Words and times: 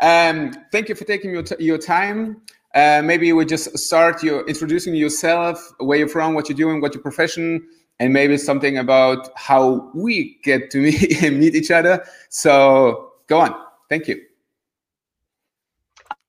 Um, 0.00 0.52
thank 0.72 0.88
you 0.88 0.94
for 0.94 1.04
taking 1.04 1.30
your, 1.30 1.44
your 1.58 1.78
time. 1.78 2.42
Uh, 2.74 3.02
maybe 3.04 3.32
we 3.32 3.44
just 3.44 3.76
start 3.78 4.22
you 4.22 4.44
introducing 4.44 4.94
yourself, 4.94 5.72
where 5.78 5.98
you're 5.98 6.08
from, 6.08 6.34
what 6.34 6.48
you're 6.48 6.56
doing, 6.56 6.80
what 6.80 6.94
your 6.94 7.02
profession, 7.02 7.66
and 7.98 8.12
maybe 8.12 8.36
something 8.36 8.78
about 8.78 9.28
how 9.36 9.90
we 9.94 10.38
get 10.42 10.70
to 10.70 10.78
meet, 10.82 11.32
meet 11.32 11.54
each 11.54 11.70
other. 11.70 12.04
So 12.28 13.12
go 13.26 13.40
on. 13.40 13.54
Thank 13.88 14.06
you. 14.08 14.22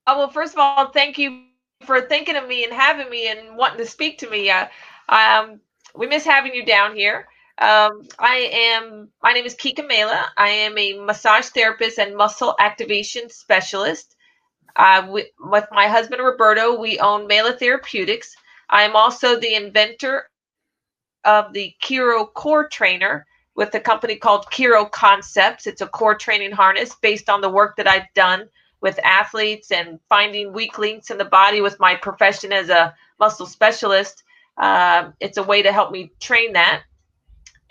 Oh, 0.07 0.17
well, 0.17 0.29
first 0.29 0.53
of 0.53 0.59
all, 0.59 0.89
thank 0.89 1.17
you 1.17 1.43
for 1.85 2.01
thinking 2.01 2.35
of 2.35 2.47
me 2.47 2.63
and 2.63 2.73
having 2.73 3.09
me 3.09 3.29
and 3.29 3.55
wanting 3.55 3.77
to 3.77 3.85
speak 3.85 4.17
to 4.19 4.29
me. 4.29 4.49
Uh, 4.49 4.67
um, 5.09 5.59
we 5.95 6.07
miss 6.07 6.25
having 6.25 6.53
you 6.53 6.65
down 6.65 6.95
here. 6.95 7.27
Um, 7.57 8.07
I 8.17 8.49
am, 8.51 9.09
my 9.21 9.33
name 9.33 9.45
is 9.45 9.55
Kika 9.55 9.87
Mela. 9.87 10.31
I 10.37 10.49
am 10.49 10.77
a 10.77 10.99
massage 10.99 11.47
therapist 11.47 11.99
and 11.99 12.15
muscle 12.15 12.55
activation 12.59 13.29
specialist. 13.29 14.15
Uh, 14.75 15.05
with, 15.09 15.27
with 15.39 15.67
my 15.71 15.87
husband 15.87 16.23
Roberto, 16.23 16.79
we 16.79 16.99
own 16.99 17.27
Mela 17.27 17.53
Therapeutics. 17.53 18.33
I 18.69 18.83
am 18.83 18.95
also 18.95 19.39
the 19.39 19.53
inventor 19.53 20.29
of 21.25 21.53
the 21.53 21.73
Kiro 21.83 22.31
Core 22.33 22.67
Trainer 22.67 23.25
with 23.55 23.75
a 23.75 23.79
company 23.79 24.15
called 24.15 24.45
Kiro 24.45 24.89
Concepts. 24.89 25.67
It's 25.67 25.81
a 25.81 25.87
core 25.87 26.15
training 26.15 26.51
harness 26.53 26.95
based 27.01 27.29
on 27.29 27.41
the 27.41 27.49
work 27.49 27.75
that 27.77 27.87
I've 27.87 28.11
done 28.15 28.47
with 28.81 28.99
athletes 29.03 29.71
and 29.71 29.99
finding 30.09 30.53
weak 30.53 30.79
links 30.79 31.11
in 31.11 31.17
the 31.17 31.25
body 31.25 31.61
with 31.61 31.79
my 31.79 31.95
profession 31.95 32.51
as 32.51 32.69
a 32.69 32.95
muscle 33.19 33.45
specialist. 33.45 34.23
Uh, 34.57 35.11
it's 35.19 35.37
a 35.37 35.43
way 35.43 35.61
to 35.61 35.71
help 35.71 35.91
me 35.91 36.11
train 36.19 36.53
that. 36.53 36.83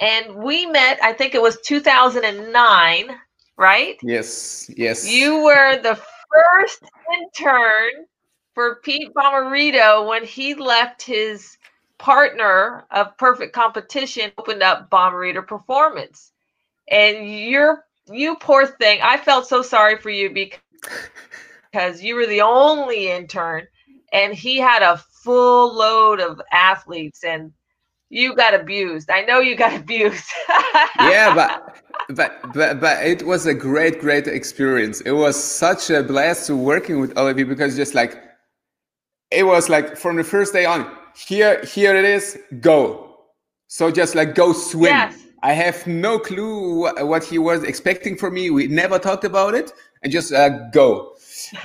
And 0.01 0.35
we 0.37 0.67
met, 0.67 0.99
I 1.03 1.13
think 1.13 1.35
it 1.35 1.43
was 1.43 1.61
2009, 1.61 3.17
right? 3.57 3.97
Yes, 4.03 4.71
yes. 4.75 5.07
You 5.07 5.45
were 5.45 5.81
the 5.83 5.97
first 5.97 6.83
intern 7.19 8.07
for 8.55 8.81
Pete 8.83 9.13
Bommarito 9.15 10.09
when 10.09 10.25
he 10.25 10.55
left 10.55 11.03
his 11.03 11.57
partner 11.99 12.87
of 12.91 13.17
perfect 13.19 13.55
competition 13.55 14.33
opened 14.39 14.63
up 14.63 14.91
Bommarito 14.91 15.47
Performance. 15.47 16.33
And 16.91 17.31
you're 17.31 17.85
you 18.11 18.37
poor 18.37 18.67
thing. 18.67 19.01
I 19.03 19.19
felt 19.19 19.47
so 19.47 19.63
sorry 19.63 19.97
for 19.99 20.11
you 20.11 20.31
because 20.31 20.61
because 21.71 22.03
you 22.03 22.15
were 22.17 22.27
the 22.27 22.41
only 22.41 23.11
intern 23.11 23.67
and 24.13 24.35
he 24.35 24.59
had 24.59 24.83
a 24.83 24.97
full 24.97 25.75
load 25.75 26.21
of 26.21 26.41
athletes 26.51 27.23
and 27.25 27.53
you 28.11 28.35
got 28.35 28.55
abused. 28.55 29.09
I 29.09 29.23
know 29.23 29.39
you 29.39 29.57
got 29.57 29.73
abused. 29.81 30.25
yeah, 30.99 31.35
but 31.35 31.77
but 32.15 32.53
but 32.53 32.81
but 32.81 33.07
it 33.07 33.25
was 33.25 33.47
a 33.47 33.55
great 33.55 34.01
great 34.01 34.27
experience. 34.27 35.01
It 35.03 35.13
was 35.13 35.43
such 35.43 35.91
a 35.91 36.03
blast 36.03 36.47
to 36.49 36.57
working 36.57 37.01
with 37.01 37.17
all 37.17 37.27
of 37.27 37.39
you 37.39 37.47
because 37.47 37.77
just 37.77 37.95
like 37.95 38.21
it 39.31 39.45
was 39.45 39.69
like 39.69 39.97
from 39.97 40.17
the 40.17 40.25
first 40.25 40.53
day 40.53 40.67
on. 40.67 40.97
Here 41.17 41.65
here 41.65 41.97
it 41.97 42.05
is. 42.05 42.39
Go. 42.61 43.17
So 43.69 43.91
just 43.91 44.15
like 44.15 44.35
go 44.35 44.53
swim. 44.53 44.91
Yes. 44.91 45.17
I 45.43 45.53
have 45.55 45.87
no 45.87 46.19
clue 46.19 46.93
what 47.07 47.25
he 47.25 47.39
was 47.39 47.63
expecting 47.63 48.17
from 48.17 48.35
me. 48.35 48.51
We 48.51 48.67
never 48.67 48.99
talked 48.99 49.25
about 49.25 49.55
it, 49.55 49.73
and 50.03 50.13
just 50.13 50.33
uh, 50.33 50.69
go. 50.71 51.15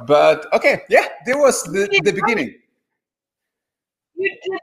But 0.08 0.46
okay, 0.54 0.84
yeah, 0.90 1.08
there 1.26 1.38
was 1.38 1.62
the, 1.64 1.90
the 2.04 2.14
beginning. 2.14 2.56
You 4.16 4.30
did 4.30 4.59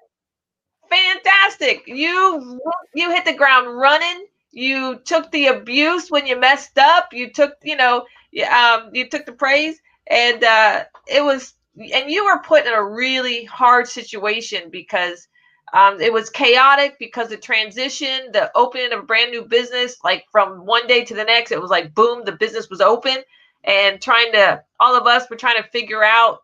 fantastic. 0.93 1.85
You 1.87 2.61
you 2.95 3.11
hit 3.11 3.25
the 3.25 3.35
ground 3.35 3.77
running. 3.77 4.27
You 4.53 5.01
took 5.05 5.31
the 5.31 5.47
abuse 5.47 6.11
when 6.11 6.27
you 6.27 6.39
messed 6.39 6.79
up. 6.79 7.09
You 7.13 7.31
took 7.31 7.55
you 7.63 7.77
know 7.77 8.05
um, 8.51 8.91
you 8.93 9.09
took 9.09 9.27
the 9.27 9.33
praise, 9.33 9.81
and 10.09 10.43
uh, 10.45 10.85
it 11.07 11.23
was 11.23 11.55
and 11.79 12.11
you 12.11 12.25
were 12.25 12.43
put 12.43 12.67
in 12.67 12.73
a 12.73 12.85
really 12.85 13.45
hard 13.45 13.89
situation 13.89 14.69
because 14.71 15.29
um, 15.73 16.01
it 16.01 16.13
was 16.13 16.29
chaotic 16.29 16.99
because 16.99 17.29
the 17.29 17.37
transition, 17.37 18.31
the 18.33 18.51
opening 18.55 18.93
of 18.93 19.01
a 19.01 19.03
brand 19.03 19.31
new 19.31 19.43
business, 19.43 19.97
like 20.05 20.27
from 20.31 20.67
one 20.67 20.87
day 20.87 21.05
to 21.05 21.15
the 21.15 21.25
next, 21.25 21.51
it 21.51 21.61
was 21.61 21.71
like 21.71 21.95
boom, 21.95 22.25
the 22.25 22.33
business 22.33 22.69
was 22.69 22.81
open, 22.81 23.19
and 23.65 24.01
trying 24.01 24.33
to 24.33 24.63
all 24.81 24.97
of 24.97 25.07
us 25.07 25.31
were 25.31 25.37
trying 25.37 25.63
to 25.63 25.69
figure 25.71 26.05
out 26.05 26.43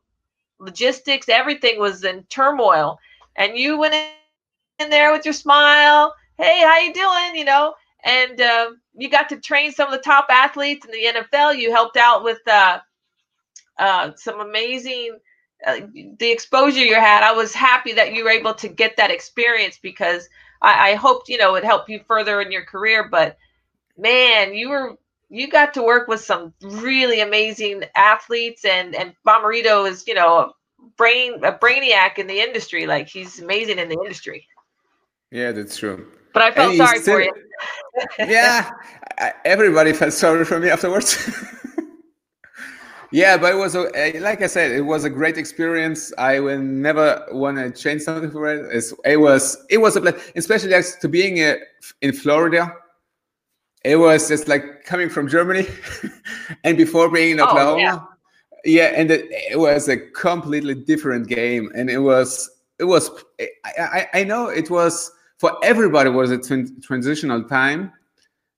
logistics. 0.59 1.29
Everything 1.29 1.79
was 1.79 2.05
in 2.05 2.25
turmoil, 2.25 2.99
and 3.37 3.57
you 3.57 3.79
went 3.79 3.95
in 3.95 4.09
there 4.79 5.13
with 5.13 5.25
your 5.25 5.35
smile. 5.35 6.15
Hey, 6.37 6.61
how 6.63 6.79
you 6.79 6.95
doing? 6.95 7.35
You 7.35 7.45
know, 7.45 7.75
and 8.05 8.41
uh, 8.41 8.71
you 8.97 9.11
got 9.11 9.29
to 9.31 9.41
train 9.41 9.73
some 9.73 9.89
of 9.89 9.93
the 9.93 10.03
top 10.03 10.27
athletes 10.31 10.87
in 10.87 10.93
the 10.93 11.21
NFL. 11.21 11.59
You 11.59 11.73
helped 11.73 11.97
out 11.97 12.23
with 12.23 12.39
uh, 12.47 12.79
uh, 13.79 14.13
some 14.17 14.41
amazing 14.41 15.19
uh, 15.67 15.81
the 16.19 16.31
exposure 16.31 16.85
you 16.85 16.95
had, 16.95 17.23
I 17.25 17.33
was 17.33 17.53
happy 17.53 17.93
that 17.95 18.15
you 18.15 18.25
were 18.25 18.31
able 18.31 18.55
to 18.55 18.69
get 18.69 18.97
that 18.97 19.11
experience 19.11 19.79
because 19.83 20.29
I, 20.63 20.91
I 20.91 20.95
hoped 20.95 21.29
you 21.29 21.39
know 21.39 21.57
it 21.57 21.65
helped 21.65 21.89
you 21.89 22.01
further 22.07 22.41
in 22.41 22.53
your 22.53 22.65
career. 22.65 23.09
But 23.09 23.37
man, 23.97 24.55
you 24.55 24.69
were 24.71 24.97
you 25.29 25.49
got 25.49 25.75
to 25.75 25.83
work 25.83 26.09
with 26.09 26.21
some 26.21 26.55
really 26.63 27.21
amazing 27.21 27.85
athletes, 27.97 28.65
and 28.65 28.95
and 28.95 29.15
Bommarito 29.27 29.89
is 29.91 30.07
you 30.07 30.15
know 30.15 30.39
a 30.39 30.53
brain 30.97 31.45
a 31.45 31.53
brainiac 31.53 32.19
in 32.19 32.29
the 32.29 32.41
industry. 32.41 32.87
Like 32.87 33.09
he's 33.09 33.41
amazing 33.41 33.79
in 33.79 33.89
the 33.89 33.99
industry. 34.05 34.47
Yeah, 35.31 35.53
that's 35.53 35.77
true. 35.77 36.07
But 36.33 36.43
I 36.43 36.51
felt 36.53 36.77
sorry 36.77 36.99
still, 37.01 37.15
for 37.15 37.23
you. 37.23 37.33
yeah, 38.19 38.71
everybody 39.45 39.93
felt 39.93 40.13
sorry 40.13 40.45
for 40.45 40.59
me 40.59 40.71
afterwards. 40.71 41.17
yeah 43.11 43.37
but 43.37 43.53
it 43.53 43.57
was 43.57 43.75
a, 43.75 43.91
eh, 43.95 44.19
like 44.21 44.43
i 44.43 44.47
said 44.47 44.71
it 44.71 44.83
was 44.83 45.05
a 45.05 45.11
great 45.11 45.39
experience 45.39 46.13
i 46.19 46.39
will 46.39 46.59
never 46.59 47.25
want 47.33 47.57
to 47.57 47.71
change 47.71 48.03
something 48.03 48.31
for 48.31 48.47
it 48.47 48.67
it's, 48.75 48.93
it 49.05 49.17
was 49.17 49.57
it 49.71 49.79
was 49.79 49.97
a 49.97 50.01
place 50.01 50.33
especially 50.37 50.71
like 50.71 50.85
to 51.01 51.09
being 51.09 51.43
uh, 51.43 51.55
in 52.03 52.13
florida 52.13 52.73
it 53.85 53.97
was 53.97 54.29
just 54.29 54.47
like 54.49 54.85
coming 54.85 55.09
from 55.09 55.29
germany 55.29 55.67
and 56.65 56.77
before 56.77 57.11
being 57.11 57.33
in 57.33 57.41
oklahoma 57.41 57.73
oh, 57.73 57.77
yeah. 57.77 58.01
yeah 58.65 58.93
and 58.95 59.11
it, 59.11 59.27
it, 59.31 59.59
was 59.59 59.89
a 59.89 59.97
completely 59.97 60.75
different 60.75 61.29
game 61.29 61.71
and 61.75 61.89
it 61.89 61.99
was 61.99 62.51
it 62.79 62.85
was 62.85 63.11
i 63.41 63.49
i, 63.79 64.07
I 64.15 64.25
know 64.25 64.49
it 64.49 64.69
was 64.71 65.11
for 65.39 65.57
everybody 65.65 66.11
was 66.11 66.31
a 66.31 66.39
transitional 66.39 67.43
time 67.45 67.93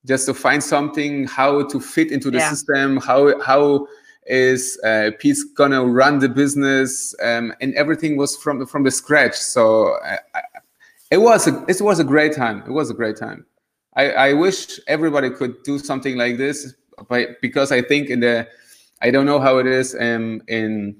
just 0.07 0.27
to 0.27 0.35
find 0.35 0.63
something 0.65 1.27
how 1.27 1.63
to 1.69 1.79
fit 1.79 2.11
into 2.11 2.31
the 2.31 2.39
yeah. 2.39 2.51
system 2.51 2.97
how 2.97 3.41
how 3.43 3.87
is 4.27 4.79
uh, 4.85 5.11
Pete's 5.19 5.45
gonna 5.45 5.85
run 5.85 6.21
the 6.21 6.29
business, 6.29 7.15
um, 7.23 7.53
and 7.61 7.75
everything 7.75 8.17
was 8.17 8.37
from 8.37 8.65
from 8.67 8.85
the 8.85 8.91
scratch. 8.91 9.35
So 9.35 9.97
I, 10.05 10.19
I, 10.35 10.41
it 11.11 11.19
was 11.19 11.47
a 11.49 11.65
it 11.69 11.81
was 11.81 11.99
a 11.99 12.05
great 12.05 12.35
time. 12.35 12.63
It 12.67 12.71
was 12.71 12.91
a 12.91 12.95
great 12.95 13.17
time. 13.17 13.45
I, 13.97 14.11
I 14.13 14.33
wish 14.35 14.79
everybody 14.87 15.31
could 15.31 15.63
do 15.65 15.79
something 15.79 16.17
like 16.17 16.39
this, 16.39 16.75
but 17.09 17.41
because 17.43 17.73
I 17.73 17.83
think 17.83 18.09
in 18.09 18.21
the 18.21 18.47
I 19.03 19.11
don't 19.11 19.27
know 19.27 19.41
how 19.41 19.59
it 19.59 19.67
is 19.67 19.95
um, 19.95 20.43
in 20.47 20.97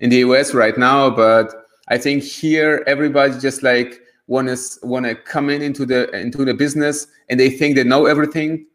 in 0.00 0.10
the 0.10 0.16
US 0.18 0.52
right 0.52 0.76
now, 0.76 1.08
but 1.08 1.54
I 1.88 1.98
think 1.98 2.24
here 2.24 2.82
everybody 2.86 3.38
just 3.38 3.62
like 3.62 4.01
want 4.32 4.48
to 4.48 4.58
want 4.82 5.04
to 5.06 5.14
come 5.14 5.46
in 5.54 5.60
into 5.62 5.84
the 5.84 6.00
into 6.26 6.44
the 6.44 6.54
business 6.54 7.06
and 7.28 7.38
they 7.40 7.50
think 7.58 7.76
they 7.76 7.84
know 7.84 8.06
everything 8.06 8.66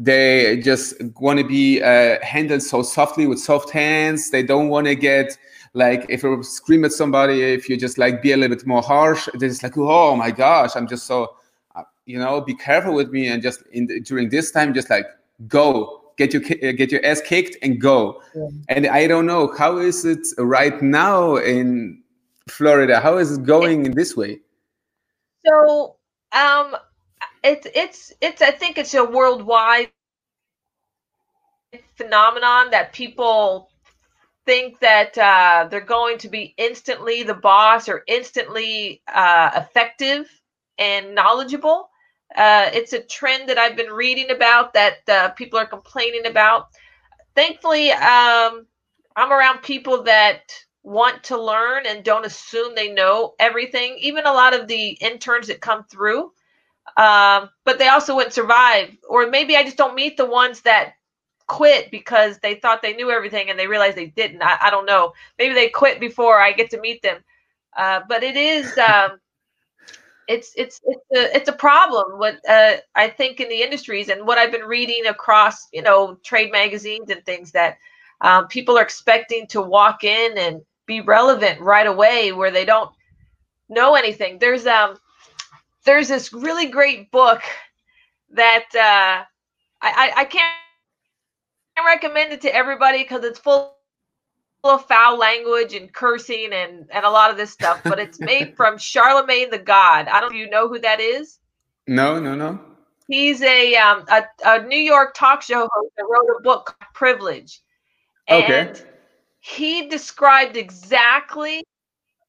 they 0.00 0.60
just 0.62 0.94
want 1.20 1.38
to 1.38 1.44
be 1.44 1.82
uh, 1.82 2.18
handled 2.22 2.62
so 2.62 2.82
softly 2.82 3.26
with 3.26 3.38
soft 3.38 3.70
hands. 3.70 4.30
They 4.30 4.42
don't 4.42 4.68
want 4.68 4.86
to 4.86 4.94
get 4.94 5.36
like 5.74 6.06
if 6.08 6.22
you 6.22 6.42
scream 6.42 6.84
at 6.84 6.92
somebody, 6.92 7.42
if 7.42 7.68
you 7.68 7.76
just 7.76 7.98
like 7.98 8.22
be 8.22 8.32
a 8.32 8.36
little 8.36 8.56
bit 8.56 8.66
more 8.66 8.82
harsh, 8.82 9.28
it's 9.34 9.62
like, 9.62 9.76
oh 9.76 10.16
my 10.16 10.30
gosh, 10.30 10.74
I'm 10.74 10.88
just 10.88 11.06
so, 11.06 11.36
uh, 11.76 11.82
you 12.06 12.18
know, 12.18 12.40
be 12.40 12.54
careful 12.54 12.94
with 12.94 13.10
me. 13.10 13.28
And 13.28 13.42
just 13.42 13.62
in 13.72 13.86
the, 13.86 14.00
during 14.00 14.30
this 14.30 14.50
time, 14.50 14.72
just 14.72 14.90
like 14.90 15.06
go, 15.46 16.12
get 16.16 16.32
your 16.32 16.42
get 16.42 16.90
your 16.90 17.04
ass 17.04 17.20
kicked 17.20 17.56
and 17.62 17.80
go. 17.80 18.22
Yeah. 18.34 18.48
And 18.68 18.86
I 18.86 19.06
don't 19.06 19.26
know 19.26 19.54
how 19.56 19.78
is 19.78 20.04
it 20.04 20.26
right 20.38 20.80
now 20.80 21.36
in 21.36 22.02
Florida. 22.48 23.00
How 23.00 23.18
is 23.18 23.36
it 23.36 23.44
going 23.44 23.86
in 23.86 23.92
this 23.92 24.16
way? 24.16 24.40
So 25.46 25.96
um 26.32 26.76
it's 27.44 27.66
it's 27.74 28.12
it's 28.20 28.42
I 28.42 28.50
think 28.52 28.78
it's 28.78 28.94
a 28.94 29.04
worldwide 29.04 29.90
phenomenon 31.96 32.70
that 32.70 32.92
people 32.92 33.70
think 34.46 34.78
that 34.80 35.16
uh, 35.18 35.68
they're 35.70 35.80
going 35.80 36.18
to 36.18 36.28
be 36.28 36.54
instantly 36.58 37.22
the 37.22 37.34
boss 37.34 37.88
or 37.88 38.02
instantly 38.08 39.02
uh, 39.12 39.50
effective 39.56 40.28
and 40.78 41.14
knowledgeable. 41.14 41.90
Uh, 42.36 42.70
it's 42.72 42.92
a 42.92 43.02
trend 43.02 43.48
that 43.48 43.58
I've 43.58 43.76
been 43.76 43.92
reading 43.92 44.30
about 44.30 44.74
that 44.74 44.96
uh, 45.08 45.30
people 45.30 45.58
are 45.58 45.66
complaining 45.66 46.26
about. 46.26 46.68
Thankfully, 47.36 47.90
um, 47.92 48.66
I'm 49.16 49.32
around 49.32 49.62
people 49.62 50.04
that 50.04 50.42
want 50.82 51.24
to 51.24 51.40
learn 51.40 51.84
and 51.86 52.04
don't 52.04 52.26
assume 52.26 52.74
they 52.74 52.92
know 52.92 53.34
everything. 53.38 53.96
Even 54.00 54.26
a 54.26 54.32
lot 54.32 54.54
of 54.54 54.68
the 54.68 54.90
interns 55.00 55.48
that 55.48 55.60
come 55.60 55.84
through 55.84 56.32
um, 56.96 57.50
but 57.64 57.78
they 57.78 57.88
also 57.88 58.14
wouldn't 58.14 58.34
survive. 58.34 58.96
Or 59.08 59.28
maybe 59.28 59.56
I 59.56 59.64
just 59.64 59.76
don't 59.76 59.94
meet 59.94 60.16
the 60.16 60.26
ones 60.26 60.62
that 60.62 60.94
quit 61.46 61.90
because 61.90 62.38
they 62.38 62.56
thought 62.56 62.82
they 62.82 62.94
knew 62.94 63.10
everything 63.10 63.50
and 63.50 63.58
they 63.58 63.66
realized 63.66 63.96
they 63.96 64.06
didn't. 64.08 64.42
I, 64.42 64.58
I 64.62 64.70
don't 64.70 64.86
know. 64.86 65.12
Maybe 65.38 65.54
they 65.54 65.68
quit 65.68 66.00
before 66.00 66.40
I 66.40 66.52
get 66.52 66.70
to 66.70 66.80
meet 66.80 67.02
them. 67.02 67.18
Uh, 67.76 68.00
but 68.08 68.22
it 68.22 68.36
is 68.36 68.76
um, 68.78 69.20
it's 70.28 70.52
it's 70.56 70.80
it's 70.84 71.04
a 71.14 71.36
it's 71.36 71.48
a 71.48 71.52
problem. 71.54 72.18
What 72.18 72.38
uh, 72.48 72.76
I 72.94 73.08
think 73.08 73.40
in 73.40 73.48
the 73.48 73.62
industries 73.62 74.08
and 74.08 74.26
what 74.26 74.38
I've 74.38 74.52
been 74.52 74.62
reading 74.66 75.06
across 75.08 75.68
you 75.72 75.82
know 75.82 76.16
trade 76.24 76.52
magazines 76.52 77.10
and 77.10 77.24
things 77.24 77.52
that 77.52 77.78
um, 78.20 78.46
people 78.48 78.78
are 78.78 78.82
expecting 78.82 79.46
to 79.48 79.62
walk 79.62 80.04
in 80.04 80.38
and 80.38 80.62
be 80.90 81.00
relevant 81.00 81.60
right 81.60 81.86
away 81.86 82.32
where 82.32 82.50
they 82.50 82.64
don't 82.64 82.90
know 83.68 83.94
anything. 83.94 84.38
There's 84.40 84.66
um 84.66 84.98
there's 85.84 86.08
this 86.08 86.32
really 86.32 86.66
great 86.66 87.10
book 87.12 87.42
that 88.32 88.66
uh, 88.74 89.24
I, 89.82 90.12
I 90.16 90.24
can't 90.24 90.46
recommend 91.86 92.32
it 92.32 92.40
to 92.42 92.54
everybody 92.54 93.02
because 93.02 93.24
it's 93.24 93.38
full 93.38 93.76
of 94.64 94.84
foul 94.86 95.16
language 95.16 95.74
and 95.74 95.92
cursing 95.92 96.52
and 96.52 96.86
and 96.90 97.04
a 97.04 97.10
lot 97.10 97.30
of 97.30 97.36
this 97.36 97.52
stuff. 97.52 97.80
But 97.84 98.00
it's 98.00 98.18
made 98.18 98.56
from 98.56 98.76
Charlamagne 98.76 99.50
tha 99.50 99.58
God. 99.58 100.08
I 100.08 100.20
don't 100.20 100.32
know 100.32 100.38
if 100.38 100.44
you 100.44 100.50
know 100.50 100.68
who 100.68 100.80
that 100.80 101.00
is. 101.00 101.38
No, 101.86 102.18
no, 102.18 102.34
no. 102.34 102.58
He's 103.06 103.40
a 103.42 103.76
um 103.76 104.04
a, 104.08 104.24
a 104.44 104.62
New 104.64 104.84
York 104.92 105.14
talk 105.14 105.40
show 105.42 105.68
host 105.72 105.92
that 105.96 106.04
wrote 106.10 106.36
a 106.36 106.42
book 106.42 106.76
Privilege. 106.94 107.60
And 108.26 108.44
okay. 108.44 108.89
He 109.40 109.88
described 109.88 110.56
exactly 110.56 111.64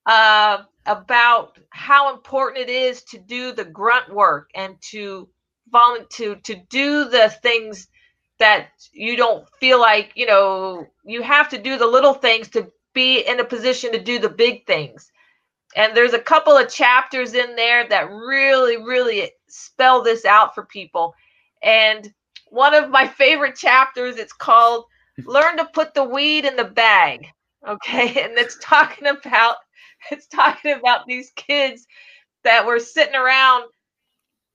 uh, 0.05 0.59
about 0.85 1.57
how 1.69 2.13
important 2.13 2.69
it 2.69 2.71
is 2.71 3.03
to 3.03 3.19
do 3.19 3.51
the 3.51 3.65
grunt 3.65 4.13
work 4.13 4.49
and 4.55 4.75
to 4.81 5.27
volunteer 5.69 6.35
to 6.43 6.55
do 6.69 7.05
the 7.09 7.29
things 7.41 7.87
that 8.39 8.69
you 8.91 9.15
don't 9.15 9.47
feel 9.59 9.79
like 9.79 10.11
you 10.15 10.25
know 10.25 10.85
you 11.05 11.21
have 11.21 11.47
to 11.49 11.61
do 11.61 11.77
the 11.77 11.85
little 11.85 12.13
things 12.13 12.49
to 12.49 12.67
be 12.93 13.21
in 13.21 13.39
a 13.39 13.45
position 13.45 13.91
to 13.91 14.01
do 14.01 14.19
the 14.19 14.29
big 14.29 14.65
things. 14.65 15.11
And 15.75 15.95
there's 15.95 16.13
a 16.13 16.19
couple 16.19 16.57
of 16.57 16.69
chapters 16.69 17.33
in 17.33 17.55
there 17.55 17.87
that 17.87 18.09
really 18.09 18.77
really 18.77 19.31
spell 19.47 20.01
this 20.01 20.25
out 20.25 20.55
for 20.55 20.65
people. 20.65 21.13
And 21.61 22.11
one 22.47 22.73
of 22.73 22.89
my 22.89 23.07
favorite 23.07 23.55
chapters 23.55 24.17
it's 24.17 24.33
called 24.33 24.85
learn 25.25 25.57
to 25.57 25.65
put 25.65 25.93
the 25.93 26.03
weed 26.03 26.45
in 26.45 26.55
the 26.55 26.63
bag 26.63 27.27
okay 27.67 28.07
and 28.23 28.37
it's 28.37 28.57
talking 28.61 29.07
about 29.07 29.57
it's 30.11 30.27
talking 30.27 30.73
about 30.73 31.05
these 31.05 31.31
kids 31.35 31.85
that 32.43 32.65
were 32.65 32.79
sitting 32.79 33.15
around 33.15 33.65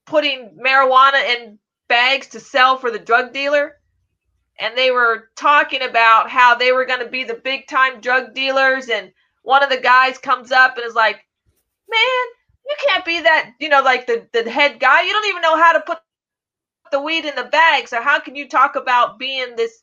putting 0.07 0.57
marijuana 0.65 1.23
in 1.37 1.59
bags 1.89 2.29
to 2.29 2.41
sell 2.41 2.77
for 2.79 2.91
the 2.91 2.99
drug 2.99 3.33
dealer. 3.33 3.77
And 4.59 4.77
they 4.77 4.91
were 4.91 5.29
talking 5.37 5.83
about 5.83 6.31
how 6.31 6.55
they 6.55 6.73
were 6.73 6.87
going 6.87 7.01
to 7.01 7.11
be 7.11 7.25
the 7.25 7.35
big 7.35 7.67
time 7.67 8.01
drug 8.01 8.35
dealers. 8.35 8.89
And 8.89 9.13
one 9.43 9.63
of 9.63 9.69
the 9.69 9.81
guys 9.81 10.17
comes 10.19 10.51
up 10.51 10.77
and 10.77 10.87
is 10.87 10.95
like, 10.95 11.23
Man, 11.89 12.27
you 12.67 12.77
can't 12.85 13.05
be 13.05 13.21
that, 13.21 13.53
you 13.61 13.69
know, 13.69 13.83
like 13.83 14.07
the, 14.07 14.27
the 14.33 14.51
head 14.51 14.81
guy. 14.81 15.03
You 15.03 15.13
don't 15.13 15.27
even 15.27 15.43
know 15.43 15.57
how 15.57 15.73
to 15.73 15.81
put 15.81 15.99
the 16.91 17.01
weed 17.01 17.25
in 17.25 17.35
the 17.37 17.45
bag. 17.45 17.87
So 17.87 18.01
how 18.03 18.19
can 18.19 18.35
you 18.35 18.49
talk 18.49 18.75
about 18.75 19.19
being 19.19 19.55
this 19.55 19.83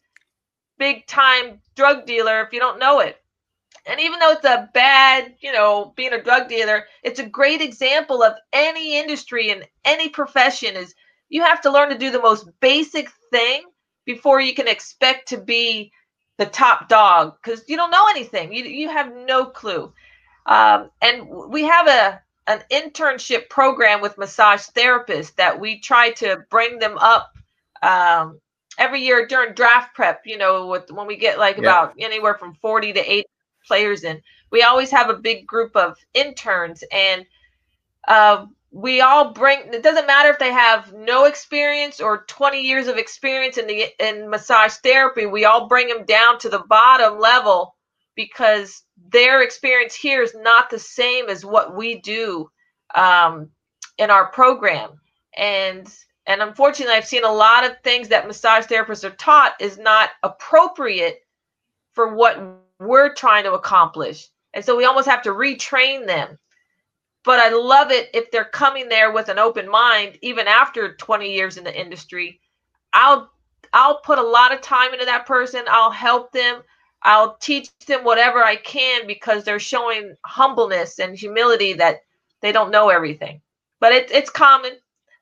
big 0.78 1.06
time 1.08 1.60
drug 1.76 2.06
dealer 2.06 2.42
if 2.42 2.54
you 2.54 2.60
don't 2.60 2.80
know 2.80 3.00
it? 3.00 3.18
And 3.86 4.00
even 4.00 4.20
though 4.20 4.32
it's 4.32 4.46
a 4.46 4.70
bad, 4.74 5.36
you 5.42 5.52
know, 5.52 5.94
being 5.96 6.14
a 6.14 6.24
drug 6.24 6.48
dealer, 6.48 6.86
it's 7.04 7.20
a 7.20 7.28
great 7.28 7.62
example 7.62 8.24
of 8.24 8.36
any 8.54 8.98
industry 8.98 9.52
and 9.52 9.68
any 9.84 10.10
profession 10.10 10.76
is 10.76 10.96
you 11.30 11.44
have 11.44 11.62
to 11.62 11.72
learn 11.72 11.90
to 11.90 11.98
do 11.98 12.12
the 12.12 12.22
most 12.22 12.48
basic 12.62 13.10
thing 13.32 13.64
before 14.06 14.40
you 14.40 14.54
can 14.54 14.68
expect 14.68 15.30
to 15.30 15.38
be 15.38 15.92
the 16.38 16.46
top 16.46 16.88
dog 16.90 17.36
because 17.44 17.64
you 17.68 17.76
don't 17.76 17.92
know 17.92 18.06
anything. 18.10 18.54
You, 18.54 18.64
you 18.64 18.90
have 18.90 19.14
no 19.14 19.46
clue. 19.46 19.94
Um, 20.46 20.90
and 21.02 21.28
we 21.50 21.64
have 21.64 21.88
a 21.88 22.22
an 22.46 22.62
internship 22.70 23.48
program 23.50 24.02
with 24.02 24.18
massage 24.18 24.64
therapists 24.76 25.34
that 25.36 25.62
we 25.62 25.80
try 25.80 26.12
to 26.12 26.44
bring 26.50 26.78
them 26.80 26.98
up 26.98 27.32
um, 27.82 28.40
every 28.78 29.02
year 29.02 29.28
during 29.28 29.54
draft 29.54 29.96
prep. 29.96 30.22
You 30.26 30.38
know, 30.38 30.68
with 30.68 30.92
when 30.92 31.08
we 31.08 31.18
get 31.18 31.40
like 31.40 31.58
yeah. 31.58 31.64
about 31.64 31.96
anywhere 32.00 32.36
from 32.36 32.56
forty 32.56 32.94
to 32.94 33.00
eighty 33.00 33.28
players 33.68 34.04
in. 34.04 34.22
We 34.52 34.62
always 34.62 34.92
have 34.92 35.10
a 35.10 35.16
big 35.16 35.48
group 35.48 35.76
of 35.76 35.98
interns, 36.14 36.84
and 36.92 37.26
uh, 38.08 38.46
we 38.72 39.02
all 39.02 39.32
bring. 39.32 39.74
It 39.74 39.84
doesn't 39.84 40.08
matter 40.08 40.30
if 40.30 40.40
they 40.40 40.52
have 40.52 40.94
no 40.94 41.26
experience 41.26 42.00
or 42.00 42.26
20 42.28 42.62
years 42.62 42.88
of 42.88 42.98
experience 42.98 43.58
in 43.58 43.68
the 43.68 43.86
in 44.00 44.30
massage 44.30 44.74
therapy. 44.84 45.26
We 45.26 45.46
all 45.46 45.68
bring 45.68 45.88
them 45.88 46.06
down 46.06 46.40
to 46.40 46.50
the 46.50 46.64
bottom 46.68 47.20
level 47.20 47.76
because 48.16 48.84
their 49.10 49.42
experience 49.42 49.96
here 49.96 50.22
is 50.22 50.36
not 50.36 50.70
the 50.70 50.80
same 50.80 51.30
as 51.30 51.46
what 51.46 51.76
we 51.76 52.02
do 52.02 52.50
um, 52.94 53.50
in 53.98 54.10
our 54.10 54.32
program, 54.32 55.00
and 55.36 55.88
and 56.26 56.42
unfortunately, 56.42 56.96
I've 56.96 57.08
seen 57.08 57.26
a 57.26 57.32
lot 57.32 57.66
of 57.66 57.80
things 57.84 58.08
that 58.10 58.28
massage 58.28 58.66
therapists 58.66 59.04
are 59.04 59.16
taught 59.16 59.54
is 59.60 59.78
not 59.78 60.12
appropriate 60.24 61.20
for 61.92 62.16
what 62.16 62.42
we're 62.80 63.14
trying 63.14 63.44
to 63.44 63.54
accomplish. 63.54 64.30
And 64.54 64.64
so 64.64 64.76
we 64.76 64.86
almost 64.86 65.08
have 65.08 65.22
to 65.24 65.32
retrain 65.32 66.06
them. 66.06 66.38
But 67.26 67.40
I 67.40 67.50
love 67.50 67.92
it 67.92 68.10
if 68.14 68.32
they're 68.32 68.46
coming 68.46 68.90
there 68.90 69.12
with 69.12 69.30
an 69.30 69.40
open 69.40 69.70
mind, 69.70 70.18
even 70.22 70.48
after 70.48 70.96
20 70.96 71.32
years 71.32 71.58
in 71.58 71.64
the 71.64 71.80
industry. 71.80 72.40
I'll 72.94 73.30
I'll 73.72 74.02
put 74.02 74.20
a 74.20 74.24
lot 74.24 74.54
of 74.54 74.62
time 74.62 74.94
into 74.94 75.06
that 75.06 75.26
person. 75.26 75.64
I'll 75.68 75.92
help 75.92 76.32
them. 76.32 76.62
I'll 77.02 77.38
teach 77.38 77.70
them 77.88 78.04
whatever 78.04 78.44
I 78.44 78.56
can 78.58 79.08
because 79.08 79.44
they're 79.44 79.60
showing 79.60 80.16
humbleness 80.26 81.00
and 81.00 81.18
humility 81.18 81.74
that 81.74 82.02
they 82.42 82.52
don't 82.52 82.72
know 82.72 82.90
everything. 82.90 83.42
But 83.80 83.94
it, 83.94 84.12
it's 84.12 84.30
common 84.30 84.74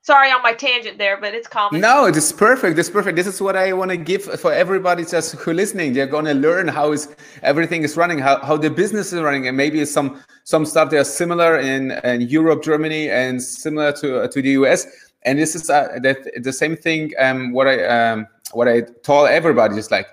sorry 0.02 0.30
on 0.30 0.42
my 0.42 0.52
tangent 0.52 0.98
there, 0.98 1.16
but 1.20 1.34
it's 1.34 1.48
common. 1.48 1.80
No, 1.80 2.06
it 2.06 2.16
is 2.16 2.32
perfect. 2.32 2.78
It's 2.78 2.90
perfect. 2.90 3.16
This 3.16 3.26
is 3.26 3.40
what 3.40 3.56
I 3.56 3.72
want 3.72 3.90
to 3.90 3.96
give 3.96 4.24
for 4.24 4.52
everybody 4.52 5.04
just 5.04 5.34
who 5.36 5.52
listening. 5.52 5.92
They're 5.94 6.06
going 6.06 6.26
to 6.26 6.34
learn 6.34 6.68
how 6.68 6.92
is 6.92 7.14
everything 7.42 7.82
is 7.82 7.96
running, 7.96 8.18
how, 8.18 8.40
how 8.40 8.56
the 8.56 8.70
business 8.70 9.12
is 9.12 9.20
running, 9.20 9.48
and 9.48 9.56
maybe 9.56 9.84
some 9.84 10.22
some 10.44 10.66
stuff 10.66 10.90
that 10.90 10.98
are 10.98 11.04
similar 11.04 11.58
in, 11.58 11.92
in 12.04 12.22
Europe, 12.22 12.62
Germany, 12.62 13.08
and 13.08 13.42
similar 13.42 13.92
to 13.92 14.28
to 14.28 14.42
the 14.42 14.50
US. 14.50 14.86
And 15.24 15.38
this 15.38 15.54
is 15.54 15.70
uh, 15.70 15.98
that 16.02 16.42
the 16.42 16.52
same 16.52 16.76
thing. 16.76 17.12
Um, 17.18 17.52
what 17.52 17.68
I 17.68 17.84
um, 17.86 18.26
what 18.52 18.68
I 18.68 18.82
told 19.02 19.28
everybody 19.28 19.78
is 19.78 19.90
like, 19.90 20.08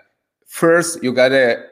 first 0.46 1.04
you 1.04 1.12
gotta 1.12 1.66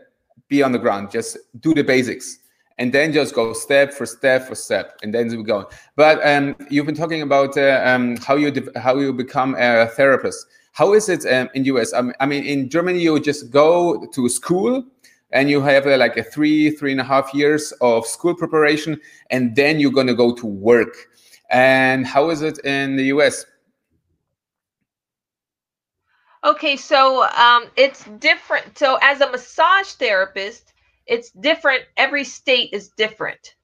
be 0.49 0.63
on 0.63 0.71
the 0.71 0.79
ground, 0.79 1.11
just 1.11 1.37
do 1.59 1.73
the 1.73 1.83
basics 1.83 2.39
and 2.77 2.93
then 2.93 3.11
just 3.11 3.33
go 3.33 3.53
step 3.53 3.93
for 3.93 4.05
step 4.05 4.47
for 4.47 4.55
step, 4.55 4.97
and 5.01 5.13
then 5.13 5.27
we 5.29 5.43
go. 5.43 5.69
But 5.95 6.25
um, 6.25 6.55
you've 6.69 6.85
been 6.85 6.95
talking 6.95 7.21
about 7.21 7.57
uh, 7.57 7.81
um, 7.83 8.17
how 8.17 8.35
you 8.35 8.51
how 8.75 8.97
you 8.97 9.13
become 9.13 9.55
a 9.55 9.87
therapist. 9.87 10.45
How 10.73 10.93
is 10.93 11.09
it 11.09 11.25
um, 11.25 11.49
in 11.55 11.65
US? 11.65 11.93
I 11.93 12.25
mean, 12.25 12.43
in 12.43 12.69
Germany, 12.69 12.99
you 12.99 13.19
just 13.19 13.49
go 13.49 14.05
to 14.13 14.29
school 14.29 14.83
and 15.31 15.49
you 15.49 15.61
have 15.61 15.87
uh, 15.87 15.97
like 15.97 16.17
a 16.17 16.23
three 16.23 16.69
three 16.71 16.91
and 16.91 17.01
a 17.01 17.03
half 17.03 17.33
years 17.33 17.73
of 17.81 18.05
school 18.05 18.35
preparation, 18.35 18.99
and 19.31 19.55
then 19.55 19.79
you're 19.79 19.91
gonna 19.91 20.13
go 20.13 20.33
to 20.35 20.45
work. 20.45 20.95
And 21.49 22.05
how 22.05 22.29
is 22.29 22.41
it 22.41 22.59
in 22.65 22.95
the 22.95 23.05
US? 23.05 23.45
Okay, 26.43 26.77
so 26.77 27.23
um, 27.35 27.65
it's 27.75 28.05
different. 28.19 28.77
So 28.77 28.97
as 29.01 29.21
a 29.21 29.31
massage 29.31 29.87
therapist, 29.93 30.73
it's 31.07 31.31
different. 31.31 31.83
Every 31.95 32.23
state 32.23 32.69
is 32.73 32.89
different. 32.89 33.55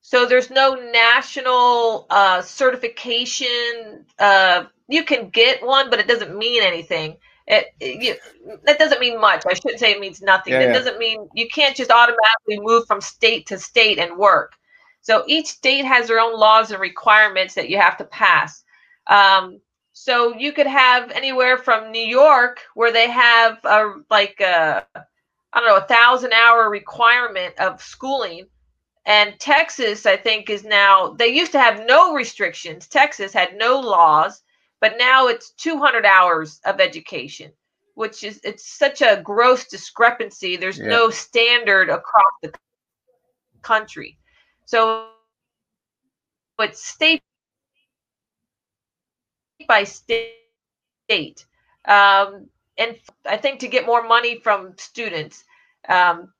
So 0.00 0.24
there's 0.24 0.50
no 0.50 0.74
national 0.74 2.06
uh, 2.10 2.40
certification. 2.40 4.04
Uh, 4.18 4.66
you 4.88 5.02
can 5.04 5.30
get 5.30 5.66
one, 5.66 5.90
but 5.90 5.98
it 5.98 6.06
doesn't 6.06 6.36
mean 6.36 6.62
anything. 6.62 7.16
It, 7.48 7.66
it 7.80 8.02
you, 8.02 8.58
that 8.64 8.78
doesn't 8.78 9.00
mean 9.00 9.20
much. 9.20 9.44
I 9.48 9.54
shouldn't 9.54 9.80
say 9.80 9.92
it 9.92 10.00
means 10.00 10.22
nothing. 10.22 10.52
Yeah, 10.52 10.60
it 10.60 10.66
yeah. 10.66 10.72
doesn't 10.72 10.98
mean 10.98 11.28
you 11.34 11.48
can't 11.48 11.76
just 11.76 11.90
automatically 11.90 12.60
move 12.60 12.86
from 12.86 13.00
state 13.00 13.46
to 13.46 13.58
state 13.58 13.98
and 13.98 14.16
work. 14.16 14.54
So 15.00 15.24
each 15.26 15.46
state 15.46 15.84
has 15.84 16.08
their 16.08 16.20
own 16.20 16.38
laws 16.38 16.70
and 16.70 16.80
requirements 16.80 17.54
that 17.54 17.68
you 17.68 17.78
have 17.78 17.96
to 17.98 18.04
pass. 18.04 18.64
Um, 19.06 19.60
so 19.92 20.36
you 20.36 20.52
could 20.52 20.66
have 20.66 21.10
anywhere 21.10 21.58
from 21.58 21.90
New 21.90 22.04
York, 22.04 22.60
where 22.74 22.92
they 22.92 23.08
have 23.08 23.58
a, 23.64 23.94
like 24.10 24.40
a 24.40 24.84
I 25.52 25.60
don't 25.60 25.68
know, 25.68 25.76
a 25.76 25.88
thousand 25.88 26.32
hour 26.32 26.68
requirement 26.70 27.58
of 27.58 27.82
schooling. 27.82 28.46
And 29.06 29.38
Texas, 29.38 30.04
I 30.04 30.16
think, 30.16 30.50
is 30.50 30.64
now, 30.64 31.14
they 31.18 31.28
used 31.28 31.52
to 31.52 31.60
have 31.60 31.86
no 31.86 32.12
restrictions. 32.12 32.88
Texas 32.88 33.32
had 33.32 33.56
no 33.56 33.78
laws, 33.78 34.42
but 34.80 34.96
now 34.98 35.28
it's 35.28 35.52
200 35.52 36.04
hours 36.04 36.60
of 36.64 36.80
education, 36.80 37.52
which 37.94 38.24
is, 38.24 38.40
it's 38.42 38.66
such 38.66 39.02
a 39.02 39.20
gross 39.22 39.68
discrepancy. 39.68 40.56
There's 40.56 40.78
yeah. 40.78 40.88
no 40.88 41.10
standard 41.10 41.88
across 41.88 42.32
the 42.42 42.52
country. 43.62 44.18
So 44.64 45.06
it's 46.58 46.84
state 46.84 47.22
by 49.68 49.84
state. 49.84 51.46
Um, 51.84 52.48
and 52.78 52.96
I 53.24 53.36
think 53.36 53.60
to 53.60 53.68
get 53.68 53.86
more 53.86 54.06
money 54.06 54.40
from 54.40 54.74
students, 54.76 55.44
um, 55.88 56.32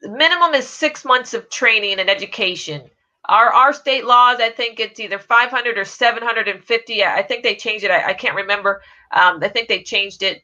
the 0.00 0.10
minimum 0.10 0.54
is 0.54 0.68
six 0.68 1.04
months 1.04 1.34
of 1.34 1.48
training 1.48 2.00
and 2.00 2.10
education. 2.10 2.90
Our 3.28 3.52
our 3.52 3.72
state 3.72 4.04
laws, 4.04 4.38
I 4.40 4.50
think 4.50 4.78
it's 4.78 5.00
either 5.00 5.18
500 5.18 5.78
or 5.78 5.84
750. 5.84 7.04
I 7.04 7.22
think 7.22 7.42
they 7.42 7.56
changed 7.56 7.84
it. 7.84 7.90
I, 7.90 8.10
I 8.10 8.14
can't 8.14 8.36
remember. 8.36 8.82
Um, 9.12 9.40
I 9.42 9.48
think 9.48 9.68
they 9.68 9.82
changed 9.82 10.22
it. 10.22 10.42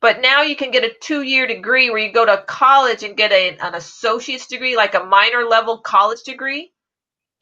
But 0.00 0.22
now 0.22 0.42
you 0.42 0.56
can 0.56 0.70
get 0.70 0.84
a 0.84 0.94
two-year 1.00 1.46
degree 1.46 1.90
where 1.90 1.98
you 1.98 2.10
go 2.10 2.24
to 2.24 2.42
college 2.46 3.02
and 3.02 3.16
get 3.16 3.32
a, 3.32 3.58
an 3.58 3.74
associate's 3.74 4.46
degree, 4.46 4.74
like 4.74 4.94
a 4.94 5.04
minor 5.04 5.44
level 5.44 5.78
college 5.78 6.22
degree 6.22 6.72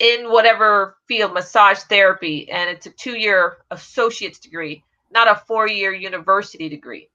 in 0.00 0.30
whatever 0.30 0.96
field, 1.06 1.34
massage 1.34 1.78
therapy, 1.80 2.50
and 2.50 2.68
it's 2.70 2.86
a 2.86 2.90
two-year 2.90 3.58
associate's 3.70 4.38
degree, 4.40 4.82
not 5.10 5.28
a 5.28 5.40
four-year 5.46 5.92
university 5.92 6.68
degree. 6.68 7.08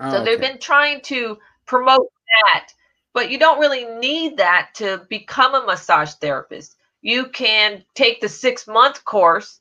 Oh, 0.00 0.10
so 0.10 0.24
they've 0.24 0.40
been 0.40 0.58
trying 0.58 1.00
to 1.02 1.38
promote 1.66 2.10
that, 2.44 2.72
but 3.12 3.30
you 3.30 3.38
don't 3.38 3.60
really 3.60 3.84
need 3.84 4.36
that 4.38 4.70
to 4.74 5.06
become 5.08 5.54
a 5.54 5.64
massage 5.64 6.12
therapist. 6.14 6.76
You 7.02 7.26
can 7.28 7.84
take 7.94 8.20
the 8.20 8.28
six-month 8.28 9.04
course, 9.04 9.60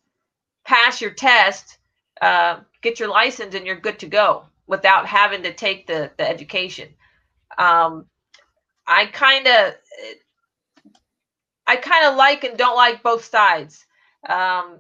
pass 0.66 1.02
your 1.02 1.12
test, 1.12 1.78
uh, 2.22 2.60
get 2.82 3.00
your 3.00 3.10
license, 3.10 3.56
and 3.56 3.66
you're 3.66 3.80
good 3.80 4.00
to 4.00 4.08
go 4.08 4.46
without 4.68 5.06
having 5.06 5.44
to 5.44 5.54
take 5.54 5.88
the 5.88 6.12
the 6.18 6.28
education. 6.28 6.90
Um, 7.58 8.06
I 8.86 9.06
kind 9.08 9.48
of 9.48 9.74
I 11.68 11.76
kind 11.76 12.06
of 12.06 12.16
like 12.16 12.44
and 12.44 12.58
don't 12.58 12.76
like 12.76 13.04
both 13.04 13.26
sides. 13.26 13.86
Um, 14.28 14.80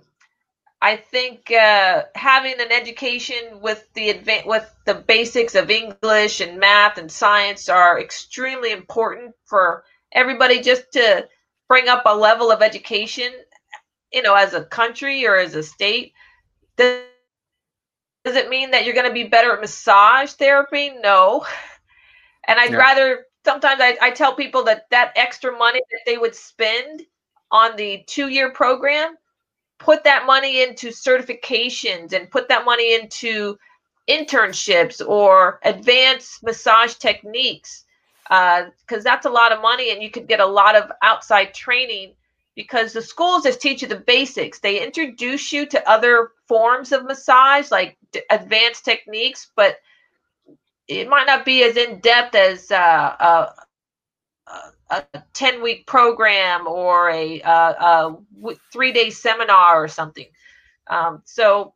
I 0.82 0.96
think 0.96 1.52
uh, 1.52 2.04
having 2.14 2.54
an 2.60 2.72
education 2.72 3.62
with 3.62 3.88
the 3.94 4.14
adva- 4.14 4.46
with 4.46 4.72
the 4.86 4.94
basics 4.94 5.56
of 5.56 5.72
English 5.72 6.40
and 6.40 6.60
math 6.60 7.00
and 7.00 7.12
science 7.12 7.68
are 7.68 8.00
extremely 8.00 8.72
important 8.72 9.34
for 9.46 9.84
everybody 10.12 10.62
just 10.62 10.92
to 10.94 11.28
bring 11.68 11.88
up 11.88 12.04
a 12.06 12.16
level 12.16 12.52
of 12.52 12.62
education, 12.62 13.32
you 14.14 14.22
know, 14.22 14.36
as 14.36 14.54
a 14.54 14.66
country 14.66 15.26
or 15.26 15.36
as 15.36 15.56
a 15.56 15.64
state. 15.64 16.14
Does, 16.76 17.02
does 18.24 18.36
it 18.36 18.50
mean 18.50 18.72
that 18.72 18.86
you're 18.86 18.94
going 18.94 19.08
to 19.08 19.14
be 19.14 19.24
better 19.24 19.54
at 19.54 19.62
massage 19.62 20.34
therapy? 20.34 20.92
No. 21.02 21.46
And 22.48 22.60
I'd 22.60 22.74
rather 22.74 23.26
sometimes 23.44 23.82
I, 23.82 23.98
I 24.00 24.12
tell 24.12 24.36
people 24.36 24.64
that 24.66 24.86
that 24.92 25.14
extra 25.16 25.58
money 25.58 25.82
that 25.92 26.02
they 26.06 26.18
would 26.18 26.36
spend 26.36 27.02
on 27.52 27.76
the 27.78 28.04
two 28.08 28.28
year 28.28 28.52
program 28.52 29.16
put 29.80 30.04
that 30.04 30.26
money 30.26 30.64
into 30.64 30.90
certifications 30.90 32.14
and 32.14 32.32
put 32.32 32.50
that 32.50 32.66
money 32.66 32.96
into 32.96 33.58
internships 34.10 35.06
or 35.06 35.60
advanced 35.64 36.44
massage 36.44 36.96
techniques 36.96 37.86
because 38.24 38.72
uh, 38.92 39.04
that's 39.04 39.26
a 39.26 39.30
lot 39.30 39.52
of 39.52 39.62
money 39.62 39.92
and 39.92 40.02
you 40.02 40.10
could 40.10 40.28
get 40.28 40.40
a 40.40 40.46
lot 40.46 40.76
of 40.76 40.92
outside 41.02 41.54
training 41.54 42.14
because 42.56 42.92
the 42.92 43.02
schools 43.02 43.44
just 43.44 43.62
teach 43.62 43.82
you 43.82 43.88
the 43.88 43.96
basics. 43.96 44.60
They 44.60 44.84
introduce 44.84 45.54
you 45.54 45.66
to 45.68 45.90
other 45.90 46.32
forms 46.48 46.92
of 46.92 47.06
massage 47.06 47.72
like 47.72 47.98
advanced 48.30 48.84
techniques 48.86 49.52
but 49.56 49.78
it 50.88 51.10
might 51.10 51.28
not 51.28 51.46
be 51.46 51.64
as 51.64 51.76
in 51.76 52.00
depth 52.00 52.36
as 52.36 52.72
uh, 52.72 53.52
a 54.90 55.04
10 55.34 55.62
week 55.62 55.86
program 55.86 56.68
or 56.68 57.10
a, 57.10 57.40
a, 57.42 58.16
three 58.72 58.92
day 58.92 59.10
seminar 59.10 59.84
or 59.84 59.88
something. 59.88 60.28
Um, 60.88 61.22
so 61.26 61.74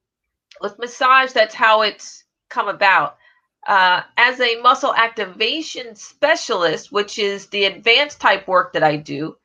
with 0.62 0.80
massage, 0.80 1.32
that's 1.34 1.56
how 1.56 1.82
it's 1.82 2.24
come 2.50 2.68
about. 2.68 3.18
Uh, 3.68 4.02
as 4.18 4.40
a 4.40 4.60
muscle 4.62 4.94
activation 4.96 5.96
specialist, 5.96 6.92
which 6.92 7.20
is 7.20 7.48
the 7.48 7.66
advanced 7.66 8.20
type 8.20 8.48
work 8.48 8.74
that 8.74 8.84
I 8.84 8.96
do, 8.96 9.36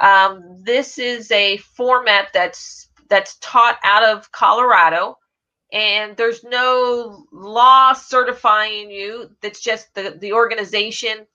um, 0.00 0.58
this 0.62 0.98
is 0.98 1.30
a 1.30 1.58
format 1.58 2.28
that's 2.32 2.88
that's 3.08 3.36
taught 3.40 3.78
out 3.84 4.02
of 4.02 4.30
Colorado, 4.32 5.18
and 5.72 6.16
there's 6.16 6.42
no 6.42 7.26
law 7.32 7.92
certifying 7.92 8.90
you. 8.90 9.30
That's 9.42 9.60
just 9.60 9.94
the 9.94 10.16
the 10.20 10.32
organization 10.32 11.26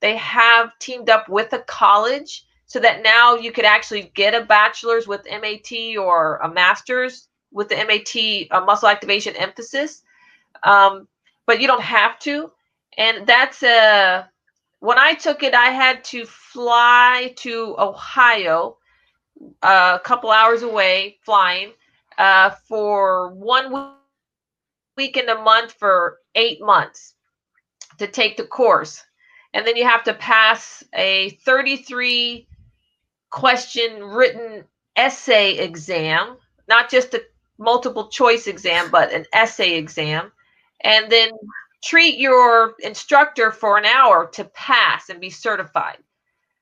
they 0.00 0.16
have 0.16 0.78
teamed 0.78 1.10
up 1.10 1.28
with 1.28 1.52
a 1.52 1.60
college 1.60 2.44
so 2.66 2.78
that 2.80 3.02
now 3.02 3.34
you 3.34 3.50
could 3.50 3.64
actually 3.64 4.12
get 4.14 4.34
a 4.34 4.44
bachelor's 4.44 5.08
with 5.08 5.24
MAT 5.24 5.96
or 5.98 6.36
a 6.38 6.52
master's 6.52 7.28
with 7.50 7.68
the 7.68 7.76
MAT 7.76 8.48
uh, 8.50 8.64
muscle 8.64 8.88
activation 8.88 9.34
emphasis. 9.36 10.02
Um, 10.62 11.08
but 11.46 11.60
you 11.60 11.66
don't 11.66 11.82
have 11.82 12.18
to. 12.20 12.52
And 12.98 13.26
that's 13.26 13.62
a, 13.62 13.78
uh, 13.78 14.24
when 14.80 14.98
I 14.98 15.14
took 15.14 15.42
it, 15.42 15.54
I 15.54 15.70
had 15.70 16.04
to 16.04 16.26
fly 16.26 17.32
to 17.38 17.74
Ohio, 17.78 18.76
uh, 19.62 19.98
a 20.00 20.04
couple 20.04 20.30
hours 20.30 20.62
away, 20.62 21.18
flying 21.24 21.72
uh, 22.18 22.50
for 22.68 23.32
one 23.34 23.94
week 24.96 25.16
in 25.16 25.28
a 25.28 25.40
month 25.40 25.72
for 25.72 26.18
eight 26.34 26.60
months 26.60 27.14
to 27.98 28.06
take 28.06 28.36
the 28.36 28.44
course 28.44 29.02
and 29.54 29.66
then 29.66 29.76
you 29.76 29.84
have 29.84 30.04
to 30.04 30.14
pass 30.14 30.84
a 30.94 31.30
33 31.44 32.46
question 33.30 34.02
written 34.02 34.64
essay 34.96 35.58
exam, 35.58 36.36
not 36.68 36.90
just 36.90 37.14
a 37.14 37.22
multiple 37.58 38.08
choice 38.08 38.46
exam, 38.46 38.90
but 38.90 39.12
an 39.12 39.24
essay 39.32 39.74
exam, 39.74 40.30
and 40.82 41.10
then 41.10 41.30
treat 41.82 42.18
your 42.18 42.74
instructor 42.80 43.50
for 43.50 43.78
an 43.78 43.84
hour 43.84 44.28
to 44.32 44.44
pass 44.46 45.08
and 45.08 45.20
be 45.20 45.30
certified. 45.30 45.98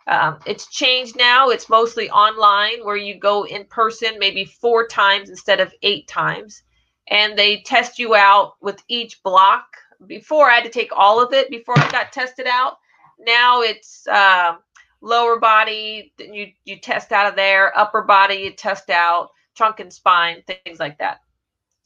Um, 0.07 0.39
it's 0.47 0.69
changed 0.69 1.17
now. 1.17 1.49
It's 1.49 1.69
mostly 1.69 2.09
online 2.11 2.85
where 2.85 2.97
you 2.97 3.19
go 3.19 3.45
in 3.45 3.65
person 3.65 4.19
maybe 4.19 4.45
four 4.45 4.87
times 4.87 5.31
instead 5.31 5.59
of 5.59 5.75
eight 5.83 6.07
times. 6.07 6.63
And 7.09 7.37
they 7.37 7.63
test 7.63 7.99
you 7.99 8.15
out 8.15 8.55
with 8.61 8.83
each 8.89 9.23
block 9.23 9.67
before 10.07 10.51
I 10.51 10.57
had 10.57 10.65
to 10.65 10.71
take 10.71 10.91
all 10.95 11.23
of 11.23 11.33
it 11.33 11.51
before 11.51 11.79
I 11.79 11.91
got 11.91 12.13
tested 12.13 12.47
out. 12.47 12.79
Now 13.19 13.63
it's 13.63 14.07
uh, 14.07 14.57
lower 15.01 15.39
body, 15.39 16.13
you 16.19 16.49
you 16.65 16.79
test 16.79 17.13
out 17.13 17.27
of 17.27 17.37
there, 17.37 17.77
upper 17.79 18.03
body 18.03 18.37
you 18.37 18.51
test 18.53 18.91
out, 18.91 19.31
trunk 19.55 19.81
and 19.81 19.93
spine, 19.93 20.43
things 20.47 20.79
like 20.79 20.99
that. 20.99 21.21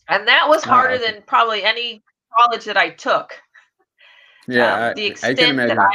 And 0.09 0.27
that 0.27 0.49
was 0.49 0.65
harder 0.65 0.95
oh, 0.95 0.99
than 0.99 1.23
probably 1.27 1.63
any 1.63 2.03
college 2.37 2.65
that 2.65 2.77
I 2.77 2.91
took. 2.91 3.33
Yeah, 4.49 4.89
um, 4.89 4.95
the 4.95 5.07
extent 5.07 5.61
I 5.61 5.67
that 5.67 5.79
I 5.79 5.91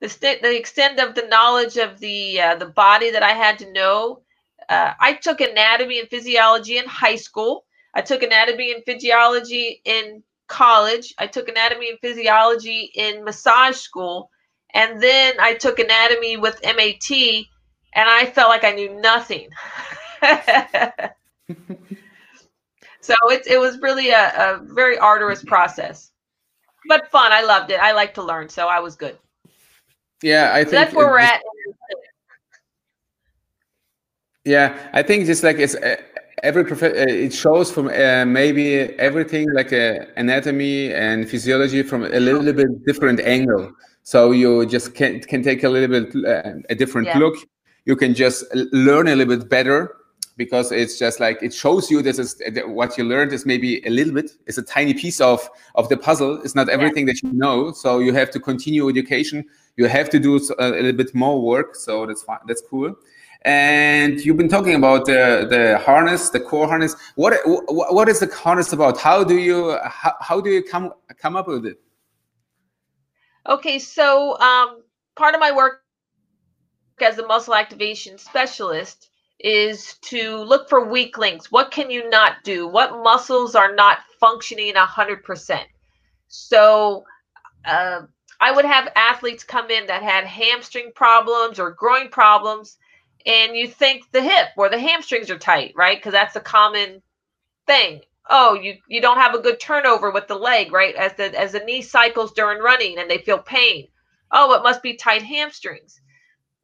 the, 0.00 0.08
st- 0.08 0.42
the 0.42 0.56
extent 0.56 0.98
of 0.98 1.14
the 1.14 1.26
knowledge 1.28 1.76
of 1.76 1.98
the 2.00 2.40
uh, 2.40 2.54
the 2.56 2.66
body 2.66 3.10
that 3.10 3.22
I 3.22 3.32
had 3.32 3.58
to 3.60 3.72
know. 3.72 4.22
Uh, 4.68 4.92
I 5.00 5.14
took 5.14 5.40
anatomy 5.40 5.98
and 5.98 6.08
physiology 6.08 6.78
in 6.78 6.86
high 6.86 7.16
school. 7.16 7.64
I 7.94 8.02
took 8.02 8.22
anatomy 8.22 8.72
and 8.72 8.84
physiology 8.84 9.80
in 9.84 10.22
college. 10.50 11.14
I 11.16 11.26
took 11.26 11.48
anatomy 11.48 11.88
and 11.88 11.98
physiology 12.00 12.90
in 12.94 13.24
massage 13.24 13.76
school. 13.76 14.28
And 14.74 15.02
then 15.02 15.34
I 15.40 15.54
took 15.54 15.78
anatomy 15.78 16.36
with 16.36 16.60
MAT, 16.62 17.10
and 17.94 18.08
I 18.08 18.26
felt 18.26 18.50
like 18.50 18.64
I 18.64 18.72
knew 18.72 19.00
nothing. 19.00 19.48
so 23.00 23.14
it, 23.30 23.46
it 23.46 23.58
was 23.58 23.80
really 23.80 24.10
a, 24.10 24.28
a 24.36 24.60
very 24.62 24.98
arduous 24.98 25.42
process, 25.42 26.12
but 26.86 27.10
fun. 27.10 27.32
I 27.32 27.42
loved 27.42 27.70
it. 27.70 27.80
I 27.80 27.92
like 27.92 28.14
to 28.14 28.22
learn, 28.22 28.48
so 28.48 28.68
I 28.68 28.78
was 28.78 28.94
good. 28.94 29.18
Yeah, 30.22 30.52
I 30.52 30.58
think 30.58 30.68
so 30.68 30.76
that's 30.76 30.94
where 30.94 31.06
we're 31.06 31.18
at. 31.18 31.40
Yeah, 34.44 34.78
I 34.92 35.02
think 35.02 35.26
just 35.26 35.42
like 35.42 35.58
it's 35.58 35.74
uh, 35.74 35.96
every 36.42 36.64
prof- 36.64 36.82
uh, 36.82 37.06
it 37.08 37.32
shows 37.32 37.70
from 37.70 37.88
uh, 37.88 38.24
maybe 38.24 38.78
everything 38.98 39.46
like 39.52 39.72
uh, 39.72 40.06
anatomy 40.16 40.92
and 40.92 41.28
physiology 41.28 41.82
from 41.82 42.04
a 42.04 42.20
little 42.20 42.52
bit 42.52 42.84
different 42.86 43.20
angle. 43.20 43.72
So 44.02 44.32
you 44.32 44.66
just 44.66 44.94
can 44.94 45.20
can 45.20 45.42
take 45.42 45.64
a 45.64 45.68
little 45.68 45.88
bit 45.88 46.14
uh, 46.26 46.60
a 46.68 46.74
different 46.74 47.08
yeah. 47.08 47.18
look. 47.18 47.36
You 47.84 47.96
can 47.96 48.14
just 48.14 48.44
learn 48.54 49.08
a 49.08 49.16
little 49.16 49.36
bit 49.36 49.48
better 49.48 49.96
because 50.36 50.72
it's 50.72 50.98
just 50.98 51.20
like 51.20 51.42
it 51.42 51.52
shows 51.52 51.90
you 51.90 52.00
this 52.02 52.18
is 52.18 52.40
what 52.66 52.96
you 52.96 53.04
learned 53.04 53.32
is 53.32 53.44
maybe 53.44 53.84
a 53.86 53.90
little 53.90 54.14
bit 54.14 54.30
it's 54.46 54.56
a 54.56 54.62
tiny 54.62 54.94
piece 54.94 55.20
of 55.20 55.48
of 55.74 55.88
the 55.88 55.96
puzzle. 55.96 56.40
It's 56.42 56.54
not 56.54 56.68
everything 56.68 57.06
yeah. 57.06 57.14
that 57.14 57.22
you 57.22 57.32
know. 57.32 57.72
So 57.72 57.98
you 57.98 58.12
have 58.14 58.30
to 58.32 58.40
continue 58.40 58.88
education. 58.88 59.44
You 59.76 59.86
have 59.86 60.10
to 60.10 60.18
do 60.18 60.36
a, 60.58 60.68
a 60.68 60.70
little 60.70 60.92
bit 60.92 61.14
more 61.14 61.40
work. 61.40 61.76
So 61.76 62.06
that's 62.06 62.22
fine 62.22 62.38
that's 62.46 62.62
cool 62.62 62.96
and 63.42 64.20
you've 64.20 64.36
been 64.36 64.48
talking 64.48 64.74
about 64.74 65.06
the 65.06 65.46
the 65.48 65.78
harness, 65.78 66.30
the 66.30 66.40
core 66.40 66.66
harness. 66.66 66.94
What 67.14 67.34
what 67.44 68.08
is 68.08 68.20
the 68.20 68.26
harness 68.26 68.72
about? 68.72 68.98
How 68.98 69.24
do 69.24 69.38
you 69.38 69.78
how, 69.84 70.14
how 70.20 70.40
do 70.40 70.50
you 70.50 70.62
come 70.62 70.92
come 71.18 71.36
up 71.36 71.48
with 71.48 71.66
it? 71.66 71.80
Okay, 73.48 73.78
so 73.78 74.38
um, 74.38 74.82
part 75.16 75.34
of 75.34 75.40
my 75.40 75.50
work 75.50 75.82
as 77.00 77.18
a 77.18 77.26
muscle 77.26 77.54
activation 77.54 78.18
specialist 78.18 79.08
is 79.38 79.94
to 80.02 80.36
look 80.36 80.68
for 80.68 80.84
weak 80.84 81.16
links. 81.16 81.50
What 81.50 81.70
can 81.70 81.90
you 81.90 82.10
not 82.10 82.44
do? 82.44 82.68
What 82.68 83.02
muscles 83.02 83.54
are 83.54 83.74
not 83.74 84.00
functioning 84.18 84.74
100%? 84.74 85.64
So 86.28 87.04
uh, 87.64 88.02
I 88.40 88.52
would 88.52 88.66
have 88.66 88.92
athletes 88.94 89.42
come 89.42 89.70
in 89.70 89.86
that 89.86 90.02
had 90.02 90.24
hamstring 90.24 90.92
problems 90.94 91.58
or 91.58 91.70
groin 91.70 92.10
problems, 92.10 92.76
and 93.26 93.56
you 93.56 93.68
think 93.68 94.10
the 94.12 94.22
hip 94.22 94.48
or 94.56 94.68
the 94.68 94.78
hamstrings 94.78 95.30
are 95.30 95.38
tight, 95.38 95.72
right? 95.76 95.98
Because 95.98 96.12
that's 96.12 96.36
a 96.36 96.40
common 96.40 97.02
thing. 97.66 98.00
Oh, 98.28 98.54
you 98.54 98.76
you 98.88 99.00
don't 99.00 99.18
have 99.18 99.34
a 99.34 99.40
good 99.40 99.60
turnover 99.60 100.10
with 100.10 100.28
the 100.28 100.36
leg, 100.36 100.72
right? 100.72 100.94
As 100.94 101.14
the 101.14 101.38
as 101.38 101.52
the 101.52 101.60
knee 101.60 101.82
cycles 101.82 102.32
during 102.32 102.62
running 102.62 102.98
and 102.98 103.10
they 103.10 103.18
feel 103.18 103.38
pain. 103.38 103.88
Oh, 104.32 104.54
it 104.54 104.62
must 104.62 104.82
be 104.82 104.94
tight 104.94 105.22
hamstrings. 105.22 106.00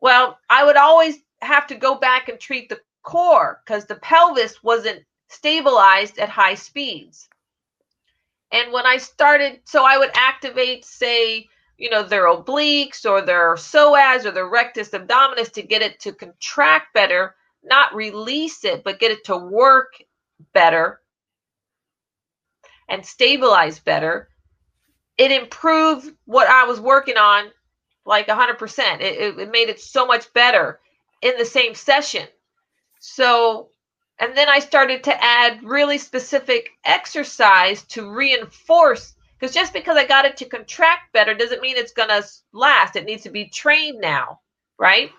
Well, 0.01 0.39
I 0.49 0.65
would 0.65 0.77
always 0.77 1.17
have 1.43 1.67
to 1.69 1.75
go 1.75 1.97
back 1.97 2.29
and 2.29 2.39
treat 2.39 2.69
the 2.69 2.81
core 3.03 3.61
because 3.65 3.87
the 3.87 3.97
pelvis 3.97 4.63
wasn't 4.63 5.05
stabilized 5.29 6.19
at 6.19 6.29
high 6.29 6.55
speeds. 6.55 7.29
And 8.53 8.73
when 8.73 8.87
I 8.87 8.99
started, 8.99 9.61
so 9.65 9.85
I 9.85 9.99
would 9.99 10.11
activate, 10.15 10.85
say, 10.85 11.49
you 11.79 11.91
know, 11.91 12.03
their 12.03 12.27
obliques 12.27 13.05
or 13.05 13.21
their 13.23 13.55
psoas 13.55 14.25
or 14.25 14.31
their 14.31 14.49
rectus 14.49 14.91
abdominis 14.91 15.53
to 15.53 15.63
get 15.63 15.83
it 15.83 16.01
to 16.01 16.13
contract 16.13 16.95
better, 16.95 17.35
not 17.63 17.95
release 17.95 18.65
it, 18.65 18.83
but 18.85 18.99
get 18.99 19.11
it 19.11 19.25
to 19.25 19.37
work 19.37 19.95
better 20.55 21.01
and 22.89 23.05
stabilize 23.05 23.79
better. 23.79 24.29
It 25.19 25.33
improved 25.33 26.13
what 26.25 26.49
I 26.49 26.65
was 26.65 26.81
working 26.81 27.17
on 27.17 27.51
like 28.05 28.29
100%. 28.29 29.01
It, 29.01 29.39
it 29.39 29.51
made 29.51 29.69
it 29.69 29.81
so 29.81 30.07
much 30.07 30.33
better 30.33 30.81
in 31.23 31.37
the 31.37 31.45
same 31.45 31.75
session. 31.75 32.27
So, 33.01 33.71
and 34.19 34.37
then 34.37 34.49
I 34.49 34.61
started 34.61 35.05
to 35.05 35.25
add 35.25 35.63
really 35.63 35.99
specific 35.99 36.71
exercise 36.85 37.83
to 37.89 38.11
reinforce 38.11 39.16
because 39.39 39.55
just 39.55 39.73
because 39.73 39.97
I 39.97 40.07
got 40.07 40.25
it 40.25 40.37
to 40.39 40.45
contract 40.47 41.13
better 41.13 41.35
doesn't 41.35 41.61
mean 41.61 41.77
it's 41.77 41.93
going 41.93 42.09
to 42.09 42.27
last. 42.53 42.97
It 42.97 43.05
needs 43.05 43.23
to 43.25 43.31
be 43.31 43.49
trained 43.49 44.01
now, 44.01 44.41
right? 44.79 45.11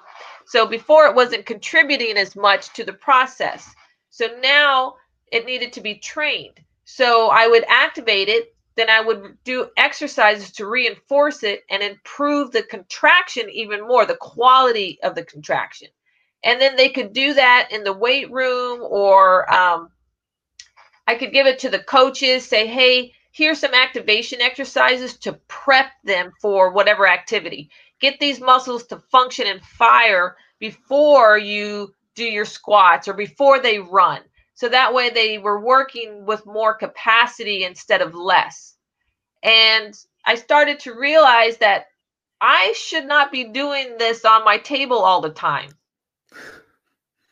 So 0.45 0.65
before 0.65 1.05
it 1.05 1.15
wasn't 1.15 1.45
contributing 1.45 2.17
as 2.17 2.35
much 2.35 2.73
to 2.73 2.83
the 2.83 2.93
process. 2.93 3.69
So 4.09 4.27
now 4.41 4.95
it 5.31 5.45
needed 5.45 5.73
to 5.73 5.81
be 5.81 5.95
trained. 5.95 6.59
So 6.85 7.29
I 7.29 7.47
would 7.47 7.65
activate 7.67 8.29
it, 8.29 8.55
then 8.75 8.89
I 8.89 9.01
would 9.01 9.37
do 9.43 9.69
exercises 9.75 10.51
to 10.53 10.67
reinforce 10.67 11.43
it 11.43 11.63
and 11.69 11.83
improve 11.83 12.51
the 12.51 12.63
contraction 12.63 13.49
even 13.49 13.87
more, 13.87 14.05
the 14.05 14.15
quality 14.15 14.99
of 15.03 15.13
the 15.13 15.25
contraction. 15.25 15.89
And 16.43 16.61
then 16.61 16.75
they 16.75 16.89
could 16.89 17.13
do 17.13 17.33
that 17.33 17.69
in 17.71 17.83
the 17.83 17.93
weight 17.93 18.31
room 18.31 18.79
or 18.81 19.51
um, 19.53 19.89
I 21.07 21.15
could 21.15 21.33
give 21.33 21.47
it 21.47 21.59
to 21.59 21.69
the 21.69 21.79
coaches, 21.79 22.47
say, 22.47 22.67
hey, 22.67 23.13
here's 23.37 23.59
some 23.59 23.73
activation 23.73 24.41
exercises 24.41 25.15
to 25.17 25.33
prep 25.47 25.91
them 26.03 26.31
for 26.41 26.71
whatever 26.71 27.07
activity. 27.07 27.69
Get 28.01 28.19
these 28.19 28.41
muscles 28.41 28.87
to 28.87 28.97
function 29.11 29.45
and 29.45 29.61
fire 29.61 30.35
before 30.59 31.37
you 31.37 31.93
do 32.15 32.23
your 32.23 32.45
squats 32.45 33.07
or 33.07 33.13
before 33.13 33.59
they 33.59 33.77
run. 33.77 34.21
So 34.55 34.69
that 34.69 34.95
way 34.95 35.11
they 35.11 35.37
were 35.37 35.63
working 35.63 36.25
with 36.25 36.47
more 36.47 36.73
capacity 36.73 37.63
instead 37.63 38.01
of 38.01 38.15
less. 38.15 38.75
And 39.43 39.93
I 40.25 40.33
started 40.33 40.79
to 40.81 40.95
realize 40.95 41.57
that 41.57 41.85
I 42.41 42.73
should 42.75 43.05
not 43.05 43.31
be 43.31 43.43
doing 43.45 43.97
this 43.99 44.25
on 44.25 44.45
my 44.45 44.57
table 44.57 44.97
all 44.97 45.21
the 45.21 45.29
time. 45.29 45.69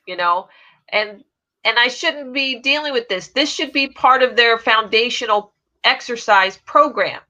You 0.06 0.18
know, 0.18 0.50
and 0.88 1.24
and 1.64 1.80
I 1.80 1.88
shouldn't 1.88 2.32
be 2.32 2.60
dealing 2.60 2.94
with 2.94 3.10
this. 3.10 3.30
This 3.30 3.52
should 3.52 3.74
be 3.74 3.88
part 3.88 4.22
of 4.22 4.36
their 4.36 4.60
foundational 4.60 5.55
exercise 5.86 6.58
program. 6.66 7.22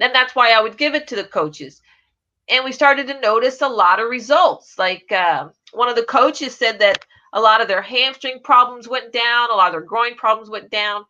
And 0.00 0.14
that's 0.14 0.34
why 0.34 0.52
I 0.52 0.60
would 0.62 0.76
give 0.76 0.94
it 0.94 1.08
to 1.08 1.16
the 1.16 1.24
coaches. 1.24 1.82
And 2.48 2.64
we 2.64 2.72
started 2.72 3.06
to 3.08 3.20
notice 3.20 3.60
a 3.60 3.68
lot 3.68 4.00
of 4.00 4.08
results. 4.08 4.78
Like 4.78 5.10
uh, 5.12 5.48
one 5.72 5.88
of 5.88 5.96
the 5.96 6.04
coaches 6.04 6.54
said 6.54 6.78
that 6.78 7.04
a 7.32 7.40
lot 7.40 7.60
of 7.60 7.68
their 7.68 7.82
hamstring 7.82 8.40
problems 8.42 8.88
went 8.88 9.12
down, 9.12 9.50
a 9.50 9.54
lot 9.54 9.68
of 9.68 9.72
their 9.72 9.82
groin 9.82 10.14
problems 10.14 10.48
went 10.48 10.70
down. 10.70 11.04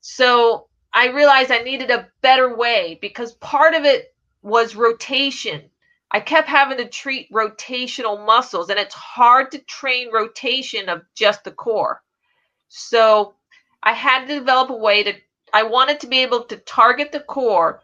So 0.00 0.68
I 0.92 1.08
realized 1.08 1.50
I 1.50 1.62
needed 1.62 1.90
a 1.90 2.08
better 2.20 2.54
way 2.56 2.98
because 3.00 3.32
part 3.34 3.74
of 3.74 3.84
it 3.84 4.14
was 4.42 4.76
rotation. 4.76 5.62
I 6.10 6.20
kept 6.20 6.48
having 6.48 6.76
to 6.78 6.88
treat 6.88 7.32
rotational 7.32 8.24
muscles, 8.24 8.70
and 8.70 8.78
it's 8.78 8.94
hard 8.94 9.50
to 9.50 9.58
train 9.58 10.12
rotation 10.12 10.88
of 10.88 11.02
just 11.14 11.42
the 11.42 11.50
core. 11.50 12.02
So 12.68 13.34
I 13.82 13.92
had 13.92 14.26
to 14.26 14.38
develop 14.38 14.70
a 14.70 14.76
way 14.76 15.02
to 15.02 15.14
I 15.54 15.62
wanted 15.62 16.00
to 16.00 16.08
be 16.08 16.18
able 16.18 16.44
to 16.46 16.56
target 16.56 17.12
the 17.12 17.20
core 17.20 17.80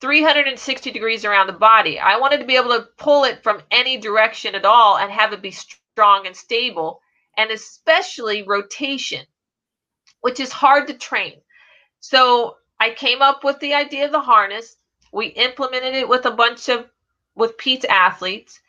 360 0.00 0.90
degrees 0.90 1.24
around 1.24 1.46
the 1.46 1.52
body. 1.52 2.00
I 2.00 2.18
wanted 2.18 2.38
to 2.38 2.46
be 2.46 2.56
able 2.56 2.70
to 2.70 2.88
pull 2.96 3.24
it 3.24 3.42
from 3.42 3.62
any 3.70 3.98
direction 3.98 4.54
at 4.54 4.64
all 4.64 4.96
and 4.96 5.12
have 5.12 5.34
it 5.34 5.42
be 5.42 5.50
strong 5.50 6.26
and 6.26 6.34
stable, 6.34 7.00
and 7.36 7.50
especially 7.50 8.42
rotation, 8.42 9.26
which 10.22 10.40
is 10.40 10.50
hard 10.50 10.86
to 10.86 10.94
train. 10.94 11.34
So 12.00 12.56
I 12.80 12.90
came 12.90 13.20
up 13.20 13.44
with 13.44 13.60
the 13.60 13.74
idea 13.74 14.06
of 14.06 14.12
the 14.12 14.20
harness. 14.20 14.76
We 15.12 15.26
implemented 15.26 15.94
it 15.94 16.08
with 16.08 16.24
a 16.24 16.30
bunch 16.30 16.70
of 16.70 16.88
with 17.34 17.58
Pete's 17.58 17.84
athletes 17.84 18.60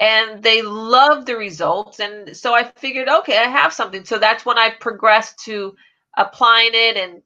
and 0.00 0.42
they 0.42 0.62
loved 0.62 1.26
the 1.26 1.36
results 1.36 1.98
and 1.98 2.36
so 2.36 2.54
I 2.54 2.64
figured 2.76 3.08
okay, 3.08 3.38
I 3.38 3.48
have 3.48 3.72
something. 3.72 4.04
So 4.04 4.18
that's 4.18 4.44
when 4.44 4.58
I 4.58 4.70
progressed 4.70 5.38
to 5.44 5.74
applying 6.16 6.72
it 6.74 6.96
and 6.96 7.22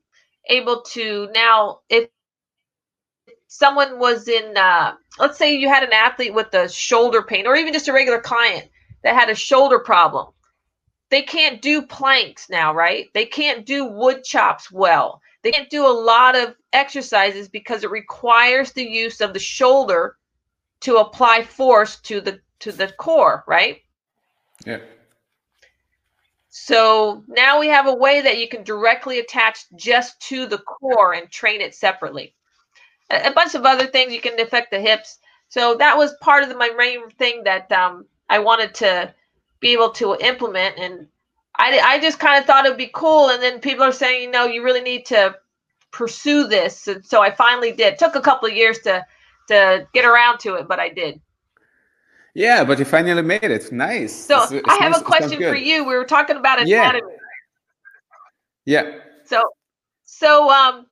able 0.49 0.83
to 0.83 1.29
now 1.35 1.81
if 1.89 2.09
someone 3.49 3.99
was 3.99 4.29
in 4.29 4.57
uh, 4.57 4.95
let's 5.19 5.39
say 5.39 5.55
you 5.55 5.69
had 5.69 5.83
an 5.83 5.93
athlete 5.93 6.35
with 6.35 6.53
a 6.55 6.69
shoulder 6.69 7.23
pain 7.23 7.47
or 7.47 7.57
even 7.57 7.73
just 7.73 7.89
a 7.89 7.93
regular 7.93 8.21
client 8.21 8.69
that 9.03 9.15
had 9.15 9.31
a 9.31 9.35
shoulder 9.35 9.79
problem 9.79 10.33
they 11.13 11.23
can't 11.23 11.61
do 11.61 11.83
planks 11.83 12.49
now 12.49 12.75
right? 12.75 13.11
They 13.13 13.27
can't 13.27 13.67
do 13.67 13.85
wood 13.85 14.25
chops 14.25 14.73
well. 14.73 15.21
They 15.43 15.53
can't 15.53 15.69
do 15.69 15.87
a 15.87 15.93
lot 15.93 16.35
of 16.35 16.55
exercises 16.73 17.49
because 17.49 17.85
it 17.85 17.91
requires 17.91 18.73
the 18.73 18.85
use 18.85 19.21
of 19.21 19.35
the 19.35 19.39
shoulder 19.39 20.17
to 20.81 20.97
apply 20.97 21.43
force 21.43 22.01
to 22.01 22.23
the 22.23 22.41
to 22.61 22.73
the 22.73 22.91
core 22.99 23.45
right? 23.47 23.83
Yeah 24.65 24.79
so 26.55 27.25
now 27.29 27.59
we 27.59 27.69
have 27.69 27.87
a 27.87 27.95
way 27.95 28.21
that 28.21 28.37
you 28.37 28.47
can 28.47 28.63
directly 28.63 29.19
attach 29.19 29.65
just 29.75 30.21
to 30.29 30.45
the 30.45 30.59
core 30.59 31.15
and 31.15 31.31
train 31.31 31.63
it 31.63 31.75
separately. 31.75 32.35
A, 33.09 33.29
a 33.29 33.33
bunch 33.33 33.55
of 33.55 33.65
other 33.65 33.87
things 33.87 34.13
you 34.13 34.21
can 34.21 34.39
affect 34.39 34.71
the 34.71 34.79
hips. 34.79 35.19
So 35.49 35.77
that 35.77 35.97
was 35.97 36.13
part 36.21 36.43
of 36.43 36.51
the, 36.51 36.55
my 36.55 36.69
main 36.77 37.09
thing 37.13 37.45
that 37.45 37.73
um, 37.73 38.05
I 38.29 38.41
wanted 38.41 38.75
to 38.75 39.15
be 39.61 39.73
able 39.73 39.93
to 39.93 40.15
implement. 40.21 40.77
And 40.77 41.07
I, 41.57 41.81
I 41.81 41.99
just 42.01 42.19
kind 42.19 42.39
of 42.39 42.45
thought 42.45 42.67
it'd 42.67 42.77
be 42.77 42.91
cool. 42.93 43.31
And 43.31 43.43
then 43.43 43.59
people 43.59 43.85
are 43.85 43.91
saying, 43.91 44.23
you 44.23 44.31
know, 44.31 44.45
you 44.45 44.63
really 44.63 44.83
need 44.83 45.07
to 45.07 45.35
pursue 45.91 46.49
this. 46.49 46.87
And 46.87 47.03
so 47.03 47.23
I 47.23 47.31
finally 47.31 47.73
did. 47.73 47.95
It 47.95 47.99
took 47.99 48.15
a 48.15 48.21
couple 48.21 48.47
of 48.47 48.55
years 48.55 48.79
to 48.81 49.07
to 49.49 49.89
get 49.95 50.05
around 50.05 50.39
to 50.41 50.57
it, 50.57 50.69
but 50.69 50.79
I 50.79 50.91
did. 50.91 51.19
Yeah, 52.35 52.65
but 52.65 52.79
you 52.79 52.85
finally 52.85 53.23
made 53.23 53.45
it. 53.45 53.71
Nice. 53.73 54.15
So 54.15 54.43
it's, 54.43 54.53
it's 54.53 54.69
I 54.69 54.77
have 54.77 54.93
nice. 54.93 55.01
a 55.03 55.05
question 55.05 55.39
for 55.39 55.55
you. 55.55 55.85
We 55.85 55.95
were 55.95 56.05
talking 56.05 56.37
about 56.37 56.61
anatomy. 56.61 57.13
Yeah. 58.65 58.83
yeah. 58.83 58.99
So, 59.27 59.43
so 60.05 60.51
um, 60.51 60.87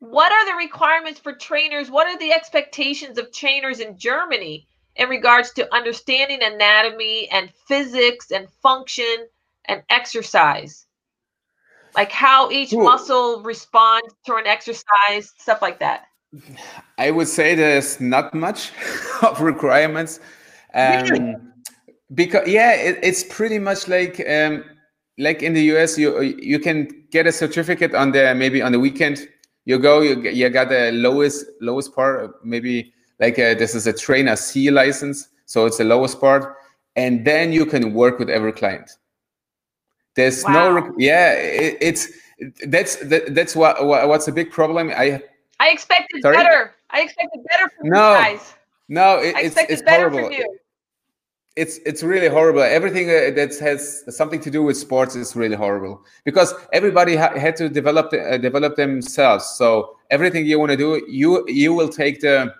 what 0.00 0.30
are 0.30 0.46
the 0.46 0.56
requirements 0.56 1.20
for 1.20 1.32
trainers? 1.32 1.90
What 1.90 2.06
are 2.06 2.18
the 2.18 2.32
expectations 2.32 3.16
of 3.18 3.32
trainers 3.32 3.80
in 3.80 3.96
Germany 3.96 4.66
in 4.96 5.08
regards 5.08 5.52
to 5.52 5.74
understanding 5.74 6.40
anatomy 6.42 7.28
and 7.30 7.50
physics 7.66 8.30
and 8.30 8.48
function 8.62 9.26
and 9.64 9.82
exercise? 9.88 10.86
Like 11.96 12.12
how 12.12 12.50
each 12.50 12.74
Ooh. 12.74 12.82
muscle 12.82 13.42
responds 13.42 14.14
to 14.26 14.34
an 14.34 14.46
exercise, 14.46 15.32
stuff 15.38 15.62
like 15.62 15.78
that. 15.78 16.08
I 16.98 17.10
would 17.10 17.28
say 17.28 17.54
there's 17.54 18.00
not 18.00 18.34
much 18.34 18.72
of 19.22 19.40
requirements 19.40 20.20
um, 20.74 21.08
really? 21.08 21.36
Because 22.14 22.46
yeah, 22.48 22.72
it, 22.72 22.98
it's 23.02 23.24
pretty 23.24 23.58
much 23.58 23.88
like 23.88 24.20
um, 24.28 24.64
like 25.18 25.42
in 25.42 25.54
the 25.54 25.62
US, 25.76 25.96
you 25.98 26.20
you 26.20 26.58
can 26.58 26.88
get 27.10 27.26
a 27.26 27.32
certificate 27.32 27.94
on 27.94 28.12
the 28.12 28.34
maybe 28.34 28.60
on 28.62 28.72
the 28.72 28.80
weekend. 28.80 29.28
You 29.64 29.78
go, 29.78 30.00
you 30.00 30.20
you 30.28 30.48
got 30.50 30.68
the 30.68 30.92
lowest 30.92 31.46
lowest 31.60 31.94
part, 31.94 32.44
maybe 32.44 32.92
like 33.20 33.38
a, 33.38 33.52
uh, 33.52 33.54
this 33.54 33.74
is 33.74 33.86
a 33.86 33.92
trainer 33.92 34.36
C 34.36 34.70
license, 34.70 35.28
so 35.46 35.66
it's 35.66 35.78
the 35.78 35.84
lowest 35.84 36.20
part, 36.20 36.56
and 36.96 37.24
then 37.24 37.52
you 37.52 37.64
can 37.64 37.94
work 37.94 38.18
with 38.18 38.28
every 38.28 38.52
client. 38.52 38.90
There's 40.16 40.44
wow. 40.44 40.78
no 40.80 40.94
yeah, 40.98 41.32
it, 41.32 41.78
it's 41.80 42.08
that's 42.66 42.96
that, 42.96 43.34
that's 43.34 43.56
what, 43.56 43.86
what 43.86 44.08
what's 44.08 44.28
a 44.28 44.32
big 44.32 44.50
problem. 44.50 44.90
I 44.90 45.22
I 45.60 45.70
expected 45.70 46.22
sorry? 46.22 46.36
better. 46.36 46.74
I 46.90 47.02
expected 47.02 47.40
better 47.48 47.70
from 47.76 47.88
no, 47.88 48.12
you 48.12 48.18
guys. 48.18 48.54
No, 48.88 49.18
it, 49.18 49.34
it's 49.38 49.56
it's 49.56 49.82
horrible 49.88 50.30
it's 51.56 51.78
it's 51.86 52.02
really 52.02 52.28
horrible. 52.28 52.62
Everything 52.62 53.08
uh, 53.08 53.30
that 53.36 53.56
has 53.60 54.04
something 54.16 54.40
to 54.40 54.50
do 54.50 54.62
with 54.62 54.76
sports 54.76 55.14
is 55.14 55.36
really 55.36 55.54
horrible 55.54 56.02
because 56.24 56.52
everybody 56.72 57.14
ha- 57.14 57.38
had 57.38 57.56
to 57.56 57.68
develop 57.68 58.12
uh, 58.12 58.38
develop 58.38 58.76
themselves. 58.76 59.44
So 59.56 59.96
everything 60.10 60.46
you 60.46 60.58
want 60.58 60.72
to 60.72 60.76
do, 60.76 61.04
you 61.08 61.44
you 61.48 61.72
will 61.72 61.88
take 61.88 62.20
the 62.20 62.52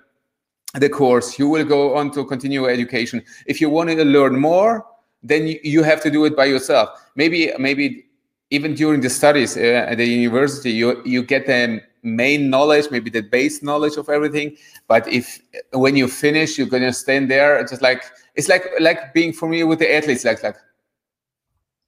the 0.75 0.89
course. 0.89 1.39
You 1.39 1.49
will 1.49 1.65
go 1.65 1.97
on 1.97 2.13
to 2.13 2.25
continue 2.25 2.67
education. 2.67 3.23
If 3.47 3.61
you 3.61 3.69
want 3.69 3.91
to 3.91 4.05
learn 4.05 4.39
more, 4.39 4.87
then 5.23 5.49
you, 5.49 5.59
you 5.65 5.83
have 5.83 6.01
to 6.03 6.11
do 6.11 6.25
it 6.25 6.37
by 6.37 6.45
yourself. 6.45 6.91
Maybe 7.17 7.53
maybe 7.59 8.07
even 8.51 8.75
during 8.75 9.01
the 9.01 9.11
studies 9.11 9.57
uh, 9.57 9.87
at 9.89 9.99
the 9.99 10.07
university, 10.07 10.71
you 10.71 11.03
you 11.05 11.25
get 11.25 11.47
the 11.47 11.83
main 12.05 12.49
knowledge, 12.51 12.91
maybe 12.93 13.11
the 13.11 13.23
base 13.23 13.61
knowledge 13.63 13.97
of 13.97 14.09
everything. 14.09 14.57
But 14.87 15.09
if 15.09 15.41
when 15.73 15.97
you 15.97 16.07
finish, 16.07 16.59
you're 16.59 16.69
gonna 16.69 16.93
stand 16.93 17.29
there 17.29 17.61
just 17.65 17.83
like 17.83 18.05
it's 18.35 18.49
like 18.49 18.65
like 18.81 19.15
being 19.15 19.33
familiar 19.33 19.67
with 19.67 19.79
the 19.79 19.95
athletes, 19.95 20.25
like 20.25 20.43
like 20.43 20.57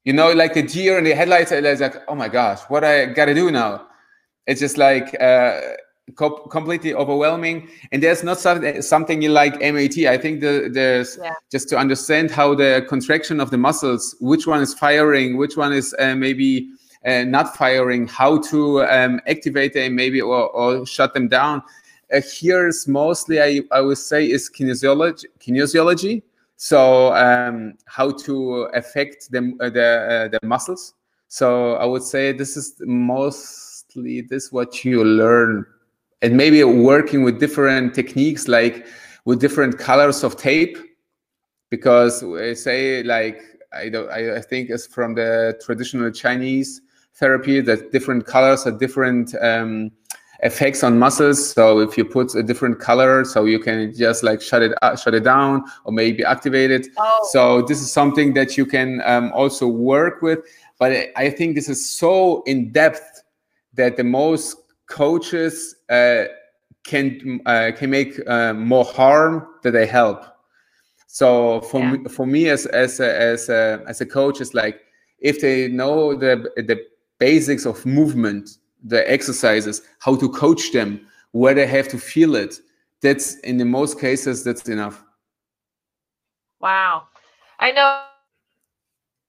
you 0.03 0.13
know, 0.13 0.31
like 0.31 0.53
the 0.53 0.63
deer 0.63 0.97
and 0.97 1.05
the 1.05 1.13
headlights. 1.13 1.51
It's 1.51 1.81
like, 1.81 1.97
oh 2.07 2.15
my 2.15 2.29
gosh, 2.29 2.61
what 2.69 2.83
I 2.85 3.07
gotta 3.07 3.33
do 3.33 3.51
now? 3.51 3.87
It's 4.45 4.61
just 4.61 4.77
like 4.77 5.19
uh, 5.21 5.59
co- 6.15 6.47
completely 6.47 6.93
overwhelming. 6.93 7.67
And 7.91 8.01
there's 8.01 8.23
not 8.23 8.39
something 8.39 8.81
something 8.81 9.21
you 9.21 9.29
like 9.29 9.59
MAT. 9.59 9.97
I 10.07 10.17
think 10.17 10.39
the, 10.39 10.69
there's 10.71 11.19
yeah. 11.21 11.33
just 11.51 11.67
to 11.69 11.77
understand 11.77 12.31
how 12.31 12.55
the 12.55 12.85
contraction 12.87 13.41
of 13.41 13.51
the 13.51 13.57
muscles, 13.57 14.15
which 14.21 14.47
one 14.47 14.61
is 14.61 14.73
firing, 14.73 15.35
which 15.35 15.57
one 15.57 15.73
is 15.73 15.93
uh, 15.99 16.15
maybe 16.15 16.69
uh, 17.05 17.23
not 17.23 17.57
firing, 17.57 18.07
how 18.07 18.39
to 18.43 18.83
um, 18.85 19.19
activate 19.27 19.73
them 19.73 19.95
maybe 19.95 20.21
or, 20.21 20.47
or 20.51 20.85
shut 20.85 21.13
them 21.13 21.27
down. 21.27 21.61
Uh, 22.13 22.21
here's 22.39 22.87
mostly 22.87 23.41
I, 23.41 23.61
I 23.71 23.81
would 23.81 23.97
say 23.97 24.25
is 24.25 24.49
kinesiology 24.49 25.25
kinesiology 25.41 26.21
so 26.57 27.13
um, 27.13 27.75
how 27.85 28.11
to 28.11 28.63
affect 28.73 29.31
the 29.31 29.55
uh, 29.61 29.69
the, 29.69 29.85
uh, 29.85 30.27
the 30.27 30.45
muscles. 30.45 30.95
So 31.29 31.75
i 31.75 31.85
would 31.85 32.03
say 32.03 32.31
this 32.31 32.57
is 32.57 32.81
mostly 32.81 34.21
this 34.21 34.51
what 34.51 34.83
you 34.83 35.03
learn. 35.03 35.65
And 36.23 36.35
maybe 36.35 36.63
working 36.63 37.23
with 37.23 37.39
different 37.39 37.93
techniques 37.93 38.47
like 38.47 38.87
with 39.25 39.39
different 39.39 39.77
colors 39.77 40.23
of 40.23 40.35
tape. 40.35 40.77
Because 41.69 42.23
I 42.23 42.53
say 42.53 43.03
like 43.03 43.41
I 43.71 43.89
don't 43.89 44.09
I, 44.09 44.37
I 44.37 44.41
think 44.41 44.71
it's 44.71 44.87
from 44.87 45.13
the 45.13 45.59
traditional 45.63 46.09
Chinese 46.09 46.81
therapy 47.13 47.61
that 47.61 47.91
different 47.91 48.25
colors 48.25 48.65
are 48.65 48.71
different 48.71 49.35
um, 49.41 49.91
effects 50.43 50.83
on 50.83 50.99
muscles. 50.99 51.51
So 51.53 51.79
if 51.79 51.97
you 51.97 52.05
put 52.05 52.35
a 52.35 52.43
different 52.43 52.79
color, 52.79 53.25
so 53.25 53.45
you 53.45 53.59
can 53.59 53.93
just 53.93 54.23
like 54.23 54.41
shut 54.41 54.61
it 54.61 54.73
uh, 54.81 54.95
shut 54.95 55.13
it 55.13 55.23
down 55.23 55.63
or 55.85 55.91
maybe 55.91 56.23
activate 56.23 56.71
it. 56.71 56.87
Oh. 56.97 57.27
So 57.31 57.61
this 57.61 57.81
is 57.81 57.91
something 57.91 58.33
that 58.33 58.57
you 58.57 58.65
can 58.65 59.01
um, 59.05 59.31
also 59.33 59.67
work 59.67 60.21
with. 60.21 60.39
But 60.79 61.09
I 61.15 61.29
think 61.29 61.55
this 61.55 61.69
is 61.69 61.89
so 61.89 62.43
in 62.43 62.71
depth 62.71 63.23
that 63.73 63.97
the 63.97 64.03
most 64.03 64.57
coaches 64.87 65.75
uh, 65.89 66.25
can 66.83 67.41
uh, 67.45 67.71
can 67.75 67.89
make 67.89 68.19
uh, 68.27 68.53
more 68.53 68.85
harm 68.85 69.47
than 69.63 69.73
they 69.73 69.85
help. 69.85 70.23
So 71.07 71.61
for 71.61 71.79
yeah. 71.81 71.91
me, 71.93 72.09
for 72.09 72.27
me 72.27 72.49
as 72.49 72.65
as 72.67 72.99
a, 72.99 73.19
as 73.19 73.49
a, 73.49 73.83
as 73.87 74.01
a 74.01 74.05
coach, 74.05 74.39
it's 74.39 74.53
like 74.53 74.81
if 75.19 75.41
they 75.41 75.67
know 75.67 76.15
the 76.15 76.51
the 76.57 76.85
basics 77.17 77.65
of 77.65 77.83
movement 77.85 78.57
the 78.83 79.09
exercises, 79.11 79.81
how 79.99 80.15
to 80.15 80.29
coach 80.29 80.71
them, 80.71 81.07
where 81.31 81.53
they 81.53 81.67
have 81.67 81.87
to 81.89 81.97
feel 81.97 82.35
it. 82.35 82.59
That's 83.01 83.35
in 83.39 83.57
the 83.57 83.65
most 83.65 83.99
cases, 83.99 84.43
that's 84.43 84.67
enough. 84.69 85.03
Wow. 86.59 87.07
I 87.59 87.71
know. 87.71 88.03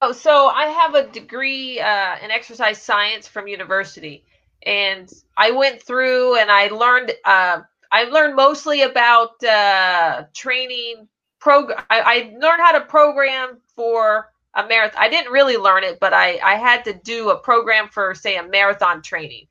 Oh, 0.01 0.13
so 0.13 0.49
I 0.49 0.67
have 0.67 0.95
a 0.95 1.09
degree 1.09 1.81
uh, 1.81 2.17
in 2.23 2.31
exercise 2.31 2.81
science 2.81 3.27
from 3.27 3.49
university, 3.49 4.25
and 4.65 5.13
I 5.37 5.51
went 5.51 5.83
through 5.83 6.37
and 6.37 6.51
I 6.51 6.69
learned. 6.69 7.13
Uh, 7.25 7.63
I 7.91 8.05
learned 8.05 8.37
mostly 8.37 8.83
about 8.83 9.43
uh, 9.43 10.25
training 10.35 11.09
program. 11.41 11.83
I, 11.91 12.01
I 12.01 12.37
learned 12.39 12.61
how 12.61 12.73
to 12.79 12.85
program 12.85 13.59
for 13.75 14.31
a 14.59 14.67
marathon. 14.67 15.01
I 15.01 15.09
didn't 15.09 15.33
really 15.33 15.57
learn 15.57 15.85
it, 15.85 16.01
but 16.01 16.13
I, 16.13 16.39
I 16.45 16.57
had 16.57 16.85
to 16.85 16.93
do 16.93 17.31
a 17.31 17.39
program 17.39 17.89
for, 17.89 18.15
say, 18.15 18.37
a 18.37 18.47
marathon 18.47 19.03
training. 19.03 19.47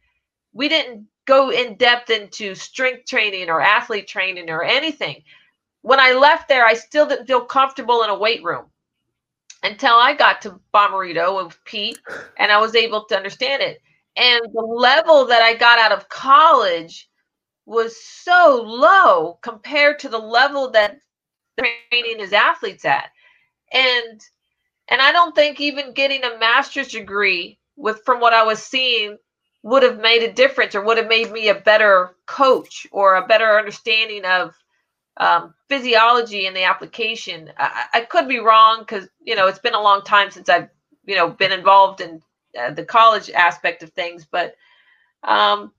We 0.54 0.68
didn't 0.68 1.08
go 1.26 1.50
in 1.50 1.76
depth 1.76 2.10
into 2.10 2.54
strength 2.56 3.08
training 3.08 3.50
or 3.50 3.62
athlete 3.62 4.08
training 4.08 4.50
or 4.50 4.64
anything. 4.64 5.24
When 5.82 6.00
I 6.00 6.14
left 6.14 6.50
there, 6.50 6.66
I 6.66 6.74
still 6.74 7.08
didn't 7.08 7.28
feel 7.28 7.46
comfortable 7.46 8.04
in 8.04 8.10
a 8.10 8.18
weight 8.18 8.44
room 8.44 8.66
until 9.64 9.96
I 9.96 10.14
got 10.14 10.42
to 10.42 10.60
Bommarito 10.74 11.46
with 11.46 11.58
Pete 11.64 12.00
and 12.38 12.52
I 12.52 12.60
was 12.60 12.76
able 12.76 13.06
to 13.06 13.16
understand 13.16 13.62
it. 13.62 13.82
And 14.18 14.42
the 14.54 14.62
level 14.62 15.26
that 15.28 15.42
I 15.42 15.54
got 15.56 15.80
out 15.80 15.92
of 15.92 16.10
college 16.10 17.10
was 17.66 18.02
so 18.02 18.62
low 18.66 19.40
compared 19.42 20.00
to 20.00 20.10
the 20.10 20.18
level 20.18 20.72
that 20.72 20.98
training 21.58 22.20
his 22.20 22.34
athletes 22.34 22.84
at. 22.86 23.10
And 23.72 24.22
and 24.90 25.02
I 25.02 25.12
don't 25.12 25.36
think 25.36 25.60
even 25.60 25.94
getting 25.94 26.24
a 26.24 26.38
master's 26.38 26.90
degree 26.90 27.60
with 27.76 28.04
from 28.06 28.20
what 28.20 28.34
I 28.34 28.44
was 28.44 28.62
seeing 28.62 29.18
would 29.64 29.84
have 29.84 30.00
made 30.00 30.24
a 30.24 30.32
difference 30.34 30.76
or 30.76 30.82
would 30.82 30.98
have 30.98 31.08
made 31.08 31.32
me 31.32 31.50
a 31.50 31.56
better 31.56 32.16
coach 32.26 32.88
or 32.92 33.16
a 33.16 33.28
better 33.28 33.58
understanding 33.58 34.24
of 34.26 34.56
um, 35.18 35.54
physiology 35.68 36.46
and 36.46 36.56
the 36.56 36.64
application. 36.64 37.52
I, 37.58 37.86
I 37.94 38.02
could 38.02 38.28
be 38.28 38.40
wrong 38.40 38.80
because 38.80 39.08
you 39.24 39.36
know 39.36 39.48
it's 39.48 39.60
been 39.60 39.74
a 39.74 39.82
long 39.82 40.04
time 40.04 40.32
since 40.32 40.48
I've 40.48 40.70
you 41.06 41.16
know 41.16 41.30
been 41.30 41.52
involved 41.52 42.02
in 42.02 42.22
uh, 42.58 42.72
the 42.72 42.86
college 42.86 43.30
aspect 43.32 43.84
of 43.84 43.90
things, 43.92 44.26
but 44.30 44.56
um, 45.24 45.72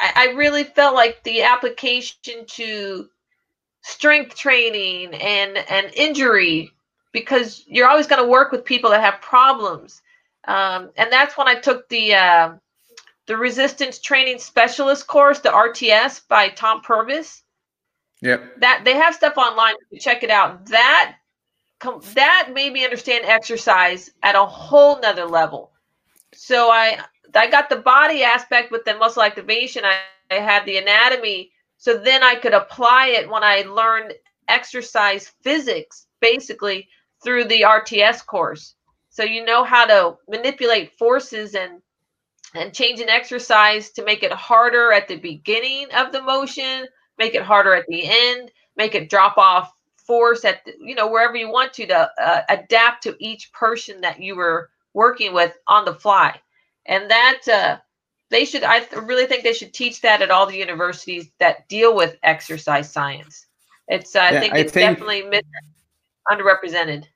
I, 0.00 0.12
I 0.16 0.24
really 0.36 0.64
felt 0.64 0.94
like 0.94 1.22
the 1.22 1.42
application 1.42 2.44
to 2.46 3.08
strength 3.82 4.36
training 4.36 5.14
and 5.14 5.56
and 5.56 5.90
injury 5.94 6.72
because 7.12 7.64
you're 7.66 7.88
always 7.88 8.06
going 8.06 8.22
to 8.22 8.28
work 8.28 8.52
with 8.52 8.64
people 8.64 8.90
that 8.90 9.00
have 9.00 9.20
problems. 9.20 10.02
Um, 10.46 10.90
and 10.96 11.12
that's 11.12 11.36
when 11.36 11.48
I 11.48 11.54
took 11.54 11.88
the 11.88 12.14
uh, 12.14 12.52
the 13.26 13.36
resistance 13.36 13.98
training 13.98 14.38
specialist 14.38 15.06
course, 15.06 15.40
the 15.40 15.50
RTS 15.50 16.26
by 16.28 16.48
Tom 16.48 16.80
Purvis. 16.80 17.42
Yep. 18.22 18.60
That 18.60 18.82
they 18.84 18.94
have 18.94 19.14
stuff 19.14 19.36
online. 19.36 19.74
Check 19.98 20.22
it 20.22 20.30
out. 20.30 20.66
That 20.66 21.16
that 22.14 22.50
made 22.52 22.72
me 22.72 22.84
understand 22.84 23.24
exercise 23.24 24.10
at 24.22 24.34
a 24.34 24.44
whole 24.44 25.00
nother 25.00 25.24
level. 25.24 25.70
So 26.32 26.70
I 26.70 26.98
I 27.34 27.48
got 27.50 27.68
the 27.68 27.76
body 27.76 28.22
aspect 28.22 28.70
with 28.70 28.84
the 28.84 28.94
muscle 28.96 29.22
activation. 29.22 29.84
I, 29.84 30.00
I 30.30 30.34
had 30.34 30.64
the 30.64 30.78
anatomy. 30.78 31.52
So 31.78 31.96
then 31.96 32.22
I 32.22 32.34
could 32.34 32.52
apply 32.52 33.08
it 33.08 33.30
when 33.30 33.42
I 33.42 33.62
learned 33.62 34.14
exercise 34.48 35.32
physics, 35.42 36.06
basically 36.20 36.88
through 37.22 37.44
the 37.44 37.62
RTS 37.62 38.24
course. 38.26 38.74
So 39.10 39.24
you 39.24 39.44
know 39.44 39.64
how 39.64 39.86
to 39.86 40.16
manipulate 40.28 40.96
forces 40.98 41.54
and 41.54 41.80
and 42.54 42.74
change 42.74 43.00
an 43.00 43.08
exercise 43.08 43.90
to 43.90 44.04
make 44.04 44.22
it 44.22 44.32
harder 44.32 44.92
at 44.92 45.06
the 45.06 45.16
beginning 45.16 45.86
of 45.94 46.10
the 46.10 46.20
motion, 46.22 46.86
make 47.16 47.34
it 47.34 47.42
harder 47.42 47.74
at 47.74 47.86
the 47.86 48.02
end, 48.04 48.50
make 48.76 48.94
it 48.96 49.08
drop 49.08 49.38
off 49.38 49.72
force 49.96 50.44
at 50.44 50.64
the, 50.64 50.72
you 50.80 50.94
know 50.94 51.08
wherever 51.08 51.36
you 51.36 51.48
want 51.48 51.72
to 51.74 51.86
to 51.86 52.10
uh, 52.20 52.42
adapt 52.48 53.02
to 53.04 53.16
each 53.20 53.52
person 53.52 54.00
that 54.00 54.20
you 54.20 54.34
were 54.34 54.70
working 54.94 55.32
with 55.32 55.56
on 55.68 55.84
the 55.84 55.94
fly. 55.94 56.40
And 56.86 57.10
that 57.10 57.40
uh, 57.46 57.78
they 58.30 58.44
should 58.44 58.64
I 58.64 58.86
really 59.02 59.26
think 59.26 59.44
they 59.44 59.52
should 59.52 59.74
teach 59.74 60.00
that 60.00 60.22
at 60.22 60.30
all 60.30 60.46
the 60.46 60.56
universities 60.56 61.30
that 61.38 61.68
deal 61.68 61.94
with 61.94 62.16
exercise 62.22 62.90
science. 62.90 63.46
It's 63.86 64.16
uh, 64.16 64.28
yeah, 64.32 64.38
I 64.38 64.40
think 64.40 64.54
it's 64.54 64.72
I 64.72 64.74
think, 64.74 64.98
definitely 64.98 65.42
underrepresented. 66.28 67.06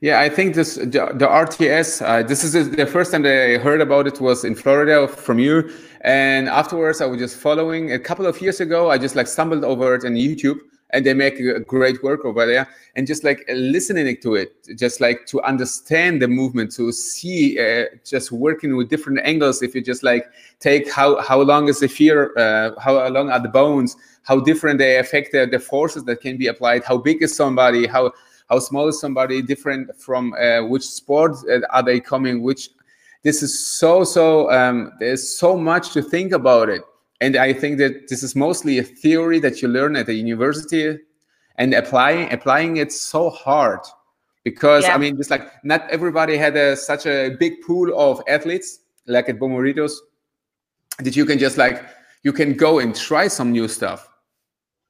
Yeah, 0.00 0.20
I 0.20 0.28
think 0.28 0.54
this 0.54 0.76
the, 0.76 1.12
the 1.14 1.26
RTS. 1.26 2.02
Uh, 2.02 2.22
this 2.22 2.42
is 2.42 2.70
the 2.70 2.86
first 2.86 3.12
time 3.12 3.22
that 3.22 3.54
I 3.54 3.58
heard 3.58 3.80
about 3.80 4.06
it 4.06 4.20
was 4.20 4.44
in 4.44 4.54
Florida 4.54 5.08
from 5.08 5.38
you, 5.38 5.70
and 6.02 6.48
afterwards 6.48 7.00
I 7.00 7.06
was 7.06 7.18
just 7.18 7.36
following. 7.36 7.92
A 7.92 7.98
couple 7.98 8.26
of 8.26 8.40
years 8.40 8.60
ago, 8.60 8.90
I 8.90 8.98
just 8.98 9.16
like 9.16 9.26
stumbled 9.26 9.64
over 9.64 9.94
it 9.94 10.04
on 10.04 10.12
YouTube, 10.12 10.58
and 10.90 11.04
they 11.04 11.12
make 11.12 11.38
a 11.38 11.60
great 11.60 12.02
work 12.02 12.24
over 12.24 12.46
there. 12.46 12.68
And 12.96 13.06
just 13.06 13.24
like 13.24 13.44
listening 13.52 14.16
to 14.22 14.34
it, 14.36 14.52
just 14.76 15.00
like 15.00 15.26
to 15.26 15.42
understand 15.42 16.22
the 16.22 16.28
movement, 16.28 16.72
to 16.72 16.92
see, 16.92 17.58
uh, 17.58 17.86
just 18.04 18.32
working 18.32 18.76
with 18.76 18.88
different 18.88 19.20
angles. 19.24 19.62
If 19.62 19.74
you 19.74 19.82
just 19.82 20.02
like 20.02 20.26
take 20.60 20.90
how 20.90 21.20
how 21.20 21.40
long 21.42 21.68
is 21.68 21.80
the 21.80 21.88
fear, 21.88 22.32
uh, 22.38 22.78
how 22.80 23.06
long 23.08 23.30
are 23.30 23.40
the 23.40 23.48
bones, 23.48 23.96
how 24.22 24.40
different 24.40 24.78
they 24.78 24.98
affect 24.98 25.32
the, 25.32 25.46
the 25.46 25.58
forces 25.58 26.04
that 26.04 26.20
can 26.20 26.36
be 26.36 26.46
applied, 26.46 26.84
how 26.84 26.96
big 26.96 27.22
is 27.22 27.34
somebody, 27.34 27.86
how 27.86 28.12
how 28.50 28.58
small 28.58 28.88
is 28.88 29.00
somebody 29.00 29.40
different 29.40 29.94
from 29.96 30.34
uh, 30.34 30.62
which 30.62 30.84
sport 30.84 31.36
uh, 31.50 31.60
are 31.70 31.82
they 31.82 32.00
coming 32.00 32.42
which 32.42 32.70
this 33.22 33.42
is 33.42 33.58
so 33.58 34.04
so 34.04 34.50
um, 34.50 34.92
there's 34.98 35.38
so 35.38 35.56
much 35.56 35.92
to 35.92 36.02
think 36.02 36.32
about 36.32 36.68
it 36.68 36.82
and 37.20 37.36
i 37.36 37.52
think 37.52 37.78
that 37.78 38.08
this 38.08 38.22
is 38.22 38.36
mostly 38.36 38.78
a 38.78 38.82
theory 38.82 39.38
that 39.38 39.62
you 39.62 39.68
learn 39.68 39.96
at 39.96 40.06
the 40.06 40.14
university 40.14 40.98
and 41.56 41.74
applying 41.74 42.32
applying 42.32 42.76
it 42.78 42.92
so 42.92 43.30
hard 43.30 43.80
because 44.44 44.84
yeah. 44.84 44.94
I 44.94 44.98
mean, 44.98 45.16
just 45.16 45.30
like 45.30 45.52
not 45.64 45.88
everybody 45.90 46.36
had 46.36 46.56
a, 46.56 46.76
such 46.76 47.06
a 47.06 47.36
big 47.38 47.60
pool 47.62 47.92
of 47.98 48.22
athletes 48.28 48.80
like 49.06 49.28
at 49.28 49.38
Bommaritos 49.38 49.92
that 50.98 51.16
you 51.16 51.24
can 51.24 51.38
just 51.38 51.58
like 51.58 51.84
you 52.22 52.32
can 52.32 52.54
go 52.54 52.78
and 52.78 52.94
try 52.94 53.28
some 53.28 53.52
new 53.52 53.68
stuff. 53.68 54.09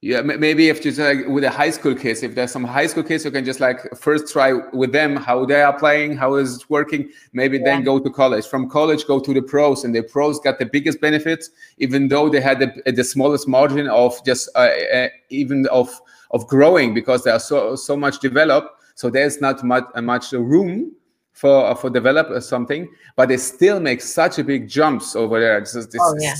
Yeah, 0.03 0.21
maybe 0.21 0.69
if 0.69 0.81
just 0.81 0.97
like 0.97 1.27
with 1.27 1.43
a 1.43 1.51
high 1.51 1.69
school 1.69 1.93
kids, 1.93 2.23
if 2.23 2.33
there's 2.33 2.51
some 2.51 2.63
high 2.63 2.87
school 2.87 3.03
kids, 3.03 3.23
you 3.23 3.29
can 3.29 3.45
just 3.45 3.59
like 3.59 3.79
first 3.95 4.33
try 4.33 4.53
with 4.73 4.91
them 4.91 5.15
how 5.15 5.45
they 5.45 5.61
are 5.61 5.77
playing, 5.77 6.17
how 6.17 6.35
is 6.35 6.55
it 6.55 6.69
working. 6.71 7.11
Maybe 7.33 7.59
yeah. 7.59 7.65
then 7.65 7.83
go 7.83 7.99
to 7.99 8.09
college. 8.09 8.47
From 8.47 8.67
college, 8.67 9.05
go 9.05 9.19
to 9.19 9.31
the 9.31 9.43
pros, 9.43 9.83
and 9.83 9.93
the 9.93 10.01
pros 10.01 10.39
got 10.39 10.57
the 10.57 10.65
biggest 10.65 11.01
benefits, 11.01 11.51
even 11.77 12.07
though 12.07 12.29
they 12.29 12.41
had 12.41 12.59
the, 12.59 12.91
the 12.91 13.03
smallest 13.03 13.47
margin 13.47 13.87
of 13.89 14.13
just 14.25 14.49
uh, 14.55 14.69
uh, 14.91 15.09
even 15.29 15.67
of 15.67 16.01
of 16.31 16.47
growing 16.47 16.95
because 16.95 17.23
they 17.23 17.29
are 17.29 17.39
so 17.39 17.75
so 17.75 17.95
much 17.95 18.19
developed 18.21 18.69
so 18.95 19.09
there's 19.09 19.41
not 19.41 19.63
much 19.63 19.85
uh, 19.95 20.01
much 20.01 20.31
room 20.31 20.91
for 21.31 21.65
uh, 21.65 21.75
for 21.75 21.89
develop 21.89 22.41
something, 22.43 22.87
but 23.15 23.29
they 23.29 23.37
still 23.37 23.79
make 23.79 24.01
such 24.01 24.37
a 24.37 24.43
big 24.43 24.67
jumps 24.67 25.15
over 25.15 25.39
there. 25.39 25.59
This, 25.59 25.73
this 25.73 25.97
oh 25.99 26.15
yeah, 26.19 26.35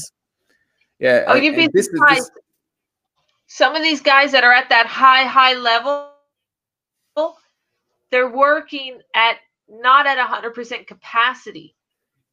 yeah. 1.00 1.24
Oh, 1.28 1.36
you'd 1.36 1.56
be 1.56 1.82
surprised. 1.82 2.32
This, 2.36 2.41
Some 3.54 3.76
of 3.76 3.84
these 3.84 4.00
guys 4.00 4.32
that 4.32 4.46
are 4.46 4.54
at 4.54 4.70
that 4.70 4.86
high 4.86 5.26
high 5.26 5.56
level, 5.56 6.14
they're 8.10 8.32
working 8.32 9.02
at 9.14 9.40
not 9.68 10.08
at 10.08 10.18
100% 10.18 10.88
capacity. 10.88 11.76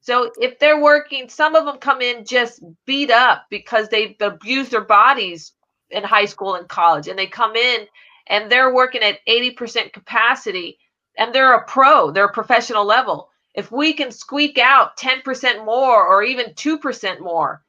So 0.00 0.30
if 0.38 0.60
they're 0.60 0.80
working, 0.80 1.28
some 1.28 1.56
of 1.56 1.64
them 1.64 1.78
come 1.78 2.02
in 2.02 2.24
just 2.24 2.62
beat 2.86 3.10
up 3.10 3.46
because 3.50 3.88
they've 3.88 4.14
abused 4.20 4.70
their 4.70 4.84
bodies 4.84 5.54
in 5.90 6.04
high 6.04 6.26
school 6.26 6.54
and 6.54 6.68
college, 6.68 7.08
and 7.08 7.18
they 7.18 7.26
come 7.26 7.56
in 7.56 7.88
and 8.28 8.48
they're 8.48 8.72
working 8.72 9.02
at 9.02 9.18
80% 9.26 9.92
capacity 9.92 10.78
and 11.16 11.34
they're 11.34 11.54
a 11.54 11.64
pro, 11.64 12.12
they're 12.12 12.26
a 12.26 12.32
professional 12.32 12.84
level. 12.84 13.28
If 13.56 13.72
we 13.72 13.92
can 13.92 14.12
squeak 14.12 14.56
out 14.56 14.96
10% 14.96 15.64
more 15.64 16.06
or 16.06 16.22
even 16.22 16.54
2% 16.54 17.18
more, 17.18 17.64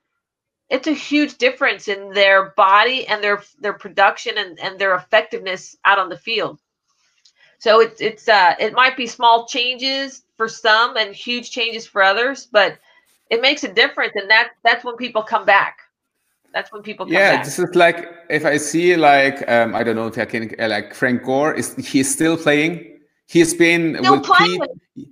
it's 0.70 0.88
a 0.88 0.94
huge 0.94 1.38
difference 1.38 1.88
in 1.88 2.12
their 2.12 2.52
body 2.52 3.08
and 3.08 3.24
their 3.24 3.44
their 3.60 3.74
production 3.74 4.38
and, 4.38 4.60
and 4.60 4.80
their 4.80 4.96
effectiveness 4.96 5.76
out 5.86 6.00
on 6.00 6.10
the 6.10 6.18
field. 6.18 6.60
So 7.60 7.82
it's 7.82 8.02
it's 8.02 8.30
uh 8.30 8.56
it 8.60 8.74
might 8.74 8.96
be 8.96 9.08
small 9.08 9.48
changes 9.48 10.24
for 10.38 10.48
some 10.48 10.98
and 10.98 11.14
huge 11.14 11.52
changes 11.52 11.86
for 11.86 12.02
others, 12.02 12.48
but 12.52 12.78
it 13.30 13.42
makes 13.42 13.64
a 13.64 13.74
difference 13.74 14.14
and 14.16 14.30
that 14.30 14.52
that's 14.64 14.84
when 14.84 14.96
people 14.96 15.24
come 15.24 15.46
back 15.46 15.80
that's 16.54 16.72
when 16.72 16.82
people 16.82 17.10
yeah 17.10 17.36
back. 17.36 17.46
this 17.46 17.60
is 17.60 17.76
like 17.76 18.10
if 18.30 18.46
i 18.46 18.58
see 18.58 18.96
like 18.96 19.48
um 19.50 19.76
i 19.76 19.84
don't 19.84 19.96
know 19.96 20.08
if 20.08 20.18
i 20.18 20.26
can 20.26 20.54
uh, 20.60 20.68
like 20.68 20.94
frank 20.94 21.24
gore 21.24 21.54
is 21.54 21.76
he's 21.76 22.12
still 22.12 22.38
playing 22.38 23.00
he's 23.28 23.54
been 23.54 23.96
still 24.00 24.16
with 24.16 24.24
playing. 24.24 24.62
pete 24.96 25.10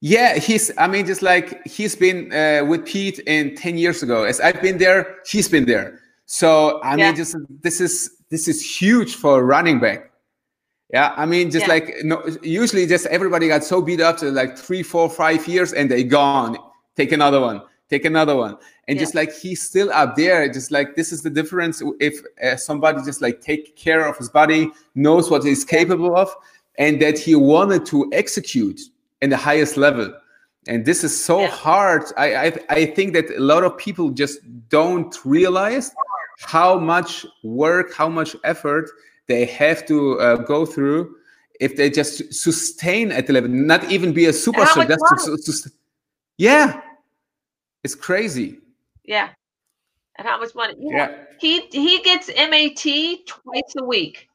yeah 0.00 0.36
he's 0.36 0.70
i 0.78 0.86
mean 0.86 1.06
just 1.06 1.22
like 1.22 1.66
he's 1.66 1.96
been 1.96 2.32
uh, 2.32 2.64
with 2.64 2.84
pete 2.84 3.18
in 3.20 3.54
10 3.54 3.78
years 3.78 4.02
ago. 4.02 4.24
As 4.24 4.40
i've 4.40 4.60
been 4.60 4.78
there 4.78 5.16
he's 5.26 5.48
been 5.48 5.64
there. 5.64 6.00
So 6.26 6.80
i 6.80 6.96
yeah. 6.96 7.06
mean 7.06 7.16
just 7.16 7.36
this 7.62 7.80
is 7.80 8.10
this 8.30 8.48
is 8.48 8.60
huge 8.80 9.16
for 9.16 9.44
running 9.44 9.80
back. 9.80 10.10
Yeah 10.92 11.14
i 11.16 11.26
mean 11.26 11.50
just 11.50 11.66
yeah. 11.66 11.72
like 11.72 11.94
no 12.04 12.22
usually 12.42 12.86
just 12.86 13.06
everybody 13.06 13.48
got 13.48 13.64
so 13.64 13.80
beat 13.80 14.00
up 14.00 14.18
to 14.18 14.30
like 14.30 14.56
three 14.56 14.82
four 14.82 15.08
five 15.08 15.46
years 15.48 15.72
and 15.72 15.90
they 15.90 16.04
gone. 16.04 16.58
Take 16.96 17.12
another 17.12 17.40
one. 17.40 17.62
Take 17.88 18.04
another 18.04 18.34
one. 18.34 18.56
And 18.88 18.96
yeah. 18.96 19.02
just 19.02 19.14
like 19.14 19.32
he's 19.32 19.62
still 19.62 19.92
up 19.92 20.16
there. 20.16 20.48
Just 20.52 20.70
like 20.70 20.96
this 20.96 21.12
is 21.12 21.22
the 21.22 21.30
difference 21.30 21.82
if 22.00 22.20
uh, 22.42 22.56
somebody 22.56 23.02
just 23.04 23.22
like 23.22 23.40
take 23.40 23.76
care 23.76 24.06
of 24.06 24.16
his 24.16 24.28
body 24.28 24.70
knows 24.94 25.30
what 25.30 25.44
he's 25.44 25.64
capable 25.64 26.16
of 26.16 26.34
and 26.78 27.00
that 27.00 27.18
he 27.18 27.34
wanted 27.34 27.86
to 27.86 28.08
execute 28.12 28.80
in 29.22 29.30
the 29.30 29.36
highest 29.36 29.76
level 29.76 30.12
and 30.68 30.84
this 30.84 31.04
is 31.04 31.24
so 31.24 31.40
yeah. 31.40 31.48
hard 31.48 32.02
I, 32.16 32.46
I 32.46 32.52
i 32.70 32.86
think 32.86 33.12
that 33.14 33.30
a 33.30 33.40
lot 33.40 33.64
of 33.64 33.76
people 33.78 34.10
just 34.10 34.38
don't 34.68 35.14
realize 35.24 35.90
how 36.40 36.78
much 36.78 37.24
work 37.42 37.94
how 37.94 38.08
much 38.08 38.36
effort 38.44 38.90
they 39.26 39.44
have 39.46 39.86
to 39.86 40.20
uh, 40.20 40.36
go 40.36 40.66
through 40.66 41.16
if 41.60 41.76
they 41.76 41.88
just 41.88 42.32
sustain 42.32 43.10
at 43.10 43.26
the 43.26 43.32
level 43.32 43.50
not 43.50 43.90
even 43.90 44.12
be 44.12 44.26
a 44.26 44.32
superstar 44.32 44.86
just 45.44 45.68
yeah 46.36 46.80
it's 47.86 47.94
crazy. 47.94 48.58
Yeah. 49.04 49.28
And 50.18 50.26
how 50.26 50.40
much 50.40 50.56
money? 50.56 50.74
Yeah. 50.76 51.18
He 51.38 51.60
he 51.70 52.02
gets 52.02 52.28
MAT 52.28 52.84
twice 53.28 53.74
a 53.78 53.84
week. 53.84 54.28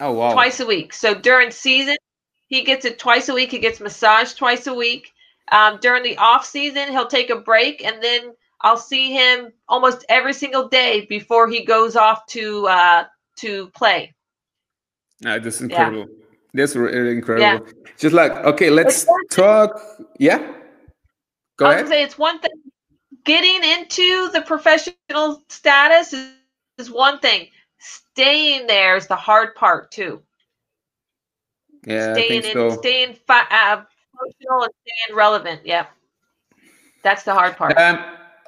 Oh 0.00 0.12
wow. 0.12 0.34
Twice 0.34 0.60
a 0.60 0.66
week. 0.66 0.92
So 0.92 1.14
during 1.14 1.50
season, 1.50 1.96
he 2.48 2.62
gets 2.62 2.84
it 2.84 2.98
twice 2.98 3.28
a 3.28 3.34
week. 3.34 3.50
He 3.50 3.58
gets 3.58 3.80
massage 3.80 4.34
twice 4.34 4.66
a 4.66 4.74
week. 4.74 5.12
Um, 5.52 5.78
during 5.80 6.02
the 6.02 6.16
off 6.16 6.44
season, 6.44 6.88
he'll 6.90 7.06
take 7.06 7.30
a 7.30 7.36
break, 7.36 7.84
and 7.84 8.02
then 8.02 8.32
I'll 8.62 8.78
see 8.78 9.12
him 9.12 9.52
almost 9.68 10.04
every 10.08 10.32
single 10.32 10.68
day 10.68 11.06
before 11.08 11.48
he 11.48 11.64
goes 11.64 11.96
off 11.96 12.26
to 12.28 12.66
uh, 12.66 13.04
to 13.36 13.68
play. 13.68 14.14
This 15.20 15.56
is 15.56 15.62
incredible. 15.62 16.00
Yeah. 16.00 16.24
That's 16.54 16.76
really 16.76 17.10
incredible. 17.10 17.66
Yeah. 17.66 17.72
Just 17.98 18.14
like 18.14 18.32
okay, 18.32 18.70
let's 18.70 19.06
talk. 19.30 19.80
Yeah. 20.18 20.38
Go 21.56 21.66
I 21.66 21.68
was 21.68 21.74
ahead. 21.76 21.88
say 21.88 22.02
it's 22.02 22.18
one 22.18 22.38
thing. 22.40 22.52
Getting 23.24 23.64
into 23.64 24.30
the 24.32 24.42
professional 24.42 25.42
status 25.48 26.12
is, 26.12 26.32
is 26.78 26.90
one 26.90 27.18
thing. 27.20 27.48
Staying 27.78 28.66
there 28.66 28.96
is 28.96 29.06
the 29.06 29.16
hard 29.16 29.54
part 29.54 29.90
too. 29.90 30.22
Yeah, 31.86 32.14
staying 32.14 32.38
I 32.38 32.42
think 32.42 32.56
in, 32.56 32.70
so. 32.70 32.76
staying 32.78 33.14
fi- 33.26 33.46
uh, 33.50 33.82
functional 34.18 34.62
and 34.62 34.72
staying 34.82 35.16
relevant. 35.16 35.60
Yeah, 35.64 35.86
that's 37.02 37.24
the 37.24 37.34
hard 37.34 37.56
part. 37.56 37.76
Um, 37.78 37.98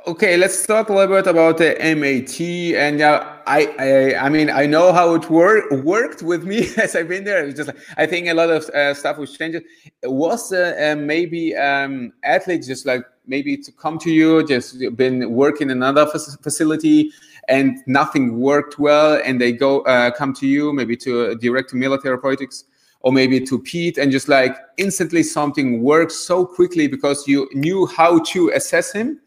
okay, 0.07 0.37
let's 0.37 0.67
talk 0.67 0.89
a 0.89 0.93
little 0.93 1.17
bit 1.17 1.27
about 1.27 1.59
the 1.59 1.77
MAT. 1.97 2.41
And 2.41 3.01
uh, 3.01 3.37
I, 3.47 3.67
I, 3.79 4.27
I 4.27 4.29
mean, 4.29 4.51
I 4.51 4.67
know 4.67 4.93
how 4.93 5.15
it 5.15 5.29
worked 5.29 5.73
worked 5.85 6.23
with 6.23 6.45
me 6.45 6.69
as 6.77 6.97
I've 6.97 7.09
been 7.09 7.25
there. 7.25 7.43
It 7.43 7.47
was 7.47 7.55
just 7.55 7.71
I 7.97 8.07
think 8.07 8.29
a 8.29 8.35
lot 8.35 8.51
of 8.51 8.65
uh, 8.71 8.95
stuff 8.95 9.19
was 9.19 9.37
changed. 9.37 9.63
Was 10.05 10.53
uh, 10.53 10.95
maybe 10.99 11.55
um, 11.57 12.13
athletes 12.25 12.67
just 12.67 12.87
like 12.87 13.05
maybe 13.27 13.57
to 13.57 13.73
come 13.73 13.99
to 13.99 14.11
you, 14.11 14.47
just 14.47 14.79
been 14.97 15.33
working 15.33 15.71
in 15.71 15.83
another 15.83 16.07
facility 16.07 17.11
and 17.49 17.79
nothing 17.87 18.41
worked 18.41 18.79
well, 18.79 19.21
and 19.25 19.41
they 19.41 19.53
go 19.53 19.81
uh, 19.83 20.11
come 20.11 20.33
to 20.35 20.47
you, 20.47 20.73
maybe 20.73 20.97
to 20.97 21.35
direct 21.37 21.71
to 21.71 21.77
Mela 21.77 22.01
Therapeutics 22.01 22.65
or 23.01 23.13
maybe 23.13 23.41
to 23.41 23.59
Pete, 23.59 23.99
and 23.99 24.11
just 24.11 24.29
like 24.29 24.57
instantly 24.79 25.23
something 25.23 25.83
works 25.83 26.17
so 26.17 26.45
quickly 26.45 26.89
because 26.89 27.27
you 27.29 27.49
knew 27.53 27.87
how 27.87 28.19
to 28.21 28.51
assess 28.51 28.93
him 28.93 29.21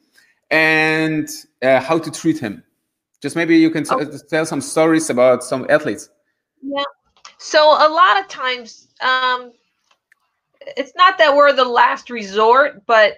and 0.51 1.29
uh, 1.61 1.79
how 1.79 1.97
to 1.97 2.11
treat 2.11 2.39
him. 2.39 2.63
Just 3.21 3.35
maybe 3.35 3.57
you 3.57 3.69
can 3.69 3.85
oh. 3.89 4.05
tell 4.29 4.45
some 4.45 4.61
stories 4.61 5.09
about 5.09 5.43
some 5.43 5.65
athletes. 5.69 6.09
Yeah. 6.61 6.83
So 7.37 7.59
a 7.61 7.89
lot 7.89 8.19
of 8.19 8.27
times, 8.27 8.89
um, 9.01 9.51
it's 10.77 10.93
not 10.95 11.17
that 11.17 11.35
we're 11.35 11.53
the 11.53 11.65
last 11.65 12.09
resort, 12.09 12.85
but 12.85 13.17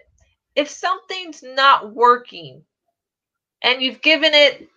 if 0.56 0.70
something's 0.70 1.44
not 1.44 1.94
working 1.94 2.62
and 3.64 3.82
you've 3.82 4.02
given 4.02 4.34
it 4.34 4.68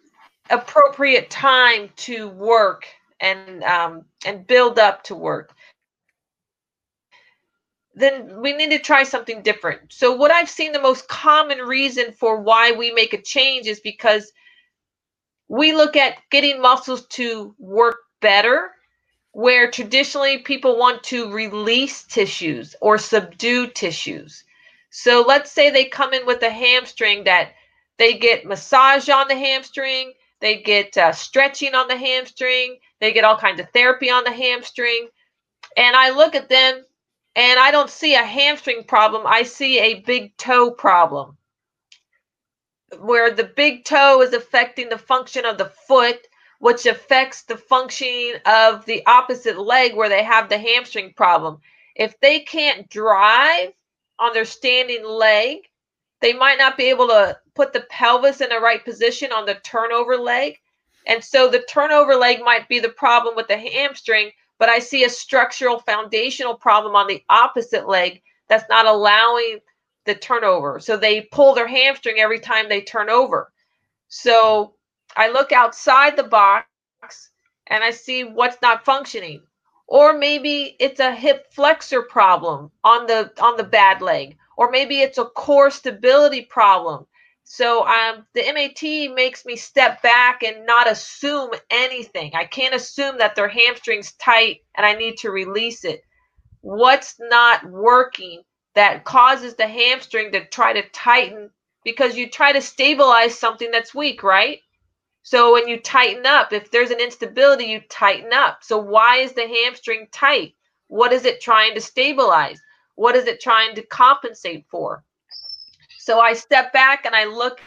appropriate 0.51 1.31
time 1.31 1.89
to 1.97 2.29
work 2.29 2.87
and 3.21 3.63
um, 3.65 4.05
and 4.27 4.47
build 4.47 4.79
up 4.79 5.03
to 5.05 5.15
work 5.15 5.54
then 7.95 8.41
we 8.41 8.53
need 8.53 8.71
to 8.71 8.79
try 8.79 9.03
something 9.03 9.43
different 9.43 9.81
so 9.93 10.15
what 10.15 10.31
i've 10.31 10.49
seen 10.49 10.73
the 10.73 10.81
most 10.81 11.07
common 11.09 11.59
reason 11.59 12.13
for 12.13 12.41
why 12.41 12.73
we 12.73 12.93
make 12.93 13.13
a 13.13 13.23
change 13.23 13.67
is 13.67 13.81
because 13.81 14.33
we 15.49 15.73
look 15.73 15.97
at 15.97 16.19
getting 16.31 16.61
muscles 16.61 17.07
to 17.07 17.55
work 17.59 17.97
better 18.21 18.71
where 19.33 19.71
traditionally 19.71 20.39
people 20.39 20.79
want 20.79 21.03
to 21.03 21.31
release 21.33 22.05
tissues 22.05 22.75
or 22.81 22.99
subdue 22.99 23.67
tissues 23.69 24.45
so 24.91 25.25
let's 25.27 25.51
say 25.51 25.71
they 25.71 25.87
come 25.87 26.15
in 26.15 26.25
with 26.25 26.43
a 26.43 26.51
hamstring 26.51 27.25
that 27.25 27.51
they 27.99 28.19
get 28.19 28.47
massage 28.47 29.09
on 29.09 29.29
the 29.29 29.37
hamstring, 29.37 30.13
they 30.41 30.63
get 30.63 30.97
uh, 30.97 31.13
stretching 31.13 31.75
on 31.75 31.89
the 31.89 31.97
hamstring, 31.97 32.79
they 33.01 33.13
get 33.13 33.25
all 33.25 33.37
kinds 33.37 33.61
of 33.61 33.69
therapy 33.73 34.11
on 34.11 34.25
the 34.25 34.33
hamstring. 34.33 35.09
And 35.77 35.97
I 35.97 36.11
look 36.11 36.35
at 36.35 36.49
them 36.49 36.85
and 37.37 37.59
I 37.59 37.71
don't 37.71 37.91
see 37.91 38.15
a 38.15 38.23
hamstring 38.23 38.85
problem, 38.85 39.27
I 39.27 39.43
see 39.43 39.79
a 39.79 40.01
big 40.01 40.37
toe 40.37 40.71
problem 40.71 41.37
where 43.01 43.33
the 43.33 43.45
big 43.45 43.85
toe 43.85 44.23
is 44.23 44.33
affecting 44.33 44.89
the 44.89 44.99
function 44.99 45.45
of 45.45 45.59
the 45.59 45.73
foot, 45.89 46.29
which 46.61 46.87
affects 46.87 47.43
the 47.43 47.57
functioning 47.57 48.35
of 48.47 48.85
the 48.87 49.05
opposite 49.07 49.59
leg 49.59 49.97
where 49.97 50.09
they 50.09 50.23
have 50.23 50.49
the 50.49 50.59
hamstring 50.59 51.13
problem. 51.15 51.59
If 51.97 52.19
they 52.21 52.41
can't 52.41 52.89
drive, 52.89 53.73
on 54.19 54.33
their 54.33 54.45
standing 54.45 55.05
leg. 55.05 55.59
They 56.21 56.33
might 56.33 56.59
not 56.59 56.77
be 56.77 56.85
able 56.85 57.09
to 57.09 57.39
put 57.55 57.73
the 57.73 57.87
pelvis 57.91 58.41
in 58.41 58.49
the 58.49 58.61
right 58.61 58.85
position 58.85 59.33
on 59.33 59.47
the 59.47 59.57
turnover 59.57 60.17
leg. 60.17 60.59
And 61.07 61.23
so 61.23 61.49
the 61.49 61.65
turnover 61.69 62.15
leg 62.15 62.41
might 62.41 62.69
be 62.69 62.81
the 62.81 62.89
problem 62.89 63.37
with 63.37 63.49
the 63.49 63.59
hamstring, 63.59 64.31
but 64.59 64.69
I 64.69 64.79
see 64.79 65.05
a 65.05 65.11
structural 65.11 65.79
foundational 65.79 66.55
problem 66.55 66.95
on 66.95 67.07
the 67.07 67.23
opposite 67.29 67.89
leg 67.89 68.23
that's 68.49 68.69
not 68.69 68.87
allowing 68.87 69.59
the 70.05 70.15
turnover. 70.15 70.81
So 70.81 70.97
they 70.97 71.23
pull 71.23 71.55
their 71.55 71.67
hamstring 71.67 72.19
every 72.19 72.39
time 72.39 72.69
they 72.69 72.83
turn 72.83 73.11
over. 73.11 73.53
So 74.09 74.75
I 75.17 75.31
look 75.31 75.53
outside 75.53 76.17
the 76.17 76.25
box 76.25 76.67
and 77.69 77.83
I 77.83 77.91
see 77.91 78.25
what's 78.25 78.61
not 78.63 78.85
functioning. 78.85 79.43
Or 79.87 80.17
maybe 80.17 80.77
it's 80.79 81.01
a 81.01 81.15
hip 81.15 81.53
flexor 81.53 82.03
problem 82.03 82.71
on 82.85 83.07
the 83.07 83.31
on 83.39 83.57
the 83.59 83.65
bad 83.65 84.01
leg, 84.01 84.39
or 84.57 84.71
maybe 84.71 85.01
it's 85.01 85.19
a 85.19 85.27
core 85.27 85.71
stability 85.71 86.43
problem. 86.43 87.07
So 87.45 87.87
um, 87.87 88.27
the 88.35 88.43
MAT 88.53 89.15
makes 89.15 89.45
me 89.45 89.57
step 89.57 90.03
back 90.03 90.43
and 90.43 90.67
not 90.67 90.91
assume 90.91 91.51
anything. 91.71 92.33
I 92.35 92.47
can't 92.47 92.75
assume 92.75 93.19
that 93.19 93.37
their 93.37 93.49
hamstring's 93.49 94.13
tight 94.15 94.61
and 94.75 94.87
I 94.87 94.95
need 94.95 95.19
to 95.19 95.31
release 95.31 95.85
it. 95.85 96.03
What's 96.63 97.17
not 97.21 97.65
working 97.67 98.43
that 98.75 99.05
causes 99.05 99.55
the 99.55 99.69
hamstring 99.69 100.33
to 100.33 100.47
try 100.47 100.73
to 100.73 100.89
tighten 100.89 101.51
because 101.85 102.17
you 102.17 102.29
try 102.31 102.53
to 102.53 102.63
stabilize 102.63 103.39
something 103.39 103.71
that's 103.71 103.95
weak, 103.95 104.23
right? 104.23 104.61
So 105.23 105.53
when 105.53 105.69
you 105.69 105.81
tighten 105.81 106.27
up, 106.27 106.53
if 106.53 106.71
there's 106.71 106.91
an 106.91 107.01
instability, 107.01 107.65
you 107.65 107.83
tighten 107.91 108.33
up. 108.33 108.59
So 108.63 108.79
why 108.79 109.19
is 109.19 109.33
the 109.33 109.47
hamstring 109.47 110.09
tight? 110.13 110.55
What 110.89 111.13
is 111.13 111.25
it 111.25 111.41
trying 111.41 111.75
to 111.75 111.81
stabilize? 111.81 112.61
What 112.95 113.17
is 113.17 113.27
it 113.27 113.41
trying 113.41 113.75
to 113.77 113.83
compensate 113.83 114.65
for? 114.71 115.05
So 116.05 116.21
I 116.21 116.35
step 116.35 116.71
back 116.75 117.07
and 117.07 117.17
I 117.17 117.25
look 117.25 117.63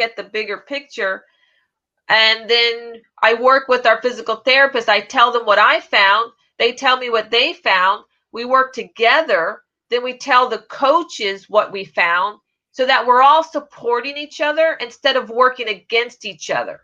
at 0.00 0.16
the 0.16 0.22
bigger 0.22 0.64
picture. 0.66 1.24
And 2.08 2.48
then 2.48 3.02
I 3.22 3.34
work 3.34 3.68
with 3.68 3.84
our 3.84 4.00
physical 4.00 4.36
therapist. 4.36 4.88
I 4.88 5.00
tell 5.02 5.30
them 5.30 5.44
what 5.44 5.58
I 5.58 5.80
found. 5.80 6.32
They 6.58 6.72
tell 6.72 6.96
me 6.96 7.10
what 7.10 7.30
they 7.30 7.52
found. 7.52 8.04
We 8.32 8.46
work 8.46 8.72
together. 8.72 9.60
Then 9.90 10.04
we 10.04 10.16
tell 10.16 10.48
the 10.48 10.64
coaches 10.70 11.50
what 11.50 11.70
we 11.70 11.84
found 11.84 12.38
so 12.72 12.86
that 12.86 13.06
we're 13.06 13.20
all 13.20 13.44
supporting 13.44 14.16
each 14.16 14.40
other 14.40 14.78
instead 14.80 15.16
of 15.16 15.28
working 15.28 15.68
against 15.68 16.24
each 16.24 16.48
other. 16.48 16.80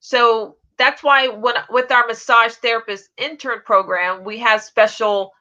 So 0.00 0.56
that's 0.76 1.02
why 1.02 1.28
when 1.28 1.54
with 1.70 1.90
our 1.90 2.06
massage 2.06 2.52
therapist 2.52 3.08
intern 3.16 3.62
program, 3.64 4.24
we 4.24 4.36
have 4.40 4.60
special 4.62 5.32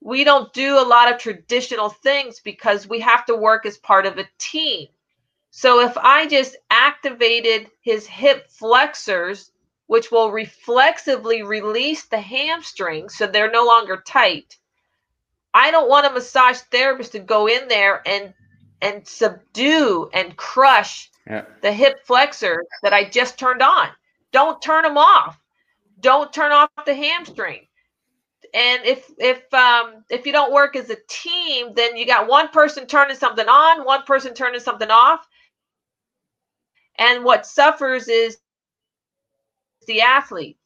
we 0.00 0.24
don't 0.24 0.52
do 0.52 0.78
a 0.78 0.86
lot 0.86 1.12
of 1.12 1.18
traditional 1.18 1.88
things 1.88 2.40
because 2.40 2.88
we 2.88 3.00
have 3.00 3.24
to 3.26 3.36
work 3.36 3.66
as 3.66 3.78
part 3.78 4.06
of 4.06 4.18
a 4.18 4.28
team. 4.38 4.88
So 5.50 5.80
if 5.80 5.96
I 5.96 6.26
just 6.26 6.56
activated 6.70 7.70
his 7.80 8.06
hip 8.06 8.50
flexors, 8.50 9.52
which 9.86 10.10
will 10.10 10.30
reflexively 10.30 11.42
release 11.42 12.04
the 12.04 12.20
hamstrings 12.20 13.16
so 13.16 13.26
they're 13.26 13.50
no 13.50 13.64
longer 13.64 14.02
tight, 14.06 14.58
I 15.54 15.70
don't 15.70 15.88
want 15.88 16.06
a 16.06 16.10
massage 16.10 16.58
therapist 16.58 17.12
to 17.12 17.18
go 17.18 17.48
in 17.48 17.68
there 17.68 18.02
and 18.06 18.34
and 18.82 19.08
subdue 19.08 20.10
and 20.12 20.36
crush 20.36 21.10
yeah. 21.26 21.46
the 21.62 21.72
hip 21.72 22.04
flexor 22.04 22.62
that 22.82 22.92
I 22.92 23.08
just 23.08 23.38
turned 23.38 23.62
on. 23.62 23.88
Don't 24.32 24.60
turn 24.60 24.82
them 24.82 24.98
off. 24.98 25.40
Don't 26.00 26.30
turn 26.32 26.52
off 26.52 26.68
the 26.84 26.94
hamstring. 26.94 27.65
And 28.56 28.86
if 28.86 29.12
if 29.18 29.52
um 29.52 30.02
if 30.08 30.24
you 30.24 30.32
don't 30.32 30.52
work 30.52 30.76
as 30.76 30.88
a 30.88 30.96
team, 31.10 31.74
then 31.76 31.98
you 31.98 32.06
got 32.06 32.26
one 32.26 32.48
person 32.48 32.86
turning 32.86 33.16
something 33.16 33.46
on, 33.46 33.84
one 33.84 34.04
person 34.04 34.32
turning 34.32 34.60
something 34.60 34.90
off. 34.90 35.28
And 36.98 37.22
what 37.22 37.44
suffers 37.44 38.08
is 38.08 38.38
the 39.86 40.00
athlete. 40.00 40.58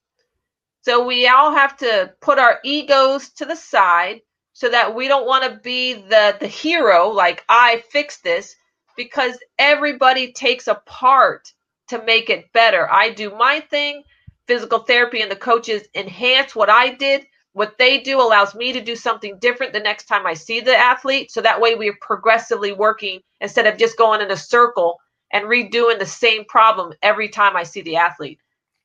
So 0.83 1.05
we 1.05 1.27
all 1.27 1.53
have 1.53 1.77
to 1.79 2.15
put 2.21 2.39
our 2.39 2.61
egos 2.65 3.31
to 3.31 3.45
the 3.45 3.57
side 3.57 4.21
so 4.53 4.69
that 4.69 4.95
we 4.95 5.09
don't 5.09 5.27
want 5.27 5.43
to 5.45 5.61
be 5.61 5.95
the 5.95 6.37
the 6.39 6.47
hero 6.47 7.09
like 7.09 7.45
I 7.49 7.83
fixed 7.91 8.23
this 8.23 8.55
because 8.97 9.37
everybody 9.59 10.33
takes 10.33 10.69
a 10.69 10.77
part 10.87 11.53
to 11.89 12.01
make 12.05 12.31
it 12.31 12.53
better. 12.53 12.89
I 12.89 13.11
do 13.11 13.31
my 13.31 13.59
thing, 13.59 14.05
physical 14.47 14.79
therapy 14.79 15.23
and 15.23 15.31
the 15.31 15.37
coaches 15.37 15.89
enhance 15.97 16.55
what 16.55 16.71
I 16.71 16.95
did. 16.95 17.27
What 17.53 17.79
they 17.79 17.99
do 18.01 18.21
allows 18.21 18.55
me 18.55 18.73
to 18.73 18.81
do 18.81 18.95
something 18.95 19.39
different 19.39 19.73
the 19.73 19.81
next 19.81 20.05
time 20.05 20.27
I 20.27 20.35
see 20.35 20.61
the 20.61 20.77
athlete. 20.77 21.33
So 21.33 21.41
that 21.41 21.61
way 21.61 21.75
we're 21.75 21.99
progressively 22.01 22.73
working 22.73 23.21
instead 23.41 23.67
of 23.67 23.77
just 23.77 23.99
going 23.99 24.21
in 24.21 24.31
a 24.31 24.37
circle 24.37 24.99
and 25.33 25.47
redoing 25.47 25.99
the 25.99 26.07
same 26.07 26.45
problem 26.45 26.93
every 27.03 27.29
time 27.29 27.57
I 27.57 27.65
see 27.65 27.83
the 27.83 27.97
athlete, 27.97 28.39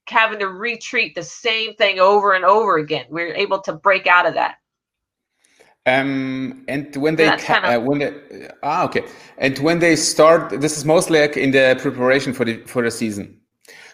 having 0.08 0.40
to 0.40 0.48
retreat 0.48 1.16
the 1.16 1.24
same 1.24 1.76
thing 1.76 2.00
over 2.00 2.34
and 2.34 2.46
over 2.46 2.78
again. 2.78 3.06
We're 3.10 3.36
able 3.36 3.62
to 3.62 3.74
break 3.74 4.08
out 4.08 4.26
of 4.26 4.34
that. 4.34 4.56
Um, 5.88 6.66
and 6.68 6.96
when 6.96 7.16
they 7.16 7.28
kind 7.38 7.66
of... 7.66 7.74
uh, 7.74 7.80
when 7.86 8.00
they 8.00 8.50
ah 8.64 8.86
okay, 8.86 9.04
and 9.38 9.56
when 9.60 9.78
they 9.78 9.96
start, 9.96 10.60
this 10.60 10.78
is 10.78 10.84
mostly 10.86 11.20
like 11.22 11.38
in 11.38 11.52
the 11.52 11.78
preparation 11.80 12.34
for 12.34 12.44
the 12.44 12.58
for 12.66 12.82
the 12.82 12.90
season. 12.90 13.40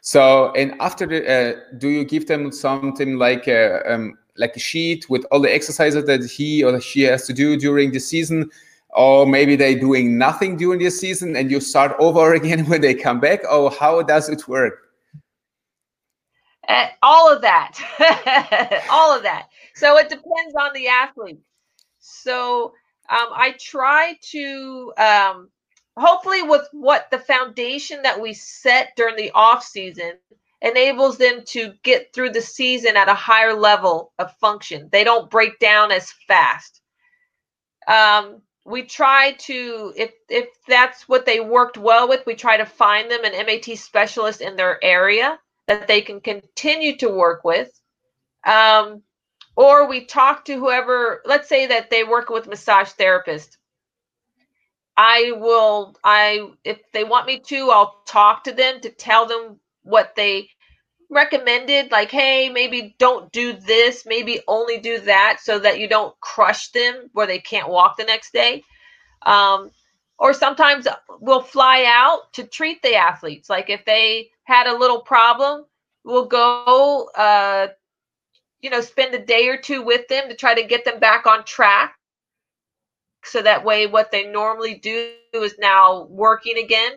So 0.01 0.53
and 0.53 0.73
after 0.79 1.05
the, 1.05 1.19
uh, 1.29 1.59
do 1.77 1.89
you 1.89 2.05
give 2.05 2.27
them 2.27 2.49
something 2.51 3.17
like 3.17 3.47
a 3.49 3.85
uh, 3.85 3.93
um, 3.93 4.17
like 4.41 4.55
a 4.55 4.59
sheet 4.59 5.09
with 5.09 5.23
all 5.31 5.39
the 5.39 5.53
exercises 5.53 6.05
that 6.05 6.25
he 6.25 6.63
or 6.63 6.81
she 6.81 7.03
has 7.03 7.25
to 7.27 7.33
do 7.33 7.55
during 7.55 7.91
the 7.91 7.99
season, 7.99 8.49
or 8.89 9.25
maybe 9.25 9.55
they're 9.55 9.79
doing 9.79 10.17
nothing 10.17 10.57
during 10.57 10.79
the 10.79 10.89
season 10.89 11.35
and 11.37 11.49
you 11.49 11.61
start 11.61 11.95
over 11.99 12.33
again 12.39 12.65
when 12.65 12.81
they 12.81 12.93
come 12.93 13.19
back, 13.19 13.39
or 13.49 13.71
how 13.71 14.01
does 14.01 14.27
it 14.27 14.47
work? 14.47 14.89
Uh, 16.67 16.87
all 17.01 17.31
of 17.33 17.41
that, 17.41 17.79
all 18.91 19.15
of 19.15 19.23
that. 19.23 19.47
So 19.75 19.97
it 19.97 20.09
depends 20.09 20.55
on 20.59 20.71
the 20.73 20.87
athlete. 20.87 21.39
So 21.99 22.73
um, 23.09 23.27
I 23.33 23.55
try 23.59 24.17
to 24.31 24.93
um, 24.97 25.49
hopefully 25.97 26.43
with 26.43 26.67
what 26.71 27.09
the 27.11 27.19
foundation 27.19 28.01
that 28.03 28.19
we 28.19 28.33
set 28.33 28.93
during 28.95 29.15
the 29.15 29.31
off 29.31 29.63
season 29.63 30.13
enables 30.61 31.17
them 31.17 31.43
to 31.47 31.73
get 31.83 32.13
through 32.13 32.31
the 32.31 32.41
season 32.41 32.95
at 32.95 33.09
a 33.09 33.13
higher 33.13 33.53
level 33.53 34.13
of 34.19 34.35
function. 34.37 34.89
They 34.91 35.03
don't 35.03 35.29
break 35.29 35.59
down 35.59 35.91
as 35.91 36.11
fast. 36.27 36.81
Um, 37.87 38.41
we 38.65 38.83
try 38.83 39.31
to 39.39 39.93
if 39.95 40.11
if 40.29 40.47
that's 40.67 41.09
what 41.09 41.25
they 41.25 41.39
worked 41.39 41.77
well 41.77 42.07
with, 42.07 42.25
we 42.25 42.35
try 42.35 42.57
to 42.57 42.65
find 42.65 43.09
them 43.09 43.23
an 43.23 43.45
MAT 43.45 43.77
specialist 43.77 44.41
in 44.41 44.55
their 44.55 44.83
area 44.83 45.39
that 45.67 45.87
they 45.87 46.01
can 46.01 46.21
continue 46.21 46.97
to 46.97 47.09
work 47.09 47.43
with. 47.43 47.71
Um, 48.45 49.01
or 49.55 49.87
we 49.87 50.05
talk 50.05 50.45
to 50.45 50.57
whoever 50.57 51.21
let's 51.25 51.49
say 51.49 51.67
that 51.67 51.89
they 51.89 52.03
work 52.03 52.29
with 52.29 52.47
massage 52.47 52.89
therapist 52.89 53.57
i 54.97 55.31
will 55.35 55.95
i 56.03 56.47
if 56.63 56.79
they 56.93 57.03
want 57.03 57.27
me 57.27 57.39
to 57.39 57.69
i'll 57.69 58.01
talk 58.05 58.43
to 58.43 58.51
them 58.51 58.79
to 58.81 58.89
tell 58.89 59.25
them 59.25 59.59
what 59.83 60.13
they 60.15 60.47
recommended 61.09 61.91
like 61.91 62.09
hey 62.09 62.49
maybe 62.49 62.95
don't 62.97 63.31
do 63.31 63.53
this 63.53 64.05
maybe 64.05 64.39
only 64.47 64.77
do 64.77 64.99
that 64.99 65.39
so 65.41 65.59
that 65.59 65.77
you 65.79 65.87
don't 65.89 66.17
crush 66.21 66.69
them 66.69 67.09
where 67.11 67.27
they 67.27 67.39
can't 67.39 67.69
walk 67.69 67.97
the 67.97 68.03
next 68.03 68.31
day 68.31 68.63
um, 69.25 69.69
or 70.17 70.33
sometimes 70.33 70.87
we'll 71.19 71.41
fly 71.41 71.83
out 71.85 72.31
to 72.31 72.43
treat 72.43 72.81
the 72.81 72.95
athletes 72.95 73.49
like 73.49 73.69
if 73.69 73.83
they 73.85 74.29
had 74.43 74.67
a 74.67 74.77
little 74.77 75.01
problem 75.01 75.65
we'll 76.05 76.27
go 76.27 77.09
uh, 77.17 77.67
you 78.61 78.69
know, 78.69 78.81
spend 78.81 79.13
a 79.13 79.25
day 79.25 79.47
or 79.47 79.57
two 79.57 79.81
with 79.81 80.07
them 80.07 80.29
to 80.29 80.35
try 80.35 80.53
to 80.53 80.67
get 80.67 80.85
them 80.85 80.99
back 80.99 81.25
on 81.25 81.43
track. 81.43 81.95
So 83.23 83.41
that 83.41 83.63
way, 83.63 83.87
what 83.87 84.11
they 84.11 84.25
normally 84.25 84.75
do 84.75 85.11
is 85.33 85.55
now 85.59 86.05
working 86.09 86.57
again. 86.57 86.93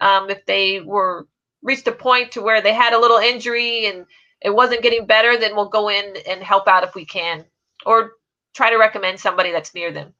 Um, 0.00 0.30
if 0.30 0.44
they 0.46 0.80
were 0.80 1.26
reached 1.68 1.86
a 1.86 1.92
point 1.92 2.32
to 2.32 2.40
where 2.40 2.60
they 2.62 2.72
had 2.72 2.94
a 2.94 2.98
little 2.98 3.18
injury 3.18 3.86
and 3.86 4.06
it 4.40 4.50
wasn't 4.50 4.82
getting 4.82 5.06
better, 5.06 5.38
then 5.38 5.54
we'll 5.54 5.68
go 5.68 5.88
in 5.90 6.16
and 6.26 6.42
help 6.42 6.66
out 6.66 6.82
if 6.82 6.94
we 6.94 7.04
can, 7.04 7.44
or 7.84 8.12
try 8.54 8.70
to 8.70 8.76
recommend 8.76 9.20
somebody 9.20 9.52
that's 9.52 9.74
near 9.74 9.92
them. 9.92 10.14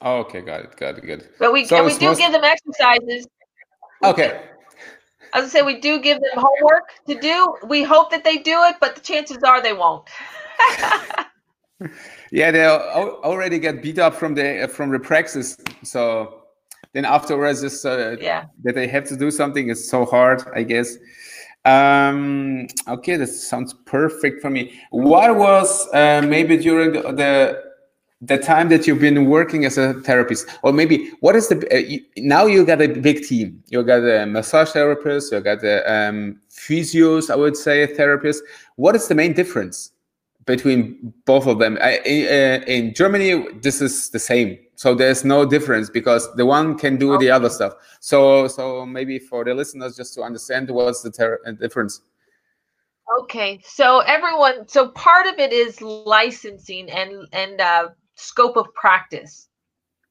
Oh, 0.00 0.18
okay, 0.18 0.40
got 0.40 0.60
it, 0.60 0.76
got 0.76 0.96
it, 0.96 1.04
good. 1.04 1.28
But 1.38 1.52
we 1.52 1.64
so 1.64 1.84
we 1.84 1.98
do 1.98 2.06
most... 2.06 2.18
give 2.18 2.32
them 2.32 2.44
exercises. 2.44 3.26
Okay, 4.04 4.42
as 5.34 5.44
I 5.44 5.48
say, 5.48 5.62
we 5.62 5.80
do 5.80 6.00
give 6.00 6.20
them 6.20 6.36
homework 6.36 6.90
to 7.08 7.18
do. 7.18 7.56
We 7.66 7.82
hope 7.82 8.10
that 8.10 8.22
they 8.22 8.38
do 8.38 8.62
it, 8.64 8.76
but 8.80 8.94
the 8.94 9.00
chances 9.00 9.42
are 9.42 9.60
they 9.60 9.72
won't. 9.72 10.08
yeah, 12.30 12.50
they 12.50 12.64
already 12.66 13.58
get 13.58 13.82
beat 13.82 13.98
up 13.98 14.14
from 14.14 14.34
the 14.34 14.70
from 14.72 14.90
the 14.90 15.00
praxis. 15.00 15.56
So 15.82 16.41
then 16.92 17.04
afterwards, 17.04 17.62
is 17.62 17.84
uh, 17.84 18.16
yeah. 18.20 18.44
that 18.64 18.74
they 18.74 18.86
have 18.86 19.04
to 19.08 19.16
do 19.16 19.30
something 19.30 19.68
is 19.68 19.88
so 19.88 20.04
hard, 20.04 20.42
I 20.54 20.62
guess. 20.62 20.96
Um, 21.64 22.66
okay, 22.88 23.16
that 23.16 23.28
sounds 23.28 23.74
perfect 23.86 24.42
for 24.42 24.50
me. 24.50 24.80
What 24.90 25.36
was 25.36 25.88
uh, 25.94 26.22
maybe 26.22 26.56
during 26.56 26.92
the, 26.92 27.02
the 27.12 27.72
the 28.22 28.38
time 28.38 28.68
that 28.68 28.86
you've 28.86 29.00
been 29.00 29.26
working 29.26 29.64
as 29.64 29.76
a 29.76 29.94
therapist 29.94 30.48
or 30.62 30.72
maybe 30.72 31.10
what 31.20 31.34
is 31.34 31.48
the 31.48 31.56
uh, 31.74 31.76
you, 31.76 32.00
now 32.18 32.46
you 32.46 32.64
got 32.64 32.80
a 32.80 32.86
big 32.86 33.24
team 33.24 33.62
you 33.68 33.82
got 33.82 34.02
a 34.04 34.24
massage 34.26 34.70
therapist 34.70 35.32
you 35.32 35.40
got 35.40 35.62
a 35.64 35.92
um, 35.92 36.40
physios 36.48 37.30
i 37.30 37.36
would 37.36 37.56
say 37.56 37.82
a 37.82 37.86
therapist 37.88 38.44
what 38.76 38.94
is 38.94 39.08
the 39.08 39.14
main 39.14 39.32
difference 39.32 39.91
between 40.46 41.12
both 41.24 41.46
of 41.46 41.58
them 41.58 41.78
I, 41.80 41.98
uh, 41.98 42.64
in 42.66 42.94
germany 42.94 43.46
this 43.60 43.80
is 43.80 44.10
the 44.10 44.18
same 44.18 44.58
so 44.74 44.94
there's 44.94 45.24
no 45.24 45.44
difference 45.44 45.90
because 45.90 46.32
the 46.34 46.46
one 46.46 46.78
can 46.78 46.96
do 46.96 47.16
the 47.18 47.30
other 47.30 47.48
stuff 47.48 47.74
so 48.00 48.48
so 48.48 48.84
maybe 48.86 49.18
for 49.18 49.44
the 49.44 49.54
listeners 49.54 49.96
just 49.96 50.14
to 50.14 50.22
understand 50.22 50.70
what's 50.70 51.02
the 51.02 51.38
uh, 51.46 51.52
difference 51.52 52.00
Okay, 53.20 53.60
so 53.62 53.98
everyone, 54.00 54.66
so 54.68 54.88
part 54.88 55.26
of 55.26 55.38
it 55.38 55.52
is 55.52 55.82
licensing 55.82 56.88
and 56.90 57.26
and 57.32 57.60
uh, 57.60 57.88
scope 58.14 58.56
of 58.56 58.72
practice. 58.74 59.48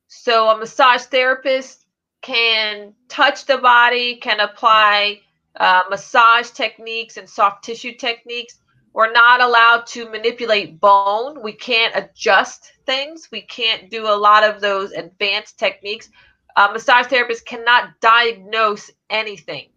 So 0.07 0.49
a 0.49 0.57
massage 0.57 1.03
therapist 1.03 1.85
can 2.21 2.93
touch 3.07 3.45
the 3.45 3.57
body, 3.57 4.17
can 4.17 4.39
apply 4.39 5.21
uh, 5.55 5.83
massage 5.89 6.51
techniques 6.51 7.17
and 7.17 7.27
soft 7.27 7.63
tissue 7.63 7.93
techniques. 7.93 8.59
We're 8.93 9.11
not 9.11 9.41
allowed 9.41 9.87
to 9.87 10.09
manipulate 10.09 10.79
bone. 10.79 11.41
We 11.41 11.53
can't 11.53 11.95
adjust 11.95 12.73
things. 12.85 13.29
We 13.31 13.41
can't 13.41 13.89
do 13.89 14.07
a 14.07 14.15
lot 14.15 14.43
of 14.43 14.59
those 14.59 14.91
advanced 14.91 15.57
techniques. 15.57 16.09
Massage 16.57 17.05
therapists 17.05 17.45
cannot 17.45 17.99
diagnose 18.01 18.91
anything. 19.09 19.69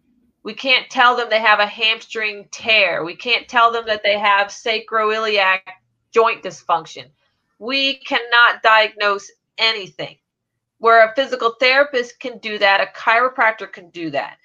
We 0.43 0.53
can't 0.53 0.89
tell 0.89 1.15
them 1.15 1.29
they 1.29 1.39
have 1.39 1.59
a 1.59 1.65
hamstring 1.65 2.47
tear. 2.51 3.03
We 3.03 3.15
can't 3.15 3.47
tell 3.47 3.71
them 3.71 3.85
that 3.87 4.03
they 4.03 4.19
have 4.19 4.47
sacroiliac 4.47 5.61
joint 6.11 6.43
dysfunction. 6.43 7.05
We 7.57 7.95
cannot 7.95 8.61
diagnose 8.61 9.31
anything. 9.57 10.17
Where 10.79 11.05
a 11.05 11.15
physical 11.15 11.55
therapist 11.59 12.19
can 12.19 12.37
do 12.39 12.57
that, 12.57 12.81
a 12.81 12.99
chiropractor 12.99 13.71
can 13.71 13.89
do 13.89 14.09
that. 14.11 14.37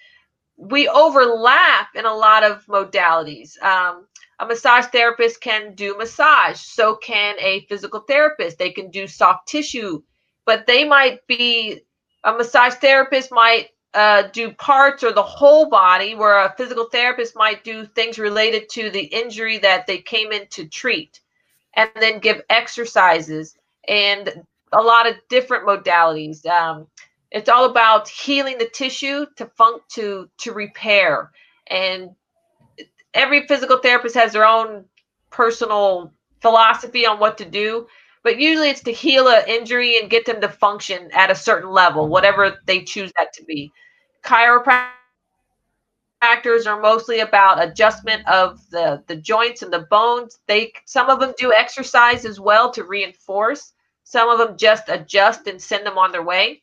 We 0.56 0.88
overlap 0.88 1.88
in 1.96 2.06
a 2.06 2.14
lot 2.14 2.44
of 2.44 2.64
modalities. 2.66 3.60
Um, 3.62 4.06
a 4.40 4.46
massage 4.46 4.86
therapist 4.86 5.40
can 5.42 5.74
do 5.74 5.96
massage, 5.98 6.58
so 6.58 6.96
can 6.96 7.36
a 7.40 7.66
physical 7.68 8.00
therapist. 8.00 8.58
They 8.58 8.70
can 8.70 8.90
do 8.90 9.06
soft 9.06 9.46
tissue, 9.46 10.02
but 10.46 10.66
they 10.66 10.84
might 10.84 11.26
be 11.26 11.82
a 12.24 12.32
massage 12.32 12.74
therapist 12.74 13.30
might 13.30 13.68
uh, 13.92 14.22
do 14.32 14.52
parts 14.52 15.04
or 15.04 15.12
the 15.12 15.22
whole 15.22 15.68
body, 15.68 16.14
where 16.14 16.38
a 16.38 16.54
physical 16.56 16.86
therapist 16.86 17.36
might 17.36 17.64
do 17.64 17.84
things 17.84 18.18
related 18.18 18.68
to 18.70 18.88
the 18.90 19.02
injury 19.02 19.58
that 19.58 19.86
they 19.86 19.98
came 19.98 20.32
in 20.32 20.46
to 20.48 20.66
treat, 20.66 21.20
and 21.74 21.90
then 22.00 22.18
give 22.18 22.42
exercises 22.48 23.56
and 23.88 24.42
a 24.72 24.80
lot 24.80 25.08
of 25.08 25.16
different 25.28 25.66
modalities. 25.66 26.46
Um, 26.46 26.86
it's 27.30 27.48
all 27.48 27.66
about 27.66 28.08
healing 28.08 28.56
the 28.58 28.70
tissue 28.70 29.26
to 29.36 29.46
funk 29.56 29.82
to 29.90 30.30
to 30.38 30.52
repair, 30.52 31.30
and 31.66 32.10
every 33.14 33.46
physical 33.46 33.78
therapist 33.78 34.14
has 34.14 34.32
their 34.32 34.46
own 34.46 34.84
personal 35.30 36.12
philosophy 36.40 37.06
on 37.06 37.18
what 37.18 37.38
to 37.38 37.44
do 37.44 37.86
but 38.22 38.38
usually 38.38 38.68
it's 38.68 38.82
to 38.82 38.92
heal 38.92 39.28
an 39.28 39.44
injury 39.46 39.98
and 39.98 40.10
get 40.10 40.26
them 40.26 40.40
to 40.40 40.48
function 40.48 41.10
at 41.12 41.30
a 41.30 41.34
certain 41.34 41.70
level, 41.70 42.08
whatever 42.08 42.58
they 42.66 42.82
choose 42.82 43.12
that 43.18 43.32
to 43.34 43.44
be. 43.44 43.72
Chiropractors 44.22 44.92
are 46.66 46.80
mostly 46.80 47.20
about 47.20 47.62
adjustment 47.62 48.26
of 48.28 48.60
the, 48.70 49.02
the 49.06 49.16
joints 49.16 49.62
and 49.62 49.72
the 49.72 49.86
bones. 49.90 50.38
They 50.46 50.72
some 50.84 51.08
of 51.08 51.18
them 51.20 51.32
do 51.38 51.52
exercise 51.56 52.24
as 52.26 52.38
well 52.38 52.70
to 52.72 52.84
reinforce. 52.84 53.72
Some 54.04 54.28
of 54.28 54.38
them 54.38 54.58
just 54.58 54.88
adjust 54.88 55.46
and 55.46 55.60
send 55.60 55.86
them 55.86 55.96
on 55.96 56.12
their 56.12 56.24
way. 56.24 56.62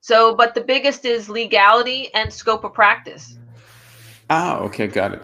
So, 0.00 0.34
but 0.34 0.54
the 0.54 0.60
biggest 0.60 1.04
is 1.04 1.28
legality 1.28 2.12
and 2.14 2.32
scope 2.32 2.64
of 2.64 2.74
practice. 2.74 3.38
Ah, 4.30 4.58
okay, 4.58 4.86
got 4.86 5.14
it. 5.14 5.22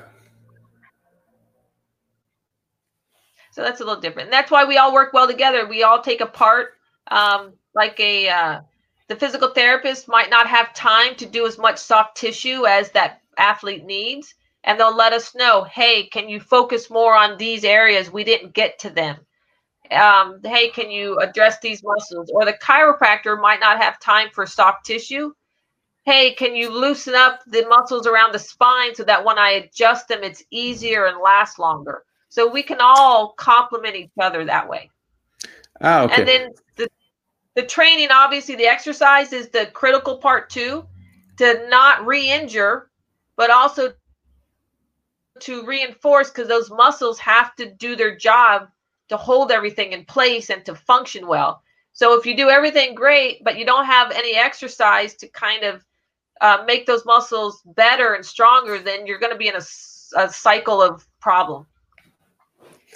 So 3.59 3.64
that's 3.64 3.80
a 3.80 3.84
little 3.84 4.00
different. 4.00 4.28
And 4.28 4.32
that's 4.32 4.52
why 4.52 4.64
we 4.64 4.78
all 4.78 4.94
work 4.94 5.12
well 5.12 5.26
together. 5.26 5.66
We 5.66 5.82
all 5.82 6.00
take 6.00 6.20
a 6.20 6.26
part. 6.26 6.74
Um, 7.11 7.54
like 7.74 7.98
a 7.98 8.28
uh, 8.28 8.61
the 9.09 9.16
physical 9.16 9.48
therapist 9.48 10.06
might 10.06 10.30
not 10.30 10.46
have 10.46 10.72
time 10.74 11.16
to 11.16 11.26
do 11.26 11.44
as 11.44 11.59
much 11.59 11.76
soft 11.78 12.16
tissue 12.16 12.66
as 12.66 12.92
that 12.92 13.20
athlete 13.36 13.84
needs, 13.84 14.32
and 14.62 14.78
they'll 14.78 14.94
let 14.94 15.12
us 15.12 15.34
know, 15.34 15.64
hey, 15.64 16.06
can 16.06 16.28
you 16.28 16.38
focus 16.38 16.88
more 16.88 17.16
on 17.16 17.36
these 17.36 17.64
areas? 17.64 18.12
We 18.12 18.22
didn't 18.22 18.54
get 18.54 18.78
to 18.78 18.90
them. 18.90 19.16
Um, 19.90 20.38
hey, 20.44 20.68
can 20.70 20.88
you 20.92 21.18
address 21.18 21.59
these 21.59 21.82
muscles? 21.82 22.30
Or 22.32 22.44
the 22.44 22.56
chiropractor 22.62 23.42
might 23.42 23.59
not 23.59 23.82
have 23.82 23.98
time 23.98 24.28
for 24.32 24.46
soft 24.46 24.86
tissue. 24.86 25.32
Hey, 26.04 26.32
can 26.34 26.54
you 26.54 26.70
loosen 26.70 27.16
up 27.16 27.40
the 27.48 27.66
muscles 27.66 28.06
around 28.06 28.30
the 28.30 28.38
spine 28.38 28.94
so 28.94 29.02
that 29.02 29.24
when 29.24 29.36
I 29.36 29.50
adjust 29.50 30.06
them, 30.06 30.22
it's 30.22 30.44
easier 30.52 31.06
and 31.06 31.18
lasts 31.18 31.59
longer? 31.59 32.04
So 32.28 32.50
we 32.50 32.62
can 32.62 32.78
all 32.80 33.32
complement 33.32 33.96
each 33.96 34.10
other 34.20 34.44
that 34.44 34.68
way. 34.68 34.90
Ah, 35.80 36.02
okay. 36.02 36.14
And 36.16 36.28
then 36.28 36.50
the 36.76 36.88
the 37.54 37.62
training, 37.64 38.08
obviously, 38.12 38.54
the 38.54 38.66
exercise 38.66 39.32
is 39.32 39.48
the 39.48 39.66
critical 39.72 40.18
part 40.18 40.48
too, 40.48 40.86
to 41.38 41.66
not 41.68 42.06
re-injure, 42.06 42.90
but 43.36 43.50
also 43.50 43.92
to 45.40 45.66
reinforce 45.66 46.30
because 46.30 46.48
those 46.48 46.70
muscles 46.70 47.18
have 47.18 47.54
to 47.56 47.70
do 47.70 47.96
their 47.96 48.16
job 48.16 48.68
to 49.08 49.16
hold 49.16 49.50
everything 49.50 49.92
in 49.92 50.04
place 50.04 50.50
and 50.50 50.64
to 50.64 50.74
function 50.74 51.26
well. 51.26 51.62
So 51.92 52.18
if 52.18 52.26
you 52.26 52.36
do 52.36 52.48
everything 52.48 52.94
great, 52.94 53.42
but 53.42 53.58
you 53.58 53.64
don't 53.64 53.86
have 53.86 54.12
any 54.12 54.36
exercise 54.36 55.14
to 55.16 55.28
kind 55.28 55.64
of 55.64 55.84
uh, 56.40 56.62
make 56.66 56.86
those 56.86 57.04
muscles 57.04 57.62
better 57.74 58.14
and 58.14 58.24
stronger, 58.24 58.78
then 58.78 59.06
you're 59.06 59.18
going 59.18 59.32
to 59.32 59.38
be 59.38 59.48
in 59.48 59.56
a, 59.56 59.64
a 60.16 60.28
cycle 60.28 60.80
of 60.80 61.06
problem. 61.20 61.66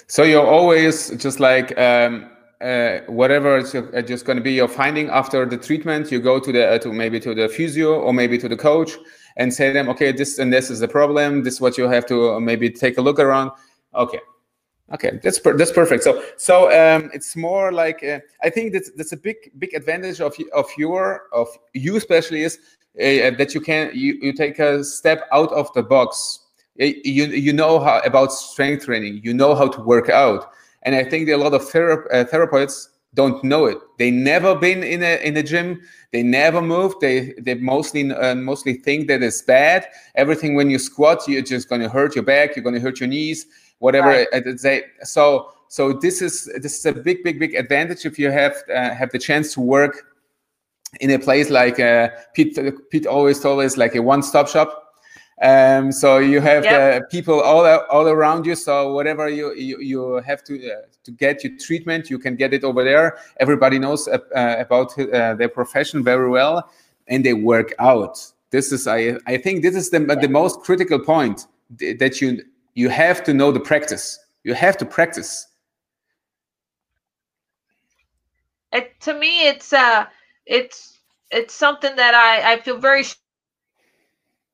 So 0.07 0.23
you're 0.23 0.45
always 0.45 1.09
just 1.17 1.39
like 1.39 1.77
um, 1.77 2.29
uh, 2.61 2.99
whatever 3.07 3.57
is 3.57 3.75
uh, 3.75 4.01
just 4.05 4.25
going 4.25 4.37
to 4.37 4.43
be 4.43 4.53
your 4.53 4.67
finding 4.67 5.09
after 5.09 5.45
the 5.45 5.57
treatment. 5.57 6.11
You 6.11 6.19
go 6.19 6.39
to 6.39 6.51
the 6.51 6.69
uh, 6.69 6.79
to 6.79 6.93
maybe 6.93 7.19
to 7.19 7.33
the 7.33 7.49
physio 7.49 7.99
or 7.99 8.13
maybe 8.13 8.37
to 8.37 8.47
the 8.47 8.57
coach 8.57 8.91
and 9.37 9.53
say 9.53 9.71
them, 9.73 9.89
okay, 9.89 10.11
this 10.11 10.39
and 10.39 10.51
this 10.51 10.69
is 10.69 10.79
the 10.79 10.87
problem. 10.87 11.43
This 11.43 11.55
is 11.55 11.61
what 11.61 11.77
you 11.77 11.87
have 11.89 12.05
to 12.07 12.33
uh, 12.33 12.39
maybe 12.39 12.69
take 12.69 12.97
a 12.97 13.01
look 13.01 13.19
around. 13.19 13.51
Okay, 13.95 14.19
okay, 14.93 15.19
that's 15.23 15.39
per- 15.39 15.57
that's 15.57 15.71
perfect. 15.71 16.03
So 16.03 16.23
so 16.37 16.67
um, 16.67 17.09
it's 17.13 17.35
more 17.35 17.71
like 17.71 18.03
uh, 18.03 18.19
I 18.41 18.49
think 18.49 18.73
that's 18.73 18.91
that's 18.91 19.11
a 19.11 19.17
big 19.17 19.35
big 19.59 19.73
advantage 19.73 20.21
of 20.21 20.35
of 20.53 20.67
your 20.77 21.23
of 21.33 21.47
you 21.73 21.97
especially 21.97 22.43
is 22.43 22.59
uh, 22.99 23.31
that 23.37 23.53
you 23.53 23.61
can 23.61 23.91
you, 23.93 24.19
you 24.21 24.33
take 24.33 24.59
a 24.59 24.83
step 24.83 25.27
out 25.31 25.51
of 25.51 25.71
the 25.73 25.83
box 25.83 26.42
you 26.75 27.25
you 27.25 27.53
know 27.53 27.79
how 27.79 27.99
about 27.99 28.31
strength 28.31 28.85
training. 28.85 29.21
You 29.23 29.33
know 29.33 29.55
how 29.55 29.67
to 29.67 29.81
work 29.81 30.09
out. 30.09 30.51
And 30.83 30.95
i 30.95 31.03
think 31.03 31.29
a 31.29 31.37
lot 31.37 31.53
of 31.53 31.61
thera- 31.61 32.05
uh, 32.11 32.25
therapists 32.25 32.89
don't 33.13 33.43
know 33.43 33.65
it. 33.65 33.77
They 33.99 34.09
never 34.09 34.55
been 34.55 34.83
in 34.83 35.03
a 35.03 35.21
in 35.23 35.37
a 35.37 35.43
gym. 35.43 35.81
They 36.11 36.23
never 36.23 36.61
moved. 36.61 36.99
They 36.99 37.33
they 37.39 37.55
mostly 37.55 38.11
uh, 38.11 38.35
mostly 38.35 38.73
think 38.73 39.07
that 39.07 39.21
it's 39.21 39.41
bad. 39.41 39.87
Everything 40.15 40.55
when 40.55 40.69
you 40.69 40.79
squat 40.79 41.27
you're 41.27 41.41
just 41.41 41.69
going 41.69 41.81
to 41.81 41.89
hurt 41.89 42.15
your 42.15 42.23
back 42.23 42.55
you're 42.55 42.63
going 42.63 42.75
to 42.75 42.81
hurt 42.81 42.99
your 42.99 43.09
knees 43.09 43.45
whatever 43.83 44.07
right. 44.07 44.61
they, 44.61 44.81
so 45.01 45.51
so 45.67 45.91
this 45.91 46.21
is 46.21 46.49
this 46.61 46.77
is 46.79 46.85
a 46.85 46.93
big 46.93 47.21
big 47.21 47.37
big 47.37 47.53
advantage 47.53 48.05
if 48.05 48.17
you 48.17 48.31
have 48.31 48.55
uh, 48.73 48.93
have 48.93 49.11
the 49.11 49.19
chance 49.19 49.53
to 49.53 49.59
work 49.59 50.05
in 51.01 51.11
a 51.11 51.19
place 51.19 51.49
like 51.49 51.79
uh, 51.81 52.07
Pete 52.33 52.57
Pete 52.89 53.05
always 53.05 53.39
told 53.41 53.61
us 53.61 53.75
like 53.75 53.95
a 53.95 54.01
one 54.01 54.23
stop 54.23 54.47
shop 54.47 54.82
um, 55.41 55.91
so 55.91 56.19
you 56.19 56.41
have 56.41 56.63
yep. 56.63 57.09
people 57.09 57.41
all 57.41 57.65
all 57.65 58.07
around 58.07 58.45
you. 58.45 58.55
So 58.55 58.93
whatever 58.93 59.29
you 59.29 59.53
you, 59.55 59.79
you 59.79 60.15
have 60.25 60.43
to 60.45 60.71
uh, 60.71 60.75
to 61.03 61.11
get 61.11 61.43
your 61.43 61.57
treatment, 61.57 62.09
you 62.09 62.19
can 62.19 62.35
get 62.35 62.53
it 62.53 62.63
over 62.63 62.83
there. 62.83 63.17
Everybody 63.39 63.79
knows 63.79 64.07
uh, 64.07 64.19
about 64.59 64.97
uh, 64.99 65.33
their 65.33 65.49
profession 65.49 66.03
very 66.03 66.29
well, 66.29 66.69
and 67.07 67.25
they 67.25 67.33
work 67.33 67.73
out. 67.79 68.25
This 68.51 68.71
is 68.71 68.87
I 68.87 69.17
I 69.25 69.37
think 69.37 69.63
this 69.63 69.75
is 69.75 69.89
the 69.89 69.99
the 69.99 70.29
most 70.29 70.61
critical 70.61 70.99
point 70.99 71.47
that 71.79 72.21
you 72.21 72.43
you 72.75 72.89
have 72.89 73.23
to 73.23 73.33
know 73.33 73.51
the 73.51 73.59
practice. 73.59 74.19
You 74.43 74.53
have 74.53 74.77
to 74.77 74.85
practice. 74.85 75.47
It, 78.71 78.99
to 79.01 79.13
me, 79.13 79.47
it's 79.47 79.73
uh, 79.73 80.05
it's 80.45 80.99
it's 81.31 81.53
something 81.53 81.95
that 81.95 82.13
I 82.13 82.53
I 82.53 82.61
feel 82.61 82.77
very 82.77 83.03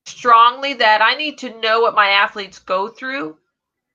strongly 0.09 0.73
that 0.75 1.01
I 1.01 1.15
need 1.15 1.39
to 1.39 1.59
know 1.59 1.81
what 1.81 1.95
my 1.95 2.09
athletes 2.09 2.59
go 2.59 2.87
through 2.87 3.37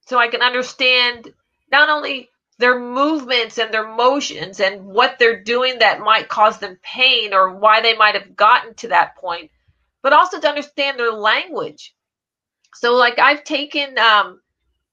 so 0.06 0.18
I 0.18 0.28
can 0.28 0.42
understand 0.42 1.32
not 1.70 1.88
only 1.88 2.30
their 2.58 2.78
movements 2.78 3.58
and 3.58 3.72
their 3.72 3.88
motions 3.88 4.60
and 4.60 4.86
what 4.86 5.18
they're 5.18 5.42
doing 5.42 5.78
that 5.80 6.00
might 6.00 6.28
cause 6.28 6.58
them 6.58 6.78
pain 6.82 7.34
or 7.34 7.56
why 7.56 7.80
they 7.80 7.96
might 7.96 8.14
have 8.14 8.36
gotten 8.36 8.74
to 8.74 8.88
that 8.88 9.16
point, 9.16 9.50
but 10.02 10.12
also 10.12 10.40
to 10.40 10.48
understand 10.48 10.98
their 10.98 11.12
language. 11.12 11.94
So, 12.74 12.94
like, 12.94 13.18
I've 13.18 13.44
taken 13.44 13.98
um, 13.98 14.40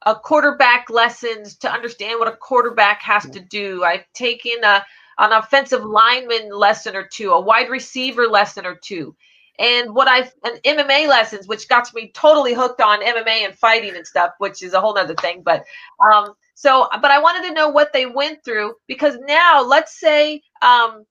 a 0.06 0.16
quarterback 0.16 0.90
lessons 0.90 1.58
to 1.58 1.72
understand 1.72 2.20
what 2.20 2.28
a 2.28 2.36
quarterback 2.36 3.02
has 3.04 3.30
to 3.30 3.40
do. 3.40 3.84
I've 3.84 4.06
taken 4.14 4.64
a 4.64 4.84
an 5.18 5.34
offensive 5.34 5.84
lineman 5.84 6.50
lesson 6.50 6.96
or 6.96 7.04
two, 7.04 7.32
a 7.32 7.40
wide 7.40 7.70
receiver 7.70 8.28
lesson 8.28 8.66
or 8.66 8.76
two. 8.76 9.16
And 9.62 9.94
what 9.94 10.08
I've 10.08 10.34
an 10.44 10.58
MMA 10.66 11.08
lessons, 11.08 11.48
which 11.48 11.70
got 11.70 11.94
me 11.94 12.12
totally 12.16 12.56
hooked 12.56 12.82
on 12.82 13.04
MMA 13.04 13.46
and 13.46 13.56
fighting 13.56 13.96
and 13.96 14.08
stuff, 14.08 14.32
which 14.40 14.64
is 14.64 14.74
a 14.74 14.82
whole 14.82 14.96
nother 14.96 15.14
thing. 15.14 15.44
But 15.44 15.64
um, 16.04 16.34
so, 16.56 16.88
but 17.00 17.12
I 17.12 17.22
wanted 17.22 17.48
to 17.48 17.54
know 17.54 17.70
what 17.70 17.94
they 17.94 18.08
went 18.08 18.44
through 18.44 18.74
because 18.88 19.18
now, 19.28 19.64
let's 19.64 20.00
say 20.00 20.42
um, 20.64 21.06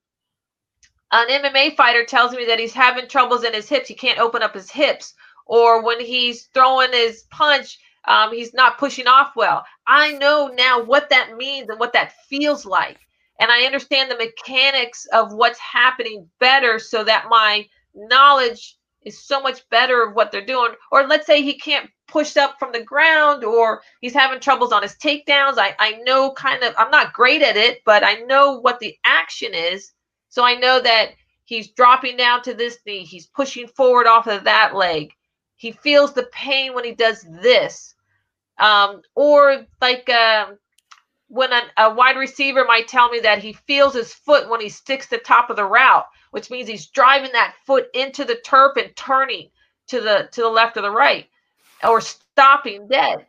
an 1.13 1.27
MMA 1.29 1.77
fighter 1.77 2.03
tells 2.03 2.33
me 2.33 2.45
that 2.45 2.59
he's 2.59 2.73
having 2.73 3.07
troubles 3.07 3.45
in 3.45 3.53
his 3.53 3.69
hips, 3.69 3.87
he 3.87 3.93
can't 3.93 4.19
open 4.19 4.43
up 4.43 4.53
his 4.53 4.69
hips, 4.69 5.13
or 5.45 5.81
when 5.81 6.01
he's 6.01 6.47
throwing 6.53 6.91
his 6.91 7.23
punch, 7.31 7.79
um, 8.05 8.33
he's 8.33 8.53
not 8.53 8.77
pushing 8.77 9.07
off 9.07 9.31
well. 9.37 9.63
I 9.87 10.11
know 10.13 10.51
now 10.53 10.83
what 10.83 11.09
that 11.09 11.37
means 11.37 11.69
and 11.69 11.79
what 11.79 11.93
that 11.93 12.13
feels 12.27 12.65
like. 12.65 12.99
And 13.39 13.49
I 13.49 13.63
understand 13.63 14.11
the 14.11 14.17
mechanics 14.17 15.05
of 15.13 15.33
what's 15.33 15.59
happening 15.59 16.29
better 16.39 16.79
so 16.79 17.03
that 17.05 17.27
my 17.29 17.65
knowledge 17.95 18.77
is 19.03 19.23
so 19.23 19.41
much 19.41 19.67
better 19.69 20.03
of 20.03 20.15
what 20.15 20.31
they're 20.31 20.45
doing. 20.45 20.71
Or 20.91 21.07
let's 21.07 21.25
say 21.25 21.41
he 21.41 21.57
can't 21.57 21.89
push 22.07 22.37
up 22.37 22.59
from 22.59 22.71
the 22.71 22.83
ground 22.83 23.43
or 23.43 23.81
he's 24.01 24.13
having 24.13 24.39
troubles 24.39 24.71
on 24.71 24.83
his 24.83 24.95
takedowns. 24.95 25.57
I, 25.57 25.75
I 25.79 26.01
know 26.03 26.33
kind 26.33 26.63
of, 26.63 26.73
I'm 26.77 26.91
not 26.91 27.13
great 27.13 27.41
at 27.41 27.57
it, 27.57 27.81
but 27.85 28.03
I 28.03 28.15
know 28.15 28.59
what 28.59 28.79
the 28.79 28.95
action 29.05 29.53
is. 29.53 29.91
So 30.29 30.43
I 30.43 30.55
know 30.55 30.79
that 30.81 31.11
he's 31.45 31.71
dropping 31.71 32.17
down 32.17 32.41
to 32.43 32.53
this 32.53 32.77
knee, 32.85 33.03
he's 33.03 33.27
pushing 33.27 33.67
forward 33.67 34.07
off 34.07 34.27
of 34.27 34.43
that 34.43 34.75
leg. 34.75 35.13
He 35.55 35.71
feels 35.71 36.13
the 36.13 36.29
pain 36.31 36.73
when 36.73 36.85
he 36.85 36.93
does 36.93 37.25
this. 37.41 37.95
Um, 38.57 39.01
or 39.15 39.65
like 39.81 40.09
um, 40.09 40.57
when 41.27 41.51
a, 41.51 41.61
a 41.77 41.93
wide 41.93 42.17
receiver 42.17 42.65
might 42.65 42.87
tell 42.87 43.09
me 43.09 43.19
that 43.21 43.39
he 43.39 43.53
feels 43.53 43.93
his 43.93 44.13
foot 44.13 44.49
when 44.49 44.61
he 44.61 44.69
sticks 44.69 45.07
the 45.07 45.17
top 45.17 45.49
of 45.49 45.55
the 45.55 45.65
route, 45.65 46.05
which 46.31 46.49
means 46.49 46.67
he's 46.67 46.87
driving 46.87 47.31
that 47.33 47.55
foot 47.65 47.87
into 47.93 48.25
the 48.25 48.35
turf 48.43 48.77
and 48.77 48.95
turning 48.95 49.49
to 49.87 50.01
the 50.01 50.29
to 50.31 50.41
the 50.41 50.49
left 50.49 50.77
or 50.77 50.81
the 50.81 50.91
right, 50.91 51.27
or 51.83 52.01
stopping 52.01 52.87
dead. 52.87 53.25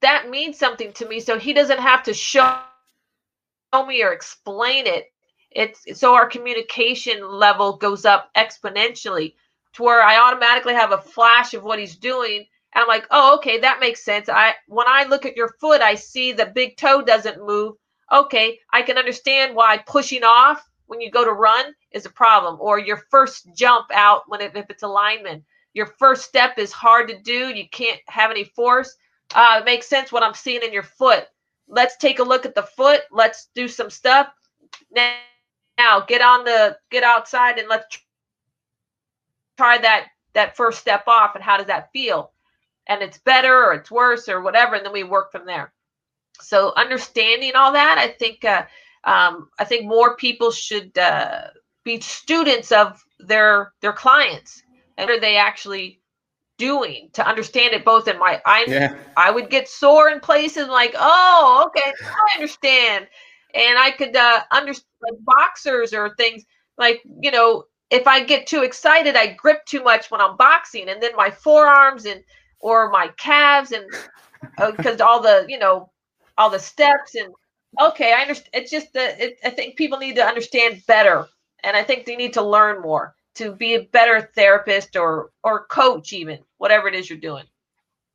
That 0.00 0.30
means 0.30 0.58
something 0.58 0.92
to 0.94 1.06
me. 1.06 1.20
So 1.20 1.38
he 1.38 1.52
doesn't 1.52 1.80
have 1.80 2.02
to 2.04 2.14
show 2.14 2.60
me 3.86 4.02
or 4.02 4.12
explain 4.12 4.86
it. 4.86 5.12
It's 5.50 5.98
so 5.98 6.14
our 6.14 6.26
communication 6.26 7.28
level 7.28 7.76
goes 7.76 8.04
up 8.04 8.30
exponentially 8.36 9.34
to 9.74 9.82
where 9.82 10.02
I 10.02 10.18
automatically 10.18 10.74
have 10.74 10.92
a 10.92 10.98
flash 10.98 11.54
of 11.54 11.62
what 11.62 11.78
he's 11.78 11.96
doing 11.96 12.46
and 12.74 12.82
I'm 12.82 12.88
like, 12.88 13.06
oh, 13.10 13.36
okay, 13.36 13.58
that 13.58 13.80
makes 13.80 14.04
sense. 14.04 14.28
I 14.28 14.54
when 14.68 14.86
I 14.88 15.04
look 15.04 15.26
at 15.26 15.36
your 15.36 15.48
foot, 15.60 15.80
I 15.80 15.96
see 15.96 16.32
the 16.32 16.46
big 16.46 16.76
toe 16.76 17.02
doesn't 17.02 17.44
move. 17.44 17.74
Okay, 18.12 18.60
I 18.72 18.82
can 18.82 18.98
understand 18.98 19.54
why 19.54 19.78
pushing 19.78 20.24
off 20.24 20.69
when 20.90 21.00
you 21.00 21.10
go 21.10 21.24
to 21.24 21.32
run 21.32 21.74
is 21.92 22.06
a 22.06 22.10
problem, 22.10 22.56
or 22.60 22.78
your 22.78 22.98
first 23.10 23.48
jump 23.54 23.86
out 23.92 24.22
when 24.28 24.40
it, 24.40 24.56
if 24.56 24.68
it's 24.70 24.82
a 24.82 24.88
lineman, 24.88 25.44
your 25.72 25.86
first 25.86 26.24
step 26.24 26.58
is 26.58 26.72
hard 26.72 27.08
to 27.08 27.18
do. 27.20 27.48
You 27.48 27.68
can't 27.70 28.00
have 28.06 28.30
any 28.30 28.44
force. 28.44 28.96
Uh, 29.34 29.58
it 29.60 29.64
makes 29.64 29.86
sense 29.86 30.10
what 30.10 30.22
I'm 30.22 30.34
seeing 30.34 30.62
in 30.62 30.72
your 30.72 30.82
foot. 30.82 31.26
Let's 31.68 31.96
take 31.96 32.18
a 32.18 32.24
look 32.24 32.44
at 32.44 32.54
the 32.54 32.64
foot. 32.64 33.02
Let's 33.12 33.48
do 33.54 33.68
some 33.68 33.90
stuff. 33.90 34.28
Now, 34.90 35.14
now 35.78 36.00
get 36.00 36.20
on 36.20 36.44
the 36.44 36.76
get 36.90 37.04
outside 37.04 37.58
and 37.58 37.68
let's 37.68 37.86
try 39.56 39.78
that 39.78 40.08
that 40.34 40.56
first 40.56 40.80
step 40.80 41.04
off. 41.06 41.36
And 41.36 41.44
how 41.44 41.56
does 41.56 41.66
that 41.66 41.92
feel? 41.92 42.32
and 42.90 43.02
it's 43.02 43.18
better 43.18 43.66
or 43.66 43.72
it's 43.74 43.90
worse 43.90 44.28
or 44.28 44.40
whatever, 44.40 44.74
and 44.74 44.84
then 44.84 44.92
we 44.92 45.04
work 45.04 45.30
from 45.30 45.46
there. 45.46 45.72
So 46.40 46.72
understanding 46.76 47.52
all 47.54 47.72
that, 47.72 47.98
I 47.98 48.08
think 48.08 48.44
uh, 48.44 48.64
um, 49.04 49.48
I 49.58 49.64
think 49.64 49.86
more 49.86 50.16
people 50.16 50.50
should 50.50 50.96
uh, 50.98 51.48
be 51.84 52.00
students 52.00 52.72
of 52.72 53.02
their 53.18 53.72
their 53.80 53.92
clients 53.92 54.62
and 54.96 55.08
what 55.08 55.16
are 55.16 55.20
they 55.20 55.36
actually 55.36 56.00
doing 56.58 57.08
to 57.14 57.26
understand 57.26 57.72
it 57.72 57.84
both 57.84 58.06
in 58.06 58.18
my 58.18 58.40
I 58.44 58.64
yeah. 58.68 58.94
I 59.16 59.30
would 59.30 59.48
get 59.48 59.68
sore 59.68 60.10
in 60.10 60.20
places 60.20 60.68
like 60.68 60.94
oh 60.98 61.64
okay 61.68 61.92
I 62.02 62.34
understand 62.34 63.08
and 63.54 63.78
I 63.78 63.90
could 63.92 64.14
uh, 64.14 64.42
understand 64.52 64.86
like 65.02 65.24
boxers 65.24 65.94
or 65.94 66.14
things 66.16 66.44
like 66.76 67.02
you 67.20 67.30
know 67.30 67.64
if 67.90 68.06
I 68.06 68.22
get 68.22 68.46
too 68.46 68.62
excited 68.62 69.16
I 69.16 69.34
grip 69.34 69.64
too 69.64 69.82
much 69.82 70.10
when 70.10 70.20
I'm 70.20 70.36
boxing 70.36 70.90
and 70.90 71.02
then 71.02 71.16
my 71.16 71.30
forearms 71.30 72.04
and 72.04 72.22
or 72.60 72.90
my 72.90 73.08
calves 73.16 73.72
and 73.72 73.86
because 74.76 75.00
uh, 75.00 75.06
all 75.06 75.20
the 75.20 75.46
you 75.48 75.58
know 75.58 75.90
all 76.36 76.50
the 76.50 76.58
steps 76.58 77.14
and 77.14 77.32
okay 77.80 78.12
i 78.12 78.22
understand 78.22 78.50
it's 78.52 78.70
just 78.70 78.92
that 78.92 79.20
it, 79.20 79.38
i 79.44 79.50
think 79.50 79.76
people 79.76 79.98
need 79.98 80.16
to 80.16 80.24
understand 80.24 80.82
better 80.86 81.26
and 81.62 81.76
i 81.76 81.82
think 81.82 82.06
they 82.06 82.16
need 82.16 82.32
to 82.32 82.42
learn 82.42 82.80
more 82.80 83.14
to 83.34 83.52
be 83.52 83.74
a 83.74 83.82
better 83.84 84.30
therapist 84.34 84.96
or 84.96 85.30
or 85.44 85.66
coach 85.66 86.12
even 86.12 86.38
whatever 86.58 86.88
it 86.88 86.94
is 86.94 87.08
you're 87.08 87.18
doing. 87.18 87.44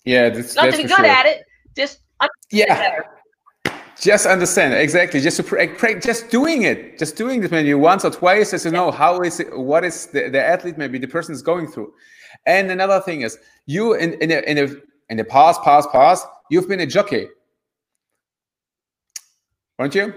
Yeah 0.03 0.29
that's, 0.29 0.55
not 0.55 0.65
that's 0.65 0.77
to 0.77 0.83
be 0.83 0.87
good 0.87 0.97
sure. 0.97 1.05
at 1.05 1.25
it 1.25 1.45
just 1.75 2.01
yeah. 2.51 2.65
better. 2.67 3.05
just 3.99 4.25
understand 4.25 4.73
exactly 4.73 5.19
just 5.19 5.37
to 5.37 5.43
pray, 5.43 5.69
eh, 5.69 5.99
just 5.99 6.29
doing 6.29 6.63
it 6.63 6.99
just 6.99 7.15
doing 7.15 7.41
this 7.41 7.51
maybe 7.51 7.73
once 7.73 8.05
or 8.05 8.11
twice 8.11 8.53
as 8.53 8.65
you 8.65 8.71
know 8.71 8.91
how 8.91 9.21
is 9.21 9.39
it 9.39 9.57
what 9.57 9.83
is 9.83 10.07
the, 10.07 10.29
the 10.29 10.41
athlete 10.41 10.77
maybe 10.77 10.97
the 10.97 11.07
person 11.07 11.33
is 11.33 11.41
going 11.41 11.67
through. 11.67 11.91
And 12.45 12.69
another 12.69 12.99
thing 12.99 13.21
is, 13.21 13.37
you 13.65 13.93
in 13.93 14.13
in 14.21 14.29
a, 14.29 14.39
in, 14.41 14.57
a, 14.57 14.67
in 15.09 15.17
the 15.17 15.23
past, 15.23 15.63
past, 15.63 15.89
past, 15.91 16.27
you've 16.51 16.67
been 16.67 16.81
a 16.81 16.85
jockey, 16.85 17.27
weren't 19.77 19.95
you? 19.95 20.13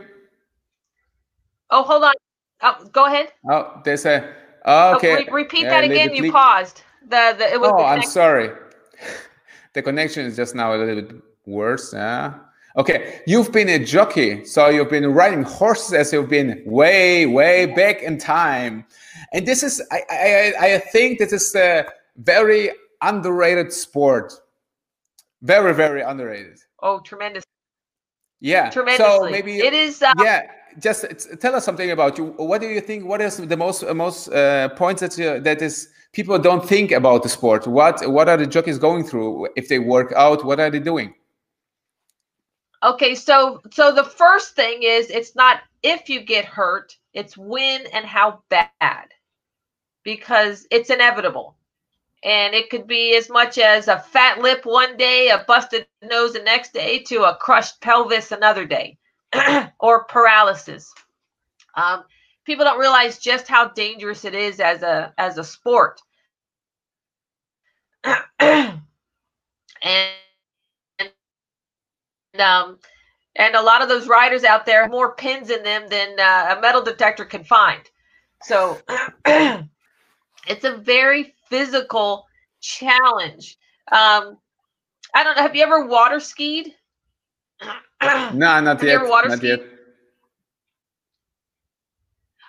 Oh, 1.71 1.83
hold 1.83 2.05
on. 2.05 2.15
Oh, 2.63 2.85
go 2.93 3.07
ahead. 3.07 3.33
Oh, 3.51 3.81
there's 3.85 4.07
a. 4.07 4.35
Oh, 4.65 4.97
okay. 4.97 5.13
Oh, 5.13 5.17
re 5.17 5.43
repeat 5.43 5.65
that 5.65 5.85
again. 5.85 6.15
You 6.15 6.33
paused. 6.33 6.83
The, 7.03 7.35
the 7.39 7.53
it 7.53 7.61
was. 7.61 7.71
Oh, 7.73 7.85
I'm 7.85 8.03
sorry. 8.03 8.51
the 9.75 9.83
connection 9.83 10.27
is 10.27 10.37
just 10.37 10.55
now 10.55 10.75
a 10.75 10.77
little 10.77 11.03
bit 11.03 11.23
worse. 11.47 11.93
Yeah. 11.93 12.35
Okay, 12.77 13.23
you've 13.27 13.51
been 13.51 13.69
a 13.71 13.85
jockey, 13.85 14.45
so 14.45 14.69
you've 14.69 14.91
been 14.91 15.13
riding 15.13 15.43
horses 15.43 15.95
as 15.95 16.13
you've 16.13 16.29
been 16.29 16.63
way, 16.65 17.27
way 17.27 17.67
back 17.67 18.03
in 18.03 18.19
time, 18.19 18.85
and 19.33 19.47
this 19.47 19.65
is, 19.65 19.83
I, 19.91 20.03
I, 20.11 20.75
I 20.75 20.79
think 20.79 21.19
this 21.19 21.33
is 21.33 21.53
a 21.57 21.87
very 22.19 22.71
underrated 23.03 23.73
sport. 23.73 24.33
Very, 25.43 25.75
very 25.75 26.03
underrated. 26.03 26.59
Oh, 26.81 27.01
tremendous. 27.01 27.43
Yeah. 28.41 28.71
Tremendously. 28.71 29.29
So 29.29 29.31
maybe 29.31 29.59
it 29.59 29.75
is. 29.75 30.03
Uh, 30.03 30.13
yeah. 30.19 30.51
Just 30.79 31.05
tell 31.41 31.57
us 31.57 31.65
something 31.65 31.91
about 31.91 32.19
you. 32.19 32.27
What 32.37 32.61
do 32.61 32.69
you 32.69 32.81
think? 32.81 33.05
What 33.05 33.21
is 33.21 33.39
the 33.39 33.57
most 33.57 33.83
uh, 33.83 33.95
most 33.95 34.29
uh, 34.29 34.69
points 34.71 35.01
that 35.01 35.19
you, 35.19 35.41
that 35.41 35.61
is 35.61 35.89
people 36.13 36.39
don't 36.39 36.67
think 36.67 36.93
about 36.93 37.23
the 37.25 37.29
sport? 37.29 37.67
What 37.67 38.09
what 38.09 38.29
are 38.29 38.37
the 38.37 38.47
jockeys 38.47 38.79
going 38.79 39.05
through 39.05 39.49
if 39.57 39.69
they 39.69 39.81
work 39.81 40.13
out? 40.13 40.45
What 40.45 40.61
are 40.61 40.71
they 40.71 40.79
doing? 40.79 41.15
Okay, 42.85 43.17
so 43.17 43.61
so 43.73 43.93
the 43.93 44.05
first 44.05 44.55
thing 44.55 44.85
is 44.85 45.11
it's 45.11 45.35
not 45.35 45.63
if 45.83 46.09
you 46.09 46.21
get 46.21 46.45
hurt, 46.45 46.97
it's 47.13 47.37
when 47.37 47.87
and 47.93 48.05
how 48.07 48.43
bad, 48.49 49.09
because 50.05 50.65
it's 50.71 50.91
inevitable 50.91 51.58
and 52.25 52.55
it 52.55 52.71
could 52.71 52.87
be 52.87 53.17
as 53.17 53.31
much 53.31 53.59
as 53.59 53.89
a 53.89 53.99
fat 53.99 54.41
lip 54.41 54.65
one 54.65 54.97
day, 54.97 55.29
a 55.31 55.45
busted 55.47 55.87
nose 56.03 56.33
the 56.33 56.41
next 56.41 56.73
day, 56.73 57.01
to 57.05 57.25
a 57.25 57.37
crushed 57.37 57.81
pelvis 57.81 58.33
another 58.33 58.65
day, 58.67 58.99
or 59.81 60.05
paralysis. 60.05 60.93
Um, 61.75 62.05
people 62.45 62.65
don't 62.65 62.79
realize 62.81 63.19
just 63.19 63.47
how 63.49 63.69
dangerous 63.69 64.25
it 64.25 64.35
is 64.35 64.61
as 64.61 64.83
a 64.83 65.13
as 65.19 65.39
a 65.39 65.45
sport. 65.45 66.01
and 68.05 68.29
and 70.99 71.11
um, 72.41 72.79
and 73.37 73.55
a 73.55 73.63
lot 73.63 73.83
of 73.83 73.89
those 73.89 74.09
riders 74.09 74.45
out 74.45 74.67
there 74.67 74.83
have 74.83 74.91
more 74.91 75.15
pins 75.15 75.51
in 75.51 75.63
them 75.63 75.89
than 75.89 76.19
uh, 76.19 76.57
a 76.57 76.61
metal 76.61 76.83
detector 76.83 77.25
can 77.25 77.45
find. 77.45 77.81
So 78.43 78.79
it's 79.27 80.65
a 80.65 80.77
very 80.77 81.35
physical 81.49 82.27
challenge. 82.61 83.57
Um, 83.91 84.39
I 85.15 85.25
don't 85.25 85.37
know. 85.37 85.43
Have 85.43 85.57
you 85.57 85.63
ever 85.63 85.87
water 85.87 86.21
skied? 86.21 86.75
no, 88.03 88.61
not 88.61 88.83
yet. 88.83 89.09
Water 89.09 89.29
not 89.29 89.39
skied? 89.39 89.61
Yet. 89.61 89.63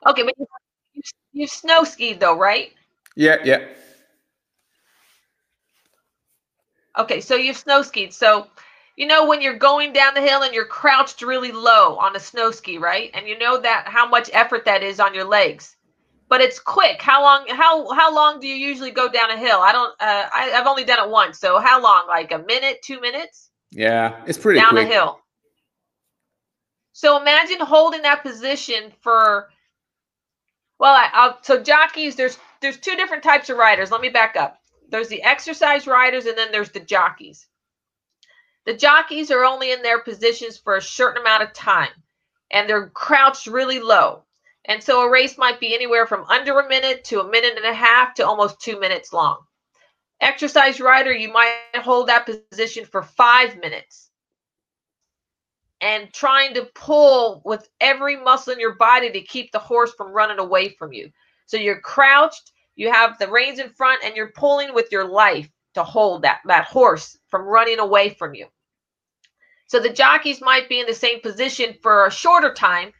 Okay, 0.08 0.24
but 0.24 0.34
you, 0.38 1.02
you 1.34 1.48
snow 1.48 1.84
skied 1.84 2.20
though, 2.20 2.38
right? 2.38 2.72
Yeah, 3.16 3.38
yeah. 3.44 3.66
Okay, 6.98 7.22
so 7.22 7.36
you've 7.36 7.58
snow 7.58 7.82
skied. 7.82 8.14
So, 8.14 8.48
you 8.96 9.08
know 9.08 9.26
when 9.26 9.42
you're 9.42 9.58
going 9.58 9.94
down 9.94 10.14
the 10.14 10.22
hill 10.22 10.44
and 10.44 10.54
you're 10.54 10.66
crouched 10.66 11.22
really 11.22 11.52
low 11.54 11.96
on 11.98 12.16
a 12.16 12.20
snow 12.20 12.52
ski, 12.52 12.78
right? 12.78 13.10
And 13.14 13.28
you 13.28 13.38
know 13.38 13.60
that 13.60 13.86
how 13.88 14.08
much 14.08 14.30
effort 14.34 14.66
that 14.66 14.84
is 14.84 15.00
on 15.00 15.14
your 15.14 15.24
legs 15.24 15.78
but 16.30 16.42
it's 16.42 16.60
quick. 16.60 17.02
How 17.02 17.24
long? 17.24 17.46
How 17.50 17.92
how 17.92 18.14
long 18.14 18.40
do 18.40 18.48
you 18.48 18.56
usually 18.56 18.92
go 18.92 19.10
down 19.10 19.32
a 19.32 19.38
hill? 19.38 19.60
I 19.60 19.72
don't. 19.72 19.92
Uh, 20.00 20.30
I, 20.32 20.52
I've 20.54 20.68
only 20.68 20.86
done 20.86 21.04
it 21.04 21.12
once. 21.12 21.40
So 21.40 21.60
how 21.60 21.82
long? 21.82 22.06
Like 22.08 22.32
a 22.32 22.38
minute, 22.38 22.82
two 22.84 23.02
minutes? 23.02 23.50
Yeah, 23.72 24.22
it's 24.26 24.38
pretty 24.38 24.60
down 24.60 24.70
quick. 24.70 24.88
the 24.88 24.94
hill. 24.94 25.20
So 26.94 27.20
imagine 27.20 27.60
holding 27.60 28.04
that 28.04 28.24
position 28.24 28.94
for. 29.02 29.50
Well, 30.80 30.94
I, 30.94 31.10
I'll, 31.12 31.40
so 31.42 31.62
jockeys, 31.62 32.16
there's 32.16 32.38
there's 32.62 32.78
two 32.78 32.96
different 32.96 33.24
types 33.24 33.50
of 33.50 33.58
riders. 33.58 33.92
Let 33.92 34.02
me 34.02 34.10
back 34.10 34.36
up. 34.36 34.60
There's 34.90 35.10
the 35.10 35.24
exercise 35.24 35.88
riders, 35.88 36.26
and 36.26 36.38
then 36.38 36.52
there's 36.52 36.72
the 36.72 36.80
jockeys. 36.80 37.48
The 38.66 38.76
jockeys 38.76 39.32
are 39.32 39.46
only 39.46 39.72
in 39.72 39.82
their 39.82 40.00
positions 40.00 40.58
for 40.58 40.76
a 40.76 40.82
certain 40.82 41.22
amount 41.22 41.44
of 41.44 41.54
time, 41.54 41.90
and 42.52 42.70
they're 42.70 42.90
crouched 42.90 43.48
really 43.48 43.80
low. 43.80 44.24
And 44.66 44.84
so 44.84 45.02
a 45.02 45.10
race 45.10 45.38
might 45.38 45.60
be 45.60 45.74
anywhere 45.74 46.06
from 46.06 46.26
under 46.26 46.60
a 46.60 46.68
minute 46.68 47.04
to 47.06 47.22
a 47.22 47.30
minute 47.30 47.54
and 47.56 47.66
a 47.66 47.74
half 47.74 48.14
to 48.16 48.28
almost 48.28 48.60
two 48.60 48.80
minutes 48.80 49.14
long. 49.14 49.40
Exercise 50.22 50.82
rider, 50.82 51.14
you 51.14 51.32
might 51.32 51.56
hold 51.76 52.08
that 52.08 52.28
position 52.52 52.86
for 52.86 53.04
five 53.04 53.58
minutes 53.58 54.10
and 55.82 56.14
trying 56.14 56.54
to 56.54 56.70
pull 56.76 57.42
with 57.46 57.70
every 57.80 58.18
muscle 58.18 58.54
in 58.54 58.60
your 58.60 58.76
body 58.76 59.10
to 59.12 59.22
keep 59.22 59.52
the 59.52 59.60
horse 59.60 59.94
from 59.94 60.12
running 60.12 60.40
away 60.40 60.70
from 60.70 60.92
you. 60.92 61.10
So 61.46 61.58
you're 61.58 61.80
crouched, 61.80 62.52
you 62.76 62.92
have 62.92 63.18
the 63.18 63.30
reins 63.30 63.60
in 63.60 63.70
front, 63.70 64.04
and 64.04 64.16
you're 64.16 64.34
pulling 64.36 64.74
with 64.74 64.92
your 64.92 65.08
life 65.08 65.50
to 65.76 65.84
hold 65.84 66.24
that, 66.24 66.42
that 66.46 66.66
horse 66.66 67.18
from 67.30 67.44
running 67.44 67.80
away 67.80 68.10
from 68.10 68.34
you. 68.34 68.48
So 69.68 69.80
the 69.80 69.94
jockeys 69.94 70.42
might 70.42 70.68
be 70.68 70.80
in 70.80 70.88
the 70.88 70.94
same 70.94 71.22
position 71.22 71.76
for 71.82 72.06
a 72.06 72.12
shorter 72.12 72.54
time, 72.54 72.92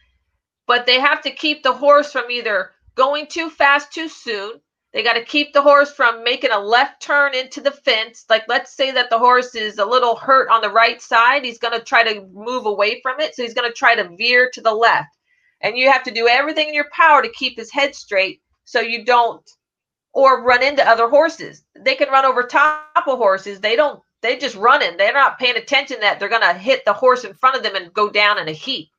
but 0.70 0.86
they 0.86 1.00
have 1.02 1.22
to 1.22 1.32
keep 1.32 1.64
the 1.64 1.74
horse 1.74 2.14
from 2.14 2.32
either 2.32 2.72
going 2.96 3.28
too 3.28 3.50
fast 3.50 3.92
too 3.92 4.08
soon 4.08 4.62
they 4.92 5.04
got 5.04 5.14
to 5.14 5.24
keep 5.24 5.54
the 5.54 5.62
horse 5.62 5.92
from 5.92 6.24
making 6.24 6.52
a 6.52 6.60
left 6.60 7.02
turn 7.02 7.36
into 7.36 7.62
the 7.62 7.72
fence. 7.72 8.26
Like, 8.28 8.46
let's 8.48 8.74
say 8.74 8.90
that 8.92 9.12
the 9.12 9.20
horse 9.20 9.54
is 9.54 9.78
a 9.78 9.86
little 9.86 10.16
hurt 10.16 10.50
on 10.50 10.62
the 10.62 10.70
right 10.70 11.00
side. 11.00 11.46
He's 11.46 11.60
going 11.60 11.78
to 11.78 11.86
try 11.86 12.04
to 12.04 12.26
move 12.34 12.66
away 12.66 13.00
from 13.02 13.20
it. 13.20 13.36
So 13.36 13.44
he's 13.44 13.54
going 13.54 13.70
to 13.70 13.76
try 13.76 13.94
to 13.96 14.10
veer 14.18 14.50
to 14.52 14.62
the 14.62 14.74
left. 14.74 15.16
And 15.62 15.78
you 15.78 15.92
have 15.92 16.04
to 16.04 16.12
do 16.12 16.28
everything 16.28 16.70
in 16.70 16.74
your 16.74 16.90
power 16.92 17.22
to 17.22 17.30
keep 17.30 17.58
his 17.58 17.72
head 17.72 17.94
straight 17.94 18.42
so 18.66 18.80
you 18.80 19.06
don't 19.06 19.48
or 20.14 20.44
run 20.44 20.64
into 20.64 20.88
other 20.88 21.08
horses. 21.08 21.64
They 21.80 21.94
can 21.94 22.10
run 22.10 22.26
over 22.26 22.42
top 22.42 22.88
of 22.96 23.20
horses. 23.20 23.60
They 23.60 23.76
don't, 23.76 24.02
they 24.22 24.38
just 24.38 24.56
running. 24.56 24.98
They're 24.98 25.14
not 25.14 25.38
paying 25.38 25.58
attention 25.58 26.00
that 26.00 26.20
they're 26.20 26.30
going 26.30 26.42
to 26.42 26.54
hit 26.54 26.84
the 26.86 26.94
horse 26.94 27.26
in 27.26 27.36
front 27.36 27.58
of 27.58 27.62
them 27.62 27.76
and 27.76 27.94
go 27.94 28.10
down 28.10 28.40
in 28.40 28.48
a 28.48 28.54
heap. 28.54 28.90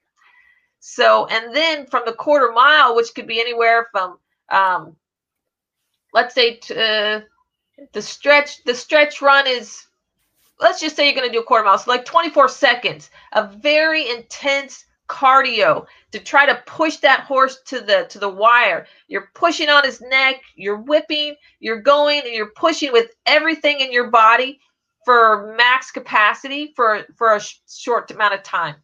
So, 0.81 1.26
and 1.26 1.55
then 1.55 1.87
from 1.87 2.03
the 2.07 2.12
quarter 2.12 2.53
mile, 2.53 2.97
which 2.97 3.14
could 3.14 3.26
be 3.26 3.41
anywhere 3.41 3.89
from 3.93 4.18
um, 4.51 4.97
let's 6.12 6.35
say 6.35 6.59
uh, 6.70 7.20
the 7.93 8.03
stretch 8.03 8.64
the 8.64 8.74
stretch 8.74 9.22
run 9.22 9.47
is 9.47 9.87
let's 10.61 10.81
just 10.81 10.97
say 10.97 11.07
you're 11.07 11.14
going 11.14 11.28
to 11.28 11.33
do 11.33 11.41
a 11.41 11.45
quarter 11.45 11.64
mile. 11.64 11.78
So 11.78 11.91
like 11.91 12.05
24 12.05 12.49
seconds 12.49 13.11
a 13.33 13.47
very 13.47 14.09
intense 14.11 14.85
cardio 15.09 15.87
to 16.12 16.20
try 16.20 16.47
to 16.47 16.62
push 16.66 16.99
that 16.99 17.20
horse 17.20 17.62
to 17.66 17.81
the 17.81 18.07
to 18.11 18.18
the 18.18 18.28
wire. 18.28 18.87
You're 19.09 19.31
pushing 19.35 19.68
on 19.68 19.85
his 19.85 20.01
neck 20.01 20.41
you're 20.57 20.78
whipping 20.78 21.37
you're 21.61 21.81
going 21.81 22.22
and 22.24 22.33
you're 22.33 22.53
pushing 22.57 22.93
with 22.93 23.11
everything 23.26 23.81
in 23.81 23.93
your 23.93 24.09
body 24.11 24.61
for 25.05 25.55
max 25.57 25.91
capacity 25.91 26.72
for 26.76 27.05
for 27.16 27.35
a 27.35 27.41
sh- 27.41 27.61
short 27.68 28.11
amount 28.11 28.35
of 28.35 28.43
time 28.43 28.76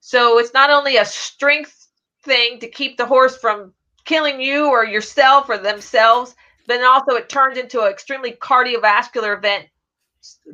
so 0.00 0.38
it's 0.38 0.54
not 0.54 0.70
only 0.70 0.96
a 0.96 1.04
strength 1.04 1.88
thing 2.24 2.58
to 2.60 2.68
keep 2.68 2.96
the 2.96 3.06
horse 3.06 3.36
from 3.36 3.72
killing 4.04 4.40
you 4.40 4.66
or 4.68 4.84
yourself 4.84 5.48
or 5.48 5.58
themselves 5.58 6.34
but 6.68 6.84
also 6.84 7.16
it 7.16 7.28
turns 7.30 7.58
into 7.58 7.80
an 7.82 7.90
extremely 7.90 8.32
cardiovascular 8.32 9.36
event. 9.36 9.66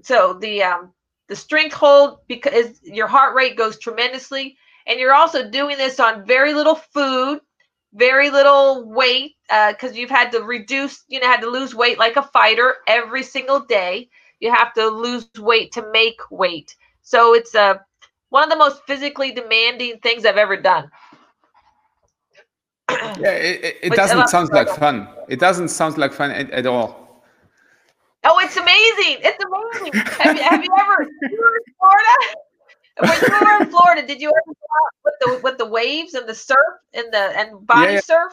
So 0.03 0.35
the 0.35 0.63
um, 0.63 0.93
the 1.29 1.37
strength 1.37 1.75
hold 1.75 2.21
because 2.29 2.81
your 2.85 3.09
heart 3.09 3.35
rate 3.35 3.57
goes 3.57 3.79
tremendously, 3.79 4.57
and 4.87 4.99
you're 4.99 5.13
also 5.13 5.51
doing 5.51 5.77
this 5.77 5.99
on 5.99 6.25
very 6.25 6.55
little 6.55 6.77
food, 6.77 7.41
very 7.95 8.31
little 8.31 8.89
weight, 8.89 9.35
because 9.49 9.91
uh, 9.91 9.95
you've 9.95 10.11
had 10.11 10.31
to 10.33 10.43
reduce, 10.43 11.03
you 11.09 11.19
know, 11.19 11.27
had 11.27 11.41
to 11.41 11.51
lose 11.51 11.75
weight 11.75 11.99
like 11.99 12.17
a 12.17 12.23
fighter 12.23 12.77
every 12.87 13.25
single 13.25 13.61
day. 13.61 14.09
You 14.39 14.53
have 14.53 14.73
to 14.75 14.87
lose 14.87 15.29
weight 15.39 15.73
to 15.73 15.91
make 15.91 16.21
weight. 16.31 16.77
So 17.03 17.35
it's 17.35 17.57
a 17.57 17.81
one 18.35 18.43
of 18.43 18.51
the 18.51 18.57
most 18.57 18.83
physically 18.85 19.31
demanding 19.31 19.99
things 20.03 20.27
I've 20.27 20.37
ever 20.37 20.57
done 20.57 20.91
yeah, 22.91 23.31
it, 23.31 23.77
it 23.83 23.93
doesn't 23.93 24.29
sound 24.29 24.51
like 24.51 24.69
fun. 24.69 25.09
It 25.29 25.41
doesn't 25.41 25.69
sound 25.69 25.97
like 25.97 26.13
fun 26.13 26.31
at, 26.31 26.51
at 26.51 26.67
all. 26.67 27.25
Oh, 28.25 28.39
it's 28.41 28.59
amazing! 28.59 29.17
It's 29.29 29.43
amazing. 29.43 29.93
have, 30.21 30.37
you, 30.37 30.43
have 30.43 30.63
you 30.63 30.71
ever 30.79 31.09
you 31.31 31.39
were 31.41 31.57
in 31.57 31.75
Florida? 31.79 32.17
When 33.01 33.19
you 33.23 33.47
were 33.47 33.63
in 33.63 33.71
Florida, 33.71 34.07
did 34.07 34.21
you 34.21 34.29
ever 34.29 34.53
go 34.63 34.67
out 34.81 34.95
with 35.05 35.15
the 35.21 35.41
with 35.43 35.59
the 35.59 35.67
waves 35.67 36.13
and 36.15 36.29
the 36.29 36.35
surf 36.35 36.75
and 36.93 37.07
the 37.11 37.25
and 37.39 37.67
body 37.67 37.85
yeah, 37.85 37.93
yeah. 37.95 38.01
surf? 38.01 38.33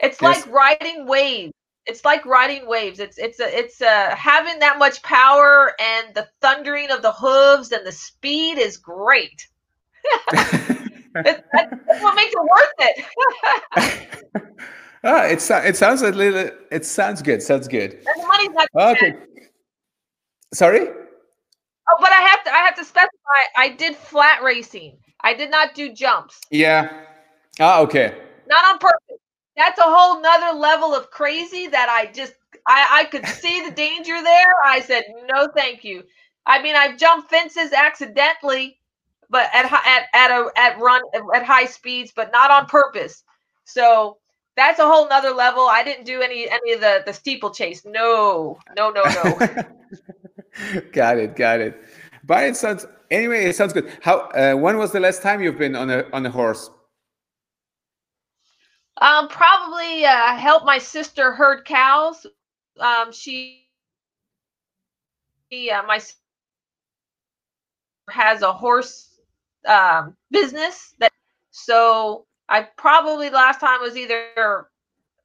It's 0.00 0.20
yes. 0.20 0.46
like 0.46 0.54
riding 0.54 1.06
waves. 1.06 1.52
It's 1.86 2.04
like 2.04 2.24
riding 2.24 2.66
waves. 2.66 2.98
It's 2.98 3.18
it's 3.18 3.40
a, 3.40 3.58
it's 3.58 3.80
a, 3.80 4.14
having 4.14 4.58
that 4.60 4.78
much 4.78 5.02
power 5.02 5.74
and 5.78 6.14
the 6.14 6.26
thundering 6.40 6.90
of 6.90 7.02
the 7.02 7.12
hooves 7.12 7.72
and 7.72 7.86
the 7.86 7.92
speed 7.92 8.58
is 8.58 8.76
great. 8.76 9.46
that's 10.32 11.42
what 12.00 12.14
makes 12.16 12.32
it 12.32 12.42
worth 12.42 12.72
it. 12.78 13.04
ah, 15.04 15.24
it's 15.24 15.50
it 15.50 15.76
sounds 15.76 16.02
a 16.02 16.10
little. 16.10 16.50
It 16.70 16.86
sounds 16.86 17.22
good. 17.22 17.42
Sounds 17.42 17.68
good. 17.68 17.94
And 17.94 18.22
the 18.22 18.26
money's 18.26 18.50
not. 18.50 18.68
Okay. 18.96 19.10
Bad. 19.10 19.28
Sorry. 20.54 20.88
Oh, 20.88 21.96
but 22.00 22.10
I 22.10 22.20
have 22.20 22.44
to. 22.44 22.50
I 22.52 22.58
have 22.58 22.76
to 22.76 22.84
specify. 22.84 23.10
I 23.56 23.68
did 23.70 23.94
flat 23.94 24.42
racing. 24.42 24.96
I 25.22 25.34
did 25.34 25.50
not 25.50 25.74
do 25.74 25.92
jumps. 25.92 26.40
Yeah. 26.50 27.04
Ah, 27.60 27.80
okay. 27.80 28.22
Not 28.46 28.64
on 28.72 28.78
purpose. 28.78 29.18
That's 29.56 29.78
a 29.78 29.82
whole 29.84 30.20
nother 30.20 30.58
level 30.58 30.94
of 30.94 31.10
crazy 31.10 31.66
that 31.68 31.88
I 31.88 32.10
just. 32.12 32.34
I 32.66 33.00
I 33.00 33.04
could 33.04 33.26
see 33.42 33.64
the 33.64 33.70
danger 33.70 34.22
there. 34.22 34.54
I 34.64 34.80
said 34.80 35.04
no, 35.30 35.48
thank 35.56 35.84
you. 35.84 36.04
I 36.46 36.62
mean, 36.62 36.76
I've 36.76 36.98
jumped 36.98 37.30
fences 37.30 37.72
accidentally 37.72 38.78
but 39.34 39.50
at 39.52 39.64
at 39.64 40.06
at 40.12 40.30
a 40.30 40.50
at 40.56 40.78
run 40.78 41.02
at 41.34 41.44
high 41.44 41.64
speeds, 41.64 42.12
but 42.14 42.30
not 42.32 42.52
on 42.52 42.66
purpose. 42.66 43.24
So 43.64 44.18
that's 44.56 44.78
a 44.78 44.86
whole 44.86 45.08
nother 45.08 45.30
level. 45.30 45.66
I 45.66 45.82
didn't 45.82 46.04
do 46.04 46.22
any 46.22 46.48
any 46.48 46.72
of 46.72 46.80
the 46.80 47.02
the 47.04 47.12
steeplechase. 47.12 47.84
No, 47.84 48.58
no, 48.76 48.90
no, 48.90 49.02
no. 49.02 50.82
got 50.92 51.18
it, 51.18 51.34
got 51.34 51.60
it. 51.60 51.76
But 52.22 52.44
it 52.44 52.56
sounds 52.56 52.86
anyway. 53.10 53.46
It 53.46 53.56
sounds 53.56 53.72
good. 53.72 53.90
How? 54.02 54.28
Uh, 54.30 54.54
when 54.54 54.78
was 54.78 54.92
the 54.92 55.00
last 55.00 55.20
time 55.20 55.42
you've 55.42 55.58
been 55.58 55.74
on 55.74 55.90
a 55.90 56.04
on 56.12 56.24
a 56.26 56.30
horse? 56.30 56.70
Um, 59.00 59.28
probably 59.28 60.04
uh, 60.04 60.36
help 60.36 60.64
my 60.64 60.78
sister 60.78 61.32
herd 61.32 61.64
cows. 61.64 62.26
Um, 62.78 63.12
she, 63.12 63.66
she 65.50 65.70
uh, 65.70 65.82
my 65.82 66.00
has 68.10 68.42
a 68.42 68.52
horse 68.52 69.18
um, 69.66 70.16
business 70.30 70.94
that 70.98 71.12
so 71.50 72.26
I 72.48 72.62
probably 72.76 73.30
last 73.30 73.60
time 73.60 73.80
was 73.80 73.96
either 73.96 74.68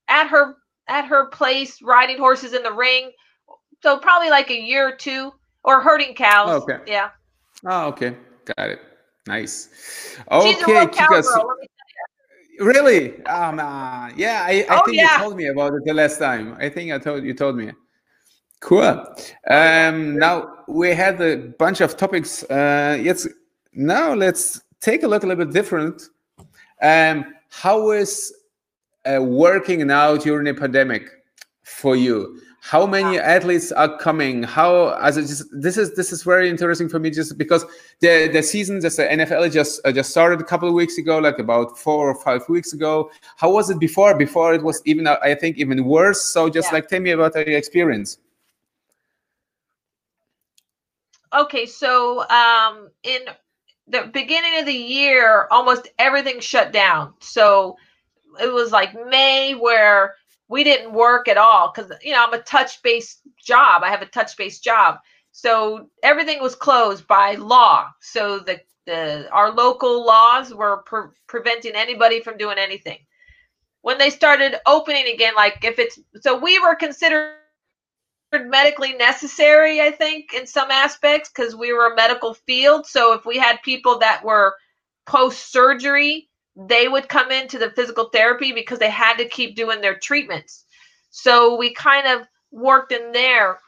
at 0.07 0.27
her 0.27 0.55
at 0.87 1.05
her 1.05 1.27
place 1.27 1.81
riding 1.81 2.17
horses 2.17 2.53
in 2.53 2.63
the 2.63 2.71
ring. 2.71 3.11
So 3.81 3.97
probably 3.99 4.29
like 4.29 4.49
a 4.49 4.59
year 4.59 4.87
or 4.87 4.95
two 4.95 5.31
or 5.63 5.81
herding 5.81 6.15
cows. 6.15 6.63
Okay. 6.63 6.79
Yeah. 6.87 7.09
Oh, 7.65 7.87
okay. 7.87 8.15
Got 8.57 8.69
it. 8.69 8.81
Nice. 9.27 10.17
Okay, 10.31 10.85
Kika. 10.87 11.43
Really? 12.59 13.23
Um, 13.25 13.59
uh, 13.59 14.09
yeah, 14.17 14.43
I, 14.45 14.65
I 14.69 14.79
oh, 14.81 14.85
think 14.85 14.97
yeah. 14.97 15.13
you 15.13 15.23
told 15.23 15.37
me 15.37 15.47
about 15.47 15.73
it 15.73 15.85
the 15.85 15.93
last 15.93 16.19
time. 16.19 16.55
I 16.59 16.69
think 16.69 16.91
I 16.91 16.97
told 16.97 17.23
you 17.23 17.33
told 17.33 17.55
me. 17.55 17.71
Cool. 18.59 19.05
Um, 19.49 20.17
now 20.17 20.65
we 20.67 20.93
had 20.93 21.21
a 21.21 21.37
bunch 21.37 21.79
of 21.79 21.95
topics. 21.95 22.43
Uh, 22.43 22.99
yes, 23.01 23.27
now 23.73 24.13
let's 24.13 24.61
take 24.81 25.03
a 25.03 25.07
look 25.07 25.23
a 25.23 25.27
little 25.27 25.45
bit 25.45 25.53
different. 25.53 26.01
Um, 26.81 27.33
how 27.49 27.91
is 27.91 28.33
uh, 29.05 29.21
working 29.21 29.87
now 29.87 30.17
during 30.17 30.45
the 30.45 30.53
pandemic 30.53 31.09
for 31.63 31.95
you? 31.95 32.41
How 32.61 32.85
many 32.85 33.17
athletes 33.17 33.71
are 33.71 33.97
coming? 33.97 34.43
How 34.43 34.89
as 35.01 35.17
it 35.17 35.27
just 35.27 35.45
this 35.51 35.77
is 35.77 35.95
this 35.95 36.11
is 36.11 36.23
very 36.23 36.49
interesting 36.49 36.89
for 36.89 36.99
me 36.99 37.09
just 37.09 37.37
because 37.37 37.65
the 38.01 38.29
the 38.31 38.43
season 38.43 38.81
just 38.81 38.97
the 38.97 39.03
NFL 39.03 39.51
just 39.51 39.81
uh, 39.85 39.91
just 39.91 40.11
started 40.11 40.41
a 40.41 40.43
couple 40.43 40.67
of 40.67 40.73
weeks 40.73 40.97
ago, 40.97 41.19
like 41.19 41.39
about 41.39 41.77
four 41.77 42.09
or 42.09 42.15
five 42.15 42.47
weeks 42.49 42.73
ago. 42.73 43.11
How 43.37 43.51
was 43.51 43.69
it 43.69 43.79
before? 43.79 44.13
Before 44.15 44.53
it 44.53 44.61
was 44.61 44.81
even 44.85 45.07
I 45.07 45.35
think 45.35 45.57
even 45.57 45.85
worse. 45.85 46.21
So 46.21 46.49
just 46.49 46.69
yeah. 46.69 46.75
like 46.75 46.89
tell 46.89 46.99
me 46.99 47.11
about 47.11 47.35
your 47.35 47.57
experience. 47.57 48.17
Okay, 51.33 51.65
so 51.65 52.27
um, 52.29 52.89
in 53.03 53.21
the 53.87 54.09
beginning 54.13 54.59
of 54.59 54.65
the 54.65 54.73
year, 54.73 55.47
almost 55.51 55.87
everything 55.99 56.39
shut 56.39 56.71
down. 56.71 57.13
So 57.19 57.77
it 58.41 58.51
was 58.51 58.71
like 58.71 58.93
May 59.07 59.53
where 59.53 60.15
we 60.49 60.63
didn't 60.63 60.91
work 60.91 61.27
at 61.27 61.37
all 61.37 61.71
because 61.73 61.91
you 62.01 62.11
know 62.11 62.25
I'm 62.25 62.33
a 62.33 62.41
touch 62.41 62.81
based 62.81 63.21
job. 63.41 63.83
I 63.83 63.89
have 63.89 64.01
a 64.01 64.07
touch 64.07 64.35
based 64.35 64.63
job. 64.63 64.97
So 65.31 65.89
everything 66.03 66.41
was 66.41 66.55
closed 66.55 67.07
by 67.07 67.35
law. 67.35 67.87
So 68.01 68.39
the 68.39 68.59
the 68.85 69.29
our 69.31 69.51
local 69.51 70.05
laws 70.05 70.53
were 70.53 70.83
pre- 70.85 71.11
preventing 71.27 71.75
anybody 71.75 72.21
from 72.21 72.37
doing 72.37 72.57
anything. 72.57 72.97
When 73.81 73.97
they 73.97 74.09
started 74.09 74.55
opening 74.65 75.07
again, 75.07 75.33
like 75.35 75.63
if 75.63 75.79
it's 75.79 75.99
so 76.19 76.37
we 76.37 76.59
were 76.59 76.75
considered 76.75 77.35
medically 78.33 78.93
necessary, 78.93 79.81
I 79.81 79.91
think, 79.91 80.33
in 80.33 80.45
some 80.45 80.69
aspects, 80.71 81.29
because 81.29 81.55
we 81.55 81.73
were 81.73 81.93
a 81.93 81.95
medical 81.95 82.33
field. 82.33 82.85
So 82.85 83.13
if 83.13 83.25
we 83.25 83.37
had 83.37 83.61
people 83.63 83.99
that 83.99 84.23
were 84.23 84.55
post 85.05 85.51
surgery, 85.51 86.28
they 86.67 86.87
would 86.87 87.07
come 87.07 87.31
into 87.31 87.57
the 87.57 87.71
physical 87.71 88.09
therapy 88.09 88.51
because 88.51 88.79
they 88.79 88.89
had 88.89 89.17
to 89.17 89.27
keep 89.27 89.55
doing 89.55 89.81
their 89.81 89.97
treatments. 89.97 90.65
So 91.09 91.55
we 91.55 91.73
kind 91.73 92.07
of 92.07 92.27
worked 92.51 92.91
in 92.91 93.11
there. 93.11 93.59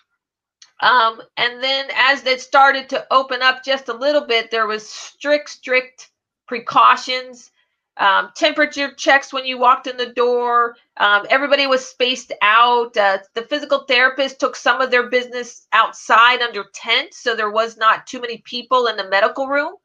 Um, 0.81 1.21
and 1.37 1.63
then 1.63 1.87
as 1.95 2.25
it 2.25 2.41
started 2.41 2.89
to 2.89 3.05
open 3.11 3.41
up 3.41 3.63
just 3.63 3.89
a 3.89 3.93
little 3.93 4.25
bit, 4.25 4.51
there 4.51 4.67
was 4.67 4.87
strict, 4.87 5.49
strict 5.49 6.09
precautions 6.47 7.51
um, 7.97 8.31
temperature 8.35 8.93
checks 8.93 9.33
when 9.33 9.45
you 9.45 9.57
walked 9.57 9.87
in 9.87 9.97
the 9.97 10.13
door. 10.13 10.75
Um, 10.97 11.25
everybody 11.29 11.67
was 11.67 11.85
spaced 11.85 12.31
out. 12.41 12.95
Uh, 12.95 13.19
the 13.35 13.43
physical 13.43 13.85
therapist 13.87 14.39
took 14.39 14.55
some 14.55 14.81
of 14.81 14.91
their 14.91 15.09
business 15.09 15.67
outside 15.73 16.41
under 16.41 16.65
tents, 16.73 17.17
so 17.21 17.35
there 17.35 17.51
was 17.51 17.77
not 17.77 18.07
too 18.07 18.21
many 18.21 18.39
people 18.39 18.87
in 18.87 18.95
the 18.95 19.09
medical 19.09 19.47
room 19.47 19.75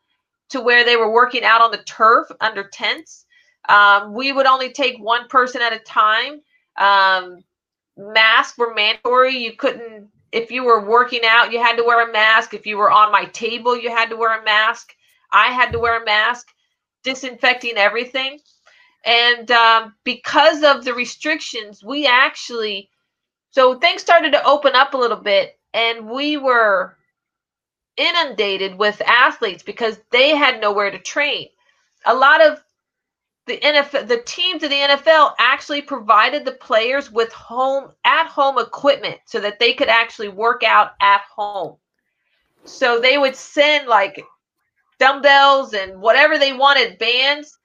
to 0.51 0.61
where 0.61 0.85
they 0.85 0.97
were 0.97 1.11
working 1.11 1.45
out 1.45 1.61
on 1.61 1.71
the 1.71 1.83
turf 1.85 2.29
under 2.41 2.69
tents. 2.69 3.25
Um, 3.69 4.15
we 4.15 4.33
would 4.33 4.47
only 4.47 4.73
take 4.73 4.99
one 4.99 5.29
person 5.29 5.61
at 5.61 5.73
a 5.73 5.79
time. 5.81 6.41
Um, 6.79 7.43
masks 7.97 8.57
were 8.57 8.75
mandatory. 8.75 9.37
You 9.37 9.57
couldn't, 9.57 10.09
if 10.33 10.51
you 10.51 10.65
were 10.65 10.85
working 10.85 11.23
out, 11.25 11.53
you 11.53 11.61
had 11.63 11.77
to 11.77 11.85
wear 11.85 12.09
a 12.09 12.13
mask. 12.13 12.55
If 12.55 12.67
you 12.67 12.77
were 12.77 12.91
on 12.91 13.11
my 13.11 13.25
table, 13.27 13.77
you 13.77 13.91
had 13.91 14.11
to 14.11 14.17
wear 14.17 14.41
a 14.41 14.45
mask. 14.45 14.95
I 15.33 15.47
had 15.47 15.73
to 15.73 15.79
wear 15.79 16.01
a 16.01 16.05
mask 16.05 16.49
disinfecting 17.03 17.77
everything. 17.77 18.39
And 19.05 19.51
um, 19.53 19.95
because 20.05 20.63
of 20.65 20.85
the 20.85 20.93
restrictions, 20.93 21.83
we 21.85 22.07
actually, 22.07 22.91
so 23.51 23.79
things 23.79 24.03
started 24.03 24.33
to 24.33 24.45
open 24.45 24.75
up 24.75 24.95
a 24.95 24.99
little 24.99 25.17
bit, 25.17 25.59
and 25.73 26.11
we 26.11 26.37
were 26.37 26.96
inundated 27.97 28.79
with 28.79 29.01
athletes 29.03 29.63
because 29.63 29.99
they 30.11 30.37
had 30.37 30.61
nowhere 30.61 30.91
to 30.91 30.99
train. 30.99 31.49
A 32.05 32.15
lot 32.15 32.45
of 32.45 32.63
the 33.47 33.59
NFL, 33.59 34.09
the 34.09 34.23
teams 34.27 34.63
of 34.63 34.71
the 34.71 34.77
NFL 34.77 35.35
actually 35.39 35.83
provided 35.83 36.45
the 36.45 36.53
players 36.53 37.11
with 37.11 37.33
home 37.33 37.93
at 38.05 38.27
home 38.27 38.59
equipment 38.59 39.19
so 39.25 39.41
that 39.41 39.59
they 39.59 39.73
could 39.73 39.89
actually 39.89 40.29
work 40.29 40.63
out 40.65 40.93
at 41.01 41.23
home. 41.35 41.77
So 42.65 43.01
they 43.01 43.19
would 43.19 43.37
send 43.37 43.87
like 43.87 44.25
dumbbells 44.99 45.75
and 45.75 46.01
whatever 46.01 46.39
they 46.39 46.53
wanted, 46.53 46.99
bands 46.99 47.57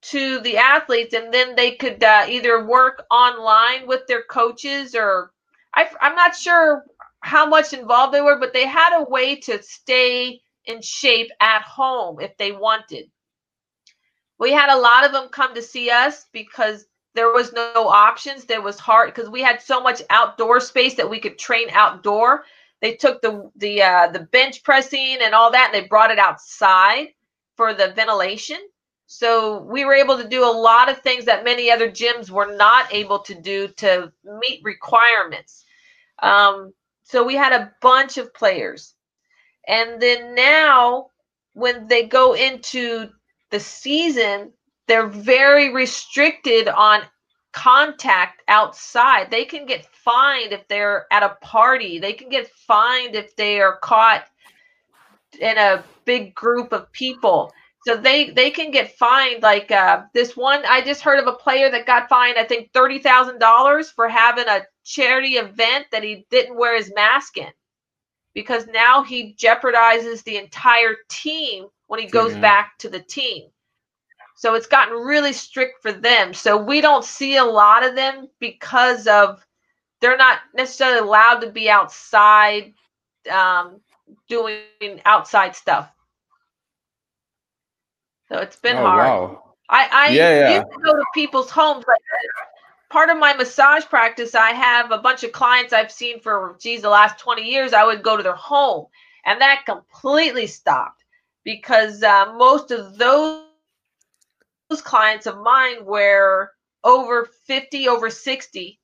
to 0.00 0.40
the 0.40 0.56
athletes, 0.56 1.14
and 1.14 1.32
then 1.32 1.54
they 1.54 1.72
could 1.72 2.02
uh, 2.02 2.26
either 2.28 2.64
work 2.64 3.04
online 3.10 3.86
with 3.86 4.06
their 4.06 4.22
coaches 4.22 4.94
or 4.94 5.32
I, 5.74 5.88
I'm 6.00 6.16
not 6.16 6.34
sure 6.34 6.84
how 7.20 7.46
much 7.46 7.72
involved 7.72 8.14
they 8.14 8.20
were, 8.20 8.38
but 8.38 8.52
they 8.52 8.66
had 8.66 8.98
a 8.98 9.08
way 9.08 9.36
to 9.36 9.62
stay 9.62 10.40
in 10.64 10.82
shape 10.82 11.30
at 11.40 11.62
home 11.62 12.20
if 12.20 12.36
they 12.36 12.52
wanted. 12.52 13.10
We 14.38 14.52
had 14.52 14.70
a 14.70 14.78
lot 14.78 15.04
of 15.04 15.12
them 15.12 15.28
come 15.30 15.54
to 15.54 15.62
see 15.62 15.90
us 15.90 16.26
because 16.32 16.86
there 17.14 17.32
was 17.32 17.52
no 17.52 17.88
options. 17.88 18.44
There 18.44 18.62
was 18.62 18.78
hard 18.78 19.12
because 19.12 19.30
we 19.30 19.42
had 19.42 19.60
so 19.60 19.80
much 19.80 20.02
outdoor 20.10 20.60
space 20.60 20.94
that 20.94 21.10
we 21.10 21.18
could 21.18 21.38
train 21.38 21.68
outdoor 21.72 22.44
they 22.80 22.94
took 22.94 23.20
the 23.22 23.50
the 23.56 23.82
uh, 23.82 24.08
the 24.12 24.20
bench 24.20 24.62
pressing 24.62 25.18
and 25.20 25.34
all 25.34 25.50
that, 25.52 25.72
and 25.72 25.74
they 25.74 25.88
brought 25.88 26.10
it 26.10 26.18
outside 26.18 27.08
for 27.56 27.74
the 27.74 27.92
ventilation. 27.94 28.58
So 29.06 29.62
we 29.62 29.84
were 29.84 29.94
able 29.94 30.18
to 30.18 30.28
do 30.28 30.44
a 30.44 30.52
lot 30.52 30.90
of 30.90 31.00
things 31.00 31.24
that 31.24 31.44
many 31.44 31.70
other 31.70 31.90
gyms 31.90 32.30
were 32.30 32.54
not 32.54 32.92
able 32.92 33.20
to 33.20 33.34
do 33.34 33.68
to 33.68 34.12
meet 34.24 34.60
requirements. 34.62 35.64
Um, 36.22 36.72
so 37.08 37.24
we 37.24 37.34
had 37.34 37.52
a 37.52 37.72
bunch 37.80 38.18
of 38.18 38.34
players, 38.34 38.94
and 39.66 40.00
then 40.00 40.34
now 40.34 41.08
when 41.54 41.88
they 41.88 42.06
go 42.06 42.34
into 42.34 43.08
the 43.50 43.60
season, 43.60 44.52
they're 44.86 45.08
very 45.08 45.72
restricted 45.72 46.68
on 46.68 47.02
contact 47.52 48.42
outside. 48.48 49.30
They 49.30 49.44
can 49.44 49.66
get 49.66 49.86
fined 49.86 50.52
if 50.52 50.68
they're 50.68 51.06
at 51.10 51.22
a 51.22 51.36
party. 51.40 51.98
They 51.98 52.12
can 52.12 52.28
get 52.28 52.48
fined 52.50 53.14
if 53.14 53.34
they 53.36 53.60
are 53.60 53.78
caught 53.78 54.24
in 55.40 55.58
a 55.58 55.82
big 56.04 56.34
group 56.34 56.72
of 56.72 56.92
people. 56.92 57.52
So 57.88 57.96
they 57.96 58.28
they 58.28 58.50
can 58.50 58.70
get 58.70 58.98
fined. 58.98 59.42
Like 59.42 59.70
uh, 59.70 60.02
this 60.12 60.36
one, 60.36 60.62
I 60.68 60.82
just 60.82 61.00
heard 61.00 61.18
of 61.18 61.26
a 61.26 61.38
player 61.38 61.70
that 61.70 61.86
got 61.86 62.06
fined. 62.06 62.36
I 62.36 62.44
think 62.44 62.70
thirty 62.74 62.98
thousand 62.98 63.38
dollars 63.38 63.90
for 63.90 64.10
having 64.10 64.46
a 64.46 64.60
charity 64.84 65.36
event 65.36 65.86
that 65.90 66.02
he 66.02 66.26
didn't 66.28 66.58
wear 66.58 66.76
his 66.76 66.92
mask 66.94 67.38
in, 67.38 67.48
because 68.34 68.66
now 68.66 69.02
he 69.02 69.34
jeopardizes 69.38 70.22
the 70.22 70.36
entire 70.36 70.96
team 71.08 71.68
when 71.86 71.98
he 71.98 72.06
goes 72.06 72.34
yeah. 72.34 72.40
back 72.42 72.76
to 72.80 72.90
the 72.90 73.00
team. 73.00 73.48
So 74.36 74.54
it's 74.54 74.66
gotten 74.66 74.98
really 74.98 75.32
strict 75.32 75.80
for 75.80 75.90
them. 75.90 76.34
So 76.34 76.62
we 76.62 76.82
don't 76.82 77.06
see 77.06 77.38
a 77.38 77.44
lot 77.44 77.86
of 77.86 77.96
them 77.96 78.28
because 78.38 79.06
of 79.06 79.42
they're 80.02 80.18
not 80.18 80.40
necessarily 80.54 80.98
allowed 80.98 81.40
to 81.40 81.50
be 81.50 81.70
outside 81.70 82.74
um, 83.32 83.80
doing 84.28 84.60
outside 85.06 85.56
stuff. 85.56 85.90
So 88.30 88.38
it's 88.38 88.56
been 88.56 88.76
oh, 88.76 88.82
hard. 88.82 89.06
Wow. 89.06 89.44
I, 89.68 89.88
I 89.92 90.08
yeah, 90.10 90.38
yeah. 90.38 90.56
used 90.56 90.72
to 90.72 90.78
go 90.82 90.92
to 90.96 91.04
people's 91.14 91.50
homes. 91.50 91.84
Like 91.86 91.98
part 92.90 93.10
of 93.10 93.18
my 93.18 93.34
massage 93.34 93.84
practice, 93.84 94.34
I 94.34 94.50
have 94.50 94.90
a 94.90 94.98
bunch 94.98 95.24
of 95.24 95.32
clients 95.32 95.72
I've 95.72 95.92
seen 95.92 96.20
for 96.20 96.56
geez 96.60 96.82
the 96.82 96.90
last 96.90 97.18
20 97.18 97.42
years. 97.42 97.72
I 97.72 97.84
would 97.84 98.02
go 98.02 98.16
to 98.16 98.22
their 98.22 98.34
home, 98.34 98.86
and 99.24 99.40
that 99.40 99.64
completely 99.66 100.46
stopped 100.46 101.04
because 101.44 102.02
uh, 102.02 102.32
most 102.36 102.70
of 102.70 102.96
those 102.98 103.44
those 104.68 104.82
clients 104.82 105.26
of 105.26 105.38
mine 105.38 105.84
were 105.84 106.50
over 106.84 107.28
50, 107.46 107.88
over 107.88 108.10
60. 108.10 108.78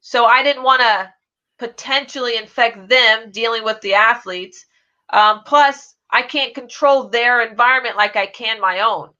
So 0.00 0.24
I 0.24 0.42
didn't 0.42 0.62
want 0.62 0.80
to 0.80 1.12
potentially 1.58 2.36
infect 2.36 2.88
them 2.88 3.30
dealing 3.30 3.64
with 3.64 3.80
the 3.80 3.94
athletes. 3.94 4.64
Um, 5.10 5.42
plus, 5.44 5.95
I 6.16 6.22
can't 6.22 6.54
control 6.54 7.08
their 7.08 7.42
environment 7.42 7.96
like 7.96 8.16
I 8.16 8.26
can 8.26 8.60
my 8.60 8.80
own. 8.80 9.10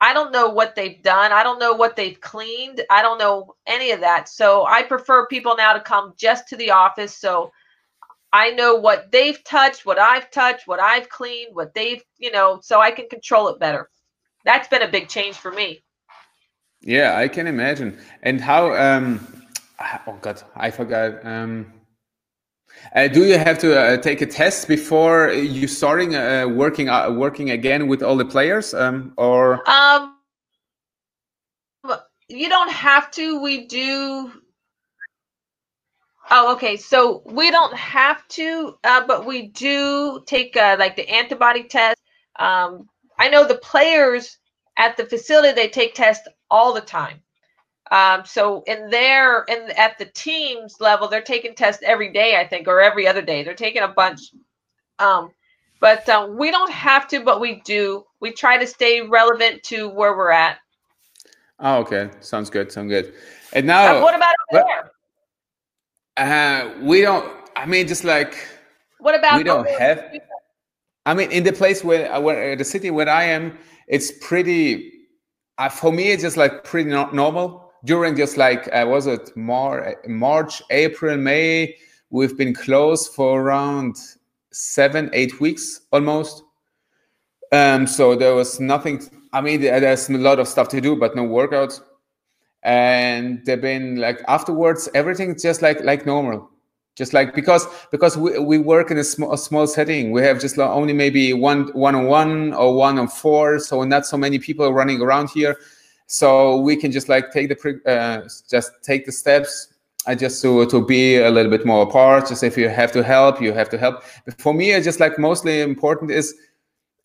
I 0.00 0.14
don't 0.14 0.32
know 0.32 0.48
what 0.48 0.74
they've 0.74 1.02
done. 1.02 1.32
I 1.32 1.42
don't 1.42 1.58
know 1.58 1.74
what 1.74 1.96
they've 1.96 2.20
cleaned. 2.20 2.80
I 2.90 3.02
don't 3.02 3.18
know 3.18 3.54
any 3.66 3.90
of 3.90 4.00
that. 4.00 4.28
So 4.28 4.64
I 4.64 4.82
prefer 4.82 5.26
people 5.26 5.54
now 5.56 5.74
to 5.74 5.80
come 5.80 6.14
just 6.16 6.48
to 6.48 6.56
the 6.56 6.70
office. 6.70 7.16
So 7.16 7.52
I 8.32 8.50
know 8.52 8.76
what 8.76 9.10
they've 9.12 9.42
touched, 9.44 9.84
what 9.84 9.98
I've 9.98 10.30
touched, 10.30 10.66
what 10.66 10.80
I've 10.80 11.08
cleaned, 11.08 11.54
what 11.54 11.74
they've, 11.74 12.02
you 12.18 12.30
know, 12.30 12.60
so 12.62 12.80
I 12.80 12.92
can 12.92 13.08
control 13.08 13.48
it 13.48 13.58
better 13.58 13.90
that's 14.44 14.68
been 14.68 14.82
a 14.82 14.88
big 14.88 15.08
change 15.08 15.36
for 15.36 15.50
me. 15.50 15.82
Yeah, 16.80 17.16
I 17.16 17.28
can 17.28 17.46
imagine. 17.46 17.98
And 18.22 18.40
how? 18.40 18.74
Um, 18.74 19.26
oh 20.06 20.18
God, 20.20 20.42
I 20.56 20.70
forgot. 20.70 21.24
Um, 21.24 21.72
uh, 22.94 23.08
do 23.08 23.24
you 23.24 23.38
have 23.38 23.58
to 23.58 23.78
uh, 23.78 23.96
take 23.98 24.20
a 24.20 24.26
test 24.26 24.68
before 24.68 25.30
you 25.32 25.68
starting 25.68 26.16
uh, 26.16 26.48
working 26.48 26.88
uh, 26.88 27.10
working 27.10 27.50
again 27.50 27.86
with 27.86 28.02
all 28.02 28.16
the 28.16 28.24
players, 28.24 28.74
um, 28.74 29.12
or? 29.16 29.68
Um, 29.68 30.16
you 32.28 32.48
don't 32.48 32.70
have 32.70 33.10
to. 33.12 33.40
We 33.42 33.66
do. 33.66 34.32
Oh, 36.30 36.52
okay. 36.54 36.76
So 36.76 37.22
we 37.26 37.50
don't 37.50 37.74
have 37.74 38.26
to, 38.28 38.78
uh, 38.84 39.06
but 39.06 39.26
we 39.26 39.48
do 39.48 40.22
take 40.26 40.56
uh, 40.56 40.76
like 40.78 40.96
the 40.96 41.08
antibody 41.08 41.64
test. 41.64 42.00
Um, 42.38 42.88
I 43.18 43.28
know 43.28 43.46
the 43.46 43.56
players 43.56 44.38
at 44.78 44.96
the 44.96 45.04
facility 45.04 45.52
they 45.52 45.68
take 45.68 45.94
tests 45.94 46.28
all 46.50 46.72
the 46.72 46.80
time. 46.80 47.20
Um, 47.90 48.22
so 48.24 48.62
in 48.66 48.88
their 48.88 49.50
and 49.50 49.76
at 49.76 49.98
the 49.98 50.06
teams 50.06 50.80
level, 50.80 51.08
they're 51.08 51.20
taking 51.22 51.54
tests 51.54 51.82
every 51.84 52.12
day, 52.12 52.36
I 52.36 52.46
think, 52.46 52.68
or 52.68 52.80
every 52.80 53.06
other 53.06 53.22
day. 53.22 53.42
They're 53.42 53.54
taking 53.54 53.82
a 53.82 53.88
bunch. 53.88 54.20
Um, 55.00 55.30
but 55.80 56.08
um, 56.08 56.36
we 56.36 56.50
don't 56.50 56.70
have 56.70 57.08
to, 57.08 57.20
but 57.24 57.40
we 57.40 57.62
do. 57.64 58.04
We 58.20 58.32
try 58.32 58.58
to 58.58 58.66
stay 58.66 59.00
relevant 59.00 59.62
to 59.64 59.88
where 59.88 60.16
we're 60.16 60.30
at. 60.30 60.58
Oh, 61.58 61.78
okay. 61.78 62.10
Sounds 62.20 62.48
good. 62.48 62.70
Sounds 62.70 62.90
good. 62.90 63.14
And 63.52 63.66
now, 63.66 63.96
uh, 63.96 64.00
what 64.02 64.14
about 64.14 64.34
over 64.52 64.64
there? 64.66 64.90
Uh, 66.16 66.74
we 66.82 67.00
don't. 67.00 67.32
I 67.56 67.66
mean, 67.66 67.88
just 67.88 68.04
like 68.04 68.36
what 68.98 69.18
about 69.18 69.38
we 69.38 69.42
don't 69.42 69.68
have. 69.68 70.04
I 71.06 71.14
mean, 71.14 71.30
in 71.32 71.42
the 71.42 71.52
place 71.52 71.82
where, 71.82 72.12
uh, 72.12 72.20
where 72.20 72.52
uh, 72.52 72.56
the 72.56 72.64
city 72.64 72.90
where 72.90 73.08
I 73.08 73.24
am, 73.24 73.58
it's 73.88 74.12
pretty. 74.20 74.92
Uh, 75.58 75.68
for 75.68 75.92
me, 75.92 76.10
it's 76.10 76.22
just 76.22 76.36
like 76.36 76.62
pretty 76.62 76.88
no- 76.88 77.10
normal. 77.10 77.69
During 77.84 78.16
just 78.16 78.36
like 78.36 78.68
uh, 78.72 78.84
was 78.86 79.06
it 79.06 79.34
Mar- 79.36 79.96
March, 80.06 80.62
April, 80.70 81.16
May, 81.16 81.76
we've 82.10 82.36
been 82.36 82.52
closed 82.52 83.14
for 83.14 83.40
around 83.40 83.96
seven, 84.52 85.10
eight 85.12 85.40
weeks 85.40 85.82
almost. 85.92 86.42
Um, 87.52 87.86
so 87.86 88.14
there 88.14 88.34
was 88.34 88.60
nothing. 88.60 89.02
I 89.32 89.40
mean, 89.40 89.60
there's 89.62 90.08
a 90.08 90.18
lot 90.18 90.38
of 90.38 90.48
stuff 90.48 90.68
to 90.68 90.80
do, 90.80 90.96
but 90.96 91.16
no 91.16 91.22
workouts. 91.22 91.80
And 92.62 93.44
they've 93.46 93.60
been 93.60 93.96
like 93.96 94.22
afterwards, 94.28 94.88
everything's 94.94 95.42
just 95.42 95.62
like 95.62 95.82
like 95.82 96.04
normal, 96.04 96.50
just 96.96 97.14
like 97.14 97.34
because 97.34 97.66
because 97.90 98.18
we, 98.18 98.38
we 98.38 98.58
work 98.58 98.90
in 98.90 98.98
a 98.98 99.04
small 99.04 99.32
a 99.32 99.38
small 99.38 99.66
setting. 99.66 100.10
We 100.10 100.20
have 100.22 100.40
just 100.40 100.58
only 100.58 100.92
maybe 100.92 101.32
one 101.32 101.68
one 101.72 101.94
on 101.94 102.06
one 102.06 102.52
or 102.52 102.74
one 102.74 102.98
on 102.98 103.08
four, 103.08 103.58
so 103.58 103.82
not 103.84 104.04
so 104.04 104.18
many 104.18 104.38
people 104.38 104.70
running 104.72 105.00
around 105.00 105.30
here. 105.30 105.56
So 106.10 106.56
we 106.56 106.74
can 106.74 106.90
just 106.90 107.08
like 107.08 107.30
take 107.30 107.48
the 107.48 107.54
pre- 107.54 107.84
uh, 107.86 108.22
just 108.50 108.72
take 108.82 109.06
the 109.06 109.12
steps 109.12 109.68
I 110.06 110.14
just 110.14 110.40
to 110.42 110.66
to 110.66 110.84
be 110.84 111.16
a 111.16 111.30
little 111.30 111.50
bit 111.50 111.66
more 111.66 111.82
apart. 111.82 112.28
Just 112.28 112.42
if 112.42 112.56
you 112.56 112.68
have 112.68 112.92
to 112.92 113.02
help, 113.02 113.40
you 113.40 113.52
have 113.52 113.68
to 113.70 113.78
help. 113.78 114.02
But 114.24 114.40
for 114.40 114.54
me, 114.54 114.72
it's 114.72 114.84
just 114.84 114.98
like 114.98 115.18
mostly 115.18 115.60
important 115.60 116.10
is 116.10 116.34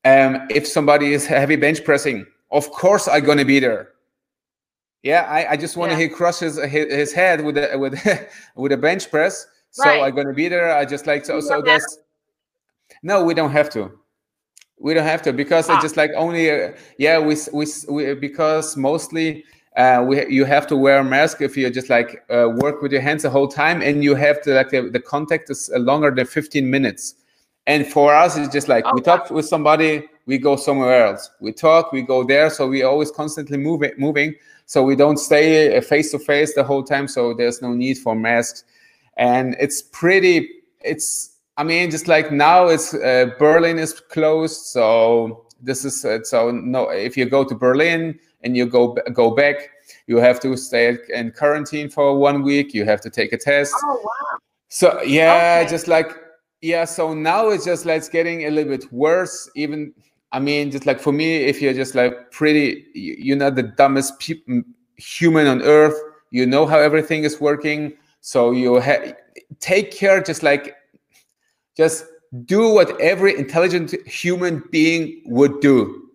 um, 0.05 0.47
if 0.49 0.65
somebody 0.65 1.13
is 1.13 1.25
heavy 1.25 1.55
bench 1.55 1.83
pressing, 1.83 2.25
of 2.51 2.69
course 2.71 3.07
I'm 3.07 3.25
gonna 3.25 3.45
be 3.45 3.59
there. 3.59 3.89
Yeah, 5.03 5.23
I, 5.29 5.51
I 5.51 5.57
just 5.57 5.77
want 5.77 5.91
to 5.91 5.99
yeah. 5.99 6.07
crush 6.07 6.39
his, 6.39 6.57
his 6.57 7.13
head 7.13 7.43
with 7.43 7.57
a 7.57 7.77
with 7.77 7.93
with 8.55 8.71
a 8.71 8.77
bench 8.77 9.11
press. 9.11 9.45
So 9.71 9.83
right. 9.83 10.01
I'm 10.03 10.15
gonna 10.15 10.33
be 10.33 10.47
there. 10.47 10.75
I 10.75 10.85
just 10.85 11.05
like 11.05 11.25
so 11.25 11.41
so 11.41 11.61
that's 11.61 11.99
no, 13.03 13.23
we 13.23 13.33
don't 13.33 13.51
have 13.51 13.69
to. 13.71 13.91
We 14.77 14.93
don't 14.93 15.05
have 15.05 15.21
to 15.23 15.33
because 15.33 15.69
ah. 15.69 15.75
it's 15.75 15.83
just 15.83 15.97
like 15.97 16.11
only 16.15 16.51
uh, 16.51 16.71
yeah 16.97 17.19
we, 17.19 17.35
we 17.53 17.65
we 17.89 18.13
because 18.13 18.75
mostly 18.75 19.45
uh, 19.77 20.03
we, 20.07 20.25
you 20.27 20.45
have 20.45 20.67
to 20.67 20.75
wear 20.75 20.99
a 20.99 21.03
mask 21.03 21.41
if 21.41 21.57
you 21.57 21.69
just 21.69 21.89
like 21.89 22.23
uh, 22.29 22.49
work 22.55 22.81
with 22.81 22.91
your 22.91 23.01
hands 23.01 23.23
the 23.23 23.29
whole 23.29 23.47
time 23.47 23.81
and 23.81 24.03
you 24.03 24.15
have 24.15 24.41
to 24.41 24.53
like 24.53 24.69
the, 24.69 24.89
the 24.89 24.99
contact 24.99 25.49
is 25.49 25.69
longer 25.75 26.11
than 26.11 26.25
15 26.25 26.69
minutes 26.69 27.15
and 27.67 27.87
for 27.87 28.13
us, 28.13 28.37
it's 28.37 28.53
just 28.53 28.67
like 28.67 28.91
we 28.93 29.01
talk 29.01 29.29
with 29.31 29.47
somebody, 29.47 30.07
we 30.27 30.37
go 30.37 30.55
somewhere 30.55 31.07
else. 31.07 31.31
We 31.39 31.51
talk, 31.51 31.91
we 31.91 32.03
go 32.03 32.23
there. 32.23 32.49
So 32.49 32.67
we 32.67 32.83
always 32.83 33.09
constantly 33.09 33.57
moving, 33.57 33.91
moving. 33.97 34.35
So 34.67 34.83
we 34.83 34.95
don't 34.95 35.17
stay 35.17 35.79
face 35.81 36.11
to 36.11 36.19
face 36.19 36.53
the 36.53 36.63
whole 36.63 36.83
time. 36.83 37.07
So 37.07 37.33
there's 37.33 37.61
no 37.61 37.73
need 37.73 37.97
for 37.97 38.15
masks. 38.15 38.63
And 39.17 39.55
it's 39.59 39.81
pretty. 39.81 40.49
It's. 40.81 41.31
I 41.57 41.63
mean, 41.63 41.89
just 41.89 42.07
like 42.07 42.31
now, 42.31 42.67
it's 42.67 42.93
uh, 42.93 43.31
Berlin 43.39 43.79
is 43.79 43.99
closed. 43.99 44.65
So 44.65 45.45
this 45.61 45.85
is 45.85 46.03
uh, 46.03 46.23
so 46.23 46.51
no. 46.51 46.89
If 46.89 47.15
you 47.15 47.25
go 47.25 47.43
to 47.43 47.55
Berlin 47.55 48.19
and 48.43 48.57
you 48.57 48.65
go 48.65 48.93
go 49.13 49.31
back, 49.31 49.69
you 50.07 50.17
have 50.17 50.39
to 50.41 50.57
stay 50.57 50.97
in 51.13 51.31
quarantine 51.31 51.89
for 51.89 52.17
one 52.17 52.43
week. 52.43 52.73
You 52.73 52.85
have 52.85 53.01
to 53.01 53.09
take 53.09 53.31
a 53.33 53.37
test. 53.37 53.73
Oh 53.83 54.01
wow. 54.03 54.39
So 54.67 55.01
yeah, 55.03 55.61
okay. 55.61 55.69
just 55.69 55.87
like 55.87 56.11
yeah 56.65 56.83
so 56.83 57.13
now 57.13 57.49
it's 57.49 57.63
just 57.63 57.85
like 57.85 57.97
it's 57.97 58.09
getting 58.09 58.45
a 58.45 58.49
little 58.49 58.75
bit 58.75 58.91
worse 58.91 59.49
even 59.55 59.93
i 60.31 60.39
mean 60.39 60.71
just 60.71 60.85
like 60.87 60.99
for 60.99 61.11
me 61.11 61.35
if 61.35 61.61
you're 61.61 61.73
just 61.73 61.93
like 61.93 62.31
pretty 62.31 62.85
you're 62.95 63.37
not 63.37 63.53
the 63.55 63.63
dumbest 63.63 64.19
pe- 64.19 64.63
human 64.97 65.45
on 65.45 65.61
earth 65.61 65.95
you 66.31 66.45
know 66.45 66.65
how 66.65 66.79
everything 66.79 67.23
is 67.23 67.39
working 67.39 67.93
so 68.21 68.51
you 68.51 68.79
ha- 68.81 69.13
take 69.59 69.91
care 69.91 70.21
just 70.23 70.41
like 70.41 70.75
just 71.75 72.05
do 72.45 72.73
what 72.73 72.99
every 72.99 73.37
intelligent 73.37 73.91
human 74.07 74.63
being 74.71 75.21
would 75.25 75.59
do. 75.61 76.09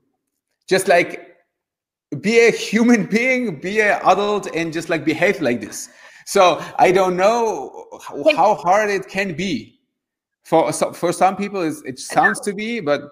Just 0.68 0.88
like 0.88 1.30
be 2.20 2.46
a 2.46 2.50
human 2.50 3.06
being 3.06 3.60
be 3.60 3.80
an 3.80 4.00
adult 4.04 4.48
and 4.54 4.72
just 4.72 4.88
like 4.88 5.04
behave 5.04 5.40
like 5.40 5.60
this. 5.60 5.88
So 6.26 6.62
i 6.78 6.92
don't 6.92 7.16
know 7.16 7.86
how 8.36 8.54
hard 8.54 8.90
it 8.90 9.08
can 9.08 9.34
be. 9.34 9.80
For 10.44 10.72
for 10.72 11.12
some 11.12 11.36
people 11.36 11.62
it 11.62 11.98
sounds 11.98 12.40
to 12.40 12.52
be 12.52 12.80
but 12.80 13.02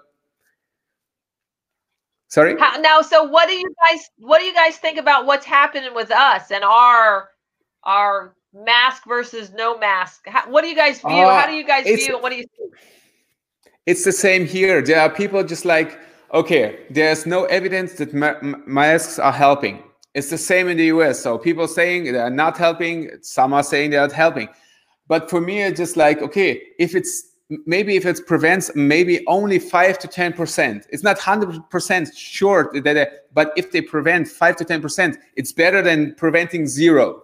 sorry? 2.28 2.58
How, 2.58 2.78
now 2.80 3.00
so 3.02 3.22
what 3.22 3.48
do 3.48 3.54
you 3.54 3.72
guys 3.88 4.10
what 4.18 4.40
do 4.40 4.44
you 4.44 4.54
guys 4.54 4.76
think 4.78 4.98
about 4.98 5.26
what's 5.26 5.46
happening 5.46 5.94
with 5.94 6.10
us 6.10 6.50
and 6.50 6.64
our 6.64 7.30
our 7.84 8.34
mask 8.54 9.04
versus 9.06 9.52
no 9.52 9.78
mask. 9.78 10.26
How, 10.26 10.50
what 10.50 10.62
do 10.62 10.68
you 10.68 10.76
guys 10.76 11.00
view? 11.00 11.10
Uh, 11.10 11.40
how 11.40 11.46
do 11.46 11.52
you 11.52 11.64
guys 11.64 11.84
view 11.84 12.18
what 12.20 12.30
do 12.30 12.36
you 12.36 12.46
think 12.56 12.72
it's 13.88 14.04
the 14.04 14.12
same 14.12 14.44
here. 14.46 14.82
There 14.82 15.00
are 15.00 15.08
people 15.08 15.42
just 15.42 15.64
like 15.64 15.98
okay 16.34 16.84
there's 16.90 17.24
no 17.24 17.44
evidence 17.46 17.94
that 17.94 18.12
ma 18.12 18.34
masks 18.66 19.18
are 19.18 19.32
helping. 19.32 19.82
It's 20.14 20.30
the 20.30 20.38
same 20.38 20.68
in 20.68 20.76
the 20.76 20.88
us 20.88 21.20
so 21.20 21.38
people 21.38 21.66
saying 21.66 22.12
they're 22.12 22.28
not 22.28 22.58
helping 22.58 23.10
some 23.22 23.54
are 23.54 23.62
saying 23.62 23.90
they're 23.90 24.06
not 24.06 24.12
helping. 24.12 24.48
But 25.06 25.30
for 25.30 25.40
me 25.40 25.62
it's 25.62 25.78
just 25.78 25.96
like 25.96 26.20
okay 26.20 26.60
if 26.78 26.94
it's 26.94 27.24
maybe 27.64 27.96
if 27.96 28.04
it 28.04 28.26
prevents 28.26 28.70
maybe 28.74 29.24
only 29.26 29.58
5 29.58 29.98
to 30.00 30.06
10% 30.06 30.84
it's 30.90 31.02
not 31.02 31.18
100% 31.18 32.14
sure 32.14 32.70
that 32.84 33.10
but 33.32 33.52
if 33.56 33.72
they 33.72 33.80
prevent 33.80 34.28
5 34.28 34.56
to 34.56 34.64
10% 34.66 35.16
it's 35.34 35.50
better 35.50 35.80
than 35.80 36.14
preventing 36.16 36.66
zero 36.66 37.22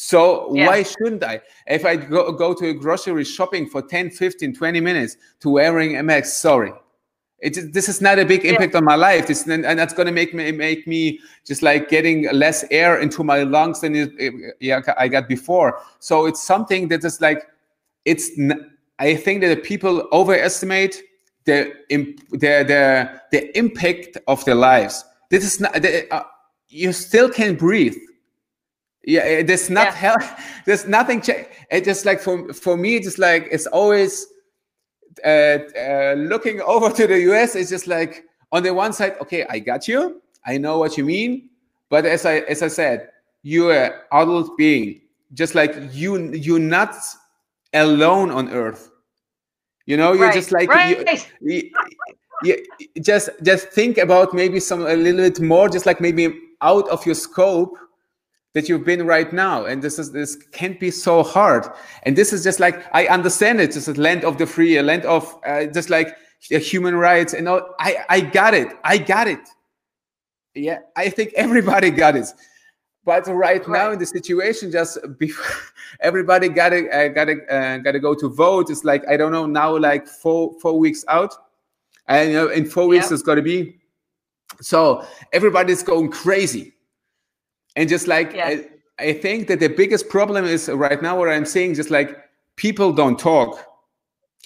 so 0.00 0.54
yeah. 0.54 0.66
why 0.66 0.82
shouldn't 0.82 1.24
i 1.24 1.40
if 1.66 1.84
i 1.84 1.96
go, 1.96 2.30
go 2.30 2.54
to 2.54 2.68
a 2.68 2.74
grocery 2.74 3.24
shopping 3.24 3.68
for 3.68 3.82
10 3.82 4.10
15 4.10 4.54
20 4.54 4.80
minutes 4.80 5.16
to 5.40 5.50
wearing 5.50 5.92
mx 5.92 6.26
sorry 6.26 6.72
it, 7.40 7.72
this 7.72 7.88
is 7.88 8.00
not 8.00 8.18
a 8.18 8.24
big 8.24 8.44
impact 8.44 8.72
yeah. 8.72 8.78
on 8.78 8.84
my 8.84 8.96
life 8.96 9.26
this, 9.26 9.46
and 9.46 9.64
that's 9.64 9.94
going 9.94 10.06
to 10.06 10.12
make 10.12 10.34
me 10.34 10.52
make 10.52 10.86
me 10.86 11.18
just 11.44 11.62
like 11.62 11.88
getting 11.88 12.32
less 12.32 12.64
air 12.70 13.00
into 13.00 13.24
my 13.24 13.42
lungs 13.42 13.80
than 13.80 13.94
it, 13.94 14.56
yeah, 14.60 14.80
i 14.98 15.08
got 15.08 15.26
before 15.26 15.80
so 15.98 16.26
it's 16.26 16.42
something 16.42 16.86
that 16.88 17.04
is 17.04 17.20
like 17.20 17.46
it's 18.04 18.30
I 18.98 19.14
think 19.14 19.42
that 19.42 19.62
people 19.62 20.08
overestimate 20.12 21.02
the 21.44 21.72
the 22.30 22.64
the, 22.66 23.20
the 23.30 23.58
impact 23.58 24.18
of 24.26 24.44
their 24.44 24.54
lives. 24.54 25.04
This 25.30 25.44
is 25.44 25.60
not. 25.60 25.74
The, 25.74 26.12
uh, 26.12 26.24
you 26.68 26.92
still 26.92 27.30
can 27.30 27.54
breathe. 27.54 27.96
Yeah, 29.04 29.42
there's 29.42 29.70
not 29.70 29.86
yeah. 29.86 29.92
hell. 29.92 30.36
There's 30.66 30.86
nothing. 30.86 31.22
Ch- 31.22 31.46
it 31.70 31.84
just 31.84 32.04
like 32.04 32.20
for 32.20 32.52
for 32.52 32.76
me, 32.76 32.96
it's 32.96 33.16
like 33.16 33.48
it's 33.50 33.66
always 33.66 34.26
uh, 35.24 35.58
uh, 35.78 36.14
looking 36.18 36.60
over 36.66 36.90
to 36.90 37.06
the 37.06 37.20
US. 37.32 37.54
It's 37.54 37.70
just 37.70 37.86
like 37.86 38.24
on 38.52 38.62
the 38.62 38.74
one 38.74 38.92
side, 38.92 39.16
okay, 39.22 39.46
I 39.48 39.60
got 39.60 39.88
you. 39.88 40.20
I 40.44 40.58
know 40.58 40.78
what 40.78 40.98
you 40.98 41.04
mean. 41.04 41.48
But 41.88 42.04
as 42.04 42.26
I 42.26 42.40
as 42.50 42.62
I 42.62 42.68
said, 42.68 43.10
you're 43.42 43.72
an 43.72 43.92
adult 44.12 44.56
being. 44.58 45.00
Just 45.32 45.54
like 45.54 45.74
you, 45.92 46.32
you're 46.32 46.58
not 46.58 46.96
alone 47.74 48.30
on 48.30 48.48
earth 48.50 48.90
you 49.88 49.96
know 49.96 50.12
you're 50.12 50.26
right. 50.26 50.34
just 50.34 50.52
like 50.52 50.68
right. 50.68 51.24
you, 51.40 51.70
you, 52.42 52.64
you, 52.78 53.02
just 53.02 53.30
just 53.42 53.68
think 53.70 53.96
about 53.96 54.34
maybe 54.34 54.60
some 54.60 54.82
a 54.86 54.94
little 54.94 55.22
bit 55.22 55.40
more 55.40 55.66
just 55.66 55.86
like 55.86 55.98
maybe 55.98 56.38
out 56.60 56.86
of 56.90 57.04
your 57.06 57.14
scope 57.14 57.74
that 58.58 58.68
you've 58.68 58.84
been 58.84 59.06
right 59.06 59.32
now 59.32 59.66
and 59.66 59.80
this 59.80 59.98
is 59.98 60.10
this 60.10 60.34
can't 60.50 60.80
be 60.80 60.90
so 60.90 61.22
hard. 61.22 61.64
And 62.02 62.16
this 62.16 62.32
is 62.32 62.42
just 62.42 62.58
like 62.58 62.84
i 62.92 63.06
understand 63.06 63.60
it. 63.60 63.76
It's 63.76 63.86
a 63.86 63.94
land 63.94 64.24
of 64.24 64.36
the 64.36 64.46
free 64.46 64.76
a 64.78 64.82
land 64.82 65.04
of 65.04 65.32
uh, 65.46 65.66
just 65.66 65.90
like 65.90 66.16
human 66.50 66.96
rights 66.96 67.34
and 67.34 67.48
all. 67.48 67.62
I 67.78 68.04
i 68.08 68.20
got 68.20 68.54
it. 68.54 68.68
I 68.82 68.98
got 68.98 69.28
it. 69.28 69.44
Yeah 70.54 70.80
i 70.96 71.08
think 71.08 71.32
everybody 71.36 71.90
got 71.90 72.16
it. 72.16 72.26
But 73.08 73.26
right, 73.26 73.66
right, 73.66 73.68
now 73.68 73.92
in 73.92 73.98
the 73.98 74.04
situation, 74.04 74.70
just 74.70 74.98
before 75.18 75.46
everybody 76.00 76.50
got 76.50 76.70
to 76.70 76.90
uh, 76.90 77.08
got 77.08 77.24
to 77.24 77.36
uh, 77.50 77.78
got 77.78 77.92
to 77.92 78.00
go 78.00 78.14
to 78.14 78.28
vote. 78.28 78.68
It's 78.68 78.84
like 78.84 79.02
I 79.08 79.16
don't 79.16 79.32
know 79.32 79.46
now, 79.46 79.78
like 79.78 80.06
four 80.06 80.52
four 80.60 80.78
weeks 80.78 81.06
out, 81.08 81.34
and 82.06 82.30
you 82.30 82.36
know, 82.36 82.48
in 82.48 82.66
four 82.66 82.86
weeks 82.86 83.10
it's 83.10 83.22
going 83.22 83.36
to 83.36 83.42
be. 83.42 83.78
So 84.60 85.06
everybody's 85.32 85.82
going 85.82 86.10
crazy, 86.10 86.74
and 87.78 87.88
just 87.88 88.08
like 88.08 88.32
yes. 88.34 88.64
I, 88.98 89.04
I 89.10 89.12
think 89.12 89.46
that 89.46 89.60
the 89.60 89.68
biggest 89.68 90.08
problem 90.08 90.44
is 90.44 90.68
right 90.68 91.00
now 91.00 91.16
what 91.16 91.28
I'm 91.28 91.46
saying, 91.46 91.74
just 91.74 91.90
like 91.90 92.18
people 92.56 92.92
don't 92.92 93.16
talk. 93.16 93.64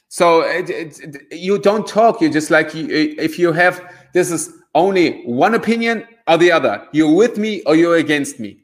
So 0.08 0.42
it, 0.42 0.68
it, 0.68 1.22
you 1.32 1.58
don't 1.58 1.86
talk. 1.86 2.20
You 2.20 2.28
just 2.28 2.50
like 2.50 2.74
you, 2.74 2.86
if 2.90 3.38
you 3.38 3.52
have 3.52 3.80
this 4.12 4.30
is 4.30 4.52
only 4.74 5.22
one 5.24 5.54
opinion 5.54 6.06
or 6.28 6.36
the 6.36 6.52
other. 6.52 6.86
You're 6.92 7.14
with 7.14 7.38
me 7.38 7.62
or 7.62 7.74
you're 7.74 7.96
against 7.96 8.38
me. 8.38 8.58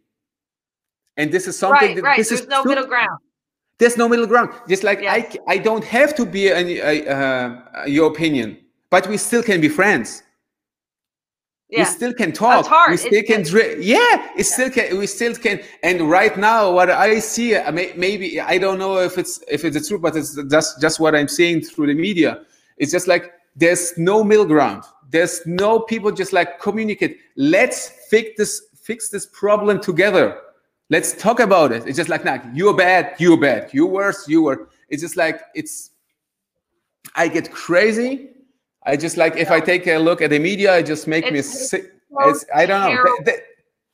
And 1.17 1.33
this 1.33 1.49
is 1.49 1.59
something 1.59 1.89
right, 1.89 1.97
that 1.97 2.03
right. 2.03 2.17
this 2.19 2.29
There's 2.29 2.43
is 2.43 2.49
no 2.49 2.63
middle 2.63 2.87
ground. 2.87 3.19
There's 3.79 3.97
no 3.97 4.07
middle 4.07 4.27
ground. 4.27 4.51
Just 4.69 4.85
like 4.85 5.01
yes. 5.01 5.39
I, 5.49 5.55
I 5.55 5.59
don't 5.59 5.85
have 5.85 6.15
to 6.17 6.27
be 6.27 6.53
uh, 6.53 7.87
your 7.87 8.09
opinion, 8.09 8.59
but 8.91 9.07
we 9.07 9.17
still 9.17 9.43
can 9.43 9.63
be 9.63 9.71
friends. 9.71 10.23
Yeah. 11.71 11.81
We 11.81 11.85
still 11.85 12.15
can 12.15 12.33
talk. 12.33 12.89
We 12.89 12.97
still 12.97 13.11
it's 13.13 13.29
can, 13.29 13.43
dri- 13.43 13.85
yeah, 13.85 13.99
it 13.99 14.39
yeah. 14.39 14.43
still 14.43 14.71
can. 14.71 14.99
We 14.99 15.07
still 15.07 15.35
can. 15.35 15.61
And 15.83 16.11
right 16.11 16.35
now, 16.39 16.73
what 16.73 16.91
I 16.91 17.19
see, 17.19 17.55
uh, 17.55 17.71
maybe 17.71 18.41
I 18.41 18.57
don't 18.57 18.79
know 18.79 18.99
if 18.99 19.19
it's 19.19 19.43
if 19.49 19.67
it's 19.67 19.87
true, 19.87 19.99
but 19.99 20.17
it's 20.17 20.39
just 20.51 20.81
just 20.81 20.99
what 20.99 21.15
I'm 21.15 21.29
seeing 21.29 21.61
through 21.61 21.89
the 21.89 21.95
media. 21.95 22.41
It's 22.79 22.91
just 22.91 23.07
like 23.07 23.33
there's 23.55 23.99
no 23.99 24.25
middle 24.25 24.47
ground. 24.47 24.85
There's 25.11 25.43
no 25.47 25.81
people 25.81 26.11
just 26.11 26.33
like 26.33 26.59
communicate. 26.59 27.19
Let's 27.37 27.91
fix 28.09 28.31
this 28.39 28.63
fix 28.81 29.11
this 29.11 29.27
problem 29.27 29.79
together. 29.81 30.41
Let's 30.89 31.13
talk 31.13 31.39
about 31.39 31.73
it. 31.73 31.87
It's 31.87 31.99
just 31.99 32.09
like, 32.09 32.25
nah, 32.25 32.39
you're 32.55 32.75
bad, 32.75 33.15
you're 33.19 33.37
bad, 33.37 33.75
you're 33.75 33.85
worse, 33.87 34.27
you 34.27 34.45
were. 34.45 34.71
It's 34.89 35.03
just 35.03 35.19
like 35.19 35.43
it's 35.55 35.91
I 37.15 37.29
get 37.29 37.53
crazy. 37.53 38.31
I 38.85 38.97
just 38.97 39.17
like 39.17 39.37
if 39.37 39.51
I 39.51 39.61
take 39.61 39.87
a 39.87 39.99
look 39.99 40.23
at 40.23 40.31
the 40.31 40.39
media, 40.39 40.79
it 40.79 40.87
just 40.87 41.07
make 41.07 41.25
it's, 41.25 41.33
me 41.33 41.43
sick. 41.43 41.93
It's 42.21 42.45
I 42.55 42.67
don't 42.67 42.95
know. 42.95 43.03
The, 43.19 43.25
the, 43.25 43.43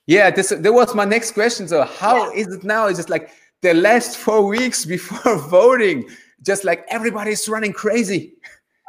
yeah, 0.06 0.30
this 0.30 0.50
that 0.50 0.72
was 0.72 0.94
my 0.94 1.04
next 1.04 1.32
question. 1.32 1.66
So 1.68 1.82
how 1.82 2.32
yeah. 2.32 2.40
is 2.40 2.54
it 2.54 2.64
now? 2.64 2.86
It's 2.86 2.98
just 2.98 3.10
like 3.10 3.30
the 3.62 3.74
last 3.74 4.16
four 4.16 4.46
weeks 4.56 4.84
before 4.84 5.38
voting, 5.48 6.08
just 6.42 6.64
like 6.64 6.84
everybody's 6.88 7.48
running 7.48 7.72
crazy. 7.72 8.34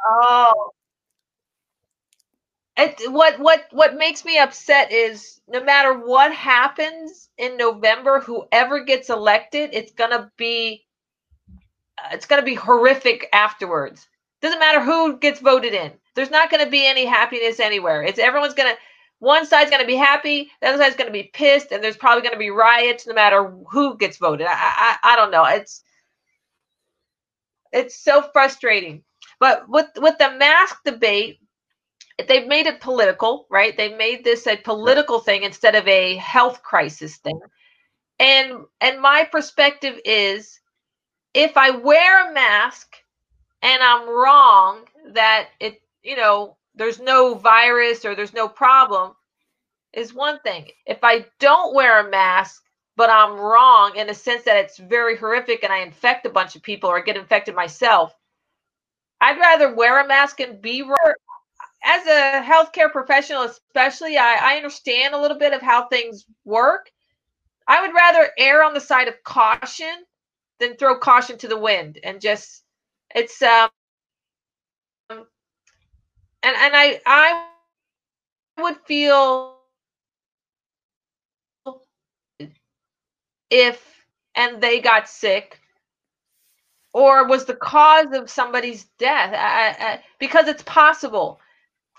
Oh, 0.08 0.70
it, 2.76 3.10
what 3.10 3.38
what 3.40 3.64
what 3.72 3.96
makes 3.96 4.24
me 4.24 4.38
upset 4.38 4.92
is 4.92 5.40
no 5.48 5.64
matter 5.64 5.94
what 5.94 6.32
happens 6.32 7.30
in 7.38 7.56
November, 7.56 8.20
whoever 8.20 8.84
gets 8.84 9.08
elected, 9.08 9.70
it's 9.72 9.92
gonna 9.92 10.30
be 10.36 10.84
uh, 11.98 12.08
it's 12.12 12.26
gonna 12.26 12.42
be 12.42 12.54
horrific 12.54 13.28
afterwards. 13.32 14.06
Doesn't 14.46 14.60
matter 14.60 14.80
who 14.80 15.18
gets 15.18 15.40
voted 15.40 15.74
in. 15.74 15.90
There's 16.14 16.30
not 16.30 16.52
gonna 16.52 16.70
be 16.70 16.86
any 16.86 17.04
happiness 17.04 17.58
anywhere. 17.58 18.04
It's 18.04 18.20
everyone's 18.20 18.54
gonna 18.54 18.76
one 19.18 19.44
side's 19.44 19.72
gonna 19.72 19.84
be 19.84 19.96
happy, 19.96 20.52
the 20.60 20.68
other 20.68 20.78
side's 20.78 20.94
gonna 20.94 21.10
be 21.10 21.32
pissed, 21.34 21.72
and 21.72 21.82
there's 21.82 21.96
probably 21.96 22.22
gonna 22.22 22.38
be 22.38 22.50
riots 22.50 23.08
no 23.08 23.14
matter 23.14 23.52
who 23.72 23.96
gets 23.96 24.18
voted. 24.18 24.46
I 24.46 24.52
I, 24.54 24.96
I 25.02 25.16
don't 25.16 25.32
know. 25.32 25.44
It's 25.46 25.82
it's 27.72 27.98
so 27.98 28.22
frustrating. 28.32 29.02
But 29.40 29.68
with 29.68 29.88
with 29.96 30.16
the 30.18 30.30
mask 30.30 30.76
debate, 30.84 31.40
they've 32.28 32.46
made 32.46 32.68
it 32.68 32.80
political, 32.80 33.48
right? 33.50 33.76
They 33.76 33.96
made 33.96 34.22
this 34.22 34.46
a 34.46 34.58
political 34.58 35.18
thing 35.18 35.42
instead 35.42 35.74
of 35.74 35.88
a 35.88 36.14
health 36.18 36.62
crisis 36.62 37.16
thing. 37.16 37.40
And 38.20 38.60
and 38.80 39.00
my 39.00 39.24
perspective 39.24 39.98
is 40.04 40.60
if 41.34 41.56
I 41.56 41.70
wear 41.70 42.30
a 42.30 42.32
mask 42.32 42.96
and 43.62 43.82
I'm 43.82 44.08
wrong 44.08 44.84
that 45.12 45.48
it, 45.60 45.80
you 46.02 46.16
know, 46.16 46.56
there's 46.74 47.00
no 47.00 47.34
virus 47.34 48.04
or 48.04 48.14
there's 48.14 48.34
no 48.34 48.48
problem 48.48 49.12
is 49.92 50.12
one 50.12 50.38
thing. 50.40 50.68
If 50.84 50.98
I 51.02 51.26
don't 51.38 51.74
wear 51.74 52.06
a 52.06 52.10
mask 52.10 52.62
but 52.96 53.10
I'm 53.10 53.38
wrong 53.38 53.94
in 53.96 54.06
the 54.06 54.14
sense 54.14 54.44
that 54.44 54.56
it's 54.56 54.78
very 54.78 55.16
horrific 55.16 55.62
and 55.62 55.72
I 55.72 55.78
infect 55.78 56.24
a 56.24 56.30
bunch 56.30 56.56
of 56.56 56.62
people 56.62 56.88
or 56.88 57.02
get 57.02 57.16
infected 57.16 57.54
myself, 57.54 58.14
I'd 59.20 59.38
rather 59.38 59.74
wear 59.74 60.00
a 60.00 60.08
mask 60.08 60.40
and 60.40 60.60
be 60.60 60.82
wrong 60.82 61.14
as 61.84 62.06
a 62.06 62.42
healthcare 62.42 62.90
professional, 62.90 63.42
especially, 63.42 64.16
I, 64.16 64.54
I 64.54 64.56
understand 64.56 65.14
a 65.14 65.20
little 65.20 65.38
bit 65.38 65.52
of 65.52 65.62
how 65.62 65.88
things 65.88 66.24
work. 66.44 66.90
I 67.68 67.80
would 67.80 67.94
rather 67.94 68.30
err 68.38 68.64
on 68.64 68.74
the 68.74 68.80
side 68.80 69.08
of 69.08 69.22
caution 69.22 70.04
than 70.58 70.76
throw 70.76 70.98
caution 70.98 71.38
to 71.38 71.48
the 71.48 71.58
wind 71.58 71.98
and 72.02 72.20
just 72.20 72.62
it's 73.14 73.42
um 73.42 73.68
and 75.10 76.56
and 76.56 76.74
I 76.76 77.00
I 77.06 77.46
would 78.62 78.76
feel 78.86 79.56
if 83.50 84.06
and 84.34 84.60
they 84.60 84.80
got 84.80 85.08
sick 85.08 85.60
or 86.92 87.26
was 87.26 87.44
the 87.44 87.54
cause 87.56 88.12
of 88.12 88.30
somebody's 88.30 88.84
death 88.98 89.32
I, 89.34 89.76
I, 89.92 90.00
because 90.18 90.48
it's 90.48 90.62
possible 90.62 91.40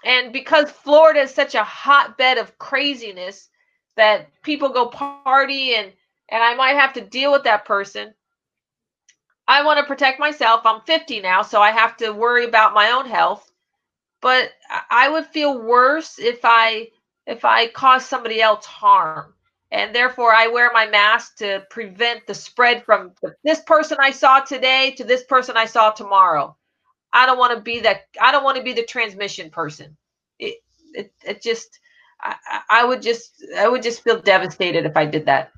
and 0.05 0.31
because 0.33 0.71
Florida 0.71 1.21
is 1.21 1.33
such 1.33 1.55
a 1.55 1.63
hotbed 1.63 2.37
of 2.37 2.57
craziness 2.59 3.49
that 3.95 4.27
people 4.43 4.69
go 4.69 4.87
party 4.87 5.75
and 5.75 5.91
and 6.29 6.43
I 6.43 6.55
might 6.55 6.75
have 6.75 6.93
to 6.93 7.01
deal 7.01 7.31
with 7.31 7.43
that 7.45 7.65
person. 7.65 8.13
I 9.47 9.63
want 9.63 9.79
to 9.79 9.85
protect 9.85 10.19
myself. 10.19 10.61
I'm 10.65 10.81
50 10.81 11.21
now, 11.21 11.41
so 11.41 11.61
I 11.61 11.71
have 11.71 11.95
to 11.97 12.11
worry 12.11 12.45
about 12.45 12.73
my 12.73 12.91
own 12.91 13.05
health. 13.05 13.49
But 14.21 14.51
I 14.89 15.09
would 15.09 15.27
feel 15.27 15.61
worse 15.61 16.19
if 16.19 16.39
I 16.43 16.89
if 17.27 17.45
I 17.45 17.67
cause 17.67 18.05
somebody 18.05 18.41
else 18.41 18.65
harm. 18.65 19.33
And 19.69 19.93
therefore 19.93 20.33
I 20.33 20.47
wear 20.47 20.71
my 20.73 20.87
mask 20.87 21.37
to 21.37 21.65
prevent 21.69 22.25
the 22.25 22.33
spread 22.33 22.85
from 22.85 23.11
this 23.43 23.61
person 23.61 23.97
I 23.99 24.11
saw 24.11 24.39
today 24.39 24.95
to 24.97 25.03
this 25.03 25.23
person 25.23 25.57
I 25.57 25.65
saw 25.65 25.91
tomorrow. 25.91 26.55
I 27.11 27.25
don't 27.25 27.37
want 27.37 27.55
to 27.55 27.61
be 27.61 27.81
that. 27.81 28.07
I 28.19 28.31
don't 28.31 28.43
want 28.43 28.57
to 28.57 28.63
be 28.63 28.73
the 28.73 28.85
transmission 28.85 29.49
person. 29.49 29.95
It, 30.39 30.57
it, 30.93 31.13
it 31.23 31.41
just, 31.41 31.79
I, 32.21 32.35
I 32.69 32.85
would 32.85 33.01
just, 33.01 33.45
I 33.57 33.67
would 33.67 33.83
just 33.83 34.03
feel 34.03 34.21
devastated 34.21 34.85
if 34.85 34.95
I 34.95 35.05
did 35.05 35.25
that. 35.25 35.51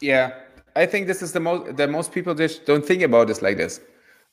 Yeah, 0.00 0.34
I 0.74 0.86
think 0.86 1.06
this 1.06 1.22
is 1.22 1.32
the 1.32 1.40
most 1.40 1.76
that 1.76 1.90
most 1.90 2.12
people 2.12 2.34
just 2.34 2.66
don't 2.66 2.84
think 2.84 3.02
about 3.02 3.28
this 3.28 3.42
like 3.42 3.56
this. 3.56 3.80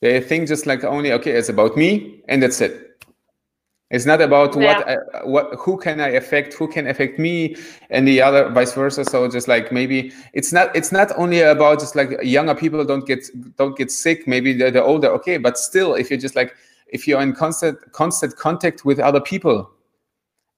They 0.01 0.21
think 0.21 0.47
just 0.47 0.65
like 0.65 0.83
only 0.83 1.11
okay, 1.13 1.31
it's 1.31 1.49
about 1.49 1.75
me 1.75 2.21
and 2.27 2.41
that's 2.41 2.61
it. 2.61 2.89
It's 3.91 4.05
not 4.05 4.21
about 4.21 4.55
yeah. 4.55 4.77
what 4.77 4.87
I, 4.87 5.25
what 5.25 5.55
who 5.57 5.77
can 5.77 5.99
I 5.99 6.09
affect, 6.09 6.53
who 6.53 6.67
can 6.67 6.87
affect 6.87 7.17
me, 7.17 7.55
and 7.89 8.07
the 8.07 8.21
other 8.21 8.49
vice 8.49 8.73
versa. 8.73 9.03
So 9.03 9.27
just 9.27 9.47
like 9.47 9.71
maybe 9.71 10.11
it's 10.33 10.53
not 10.53 10.75
it's 10.75 10.91
not 10.91 11.11
only 11.17 11.41
about 11.41 11.79
just 11.79 11.95
like 11.95 12.11
younger 12.21 12.53
people 12.53 12.85
don't 12.85 13.05
get 13.07 13.25
don't 13.57 13.75
get 13.75 13.91
sick. 13.91 14.27
Maybe 14.27 14.53
they're, 14.53 14.69
they're 14.69 14.83
older, 14.83 15.07
okay, 15.13 15.37
but 15.37 15.57
still, 15.57 15.95
if 15.95 16.11
you're 16.11 16.19
just 16.19 16.35
like 16.35 16.55
if 16.87 17.07
you're 17.07 17.21
in 17.21 17.33
constant 17.33 17.79
constant 17.91 18.35
contact 18.35 18.85
with 18.85 18.99
other 18.99 19.19
people, 19.19 19.71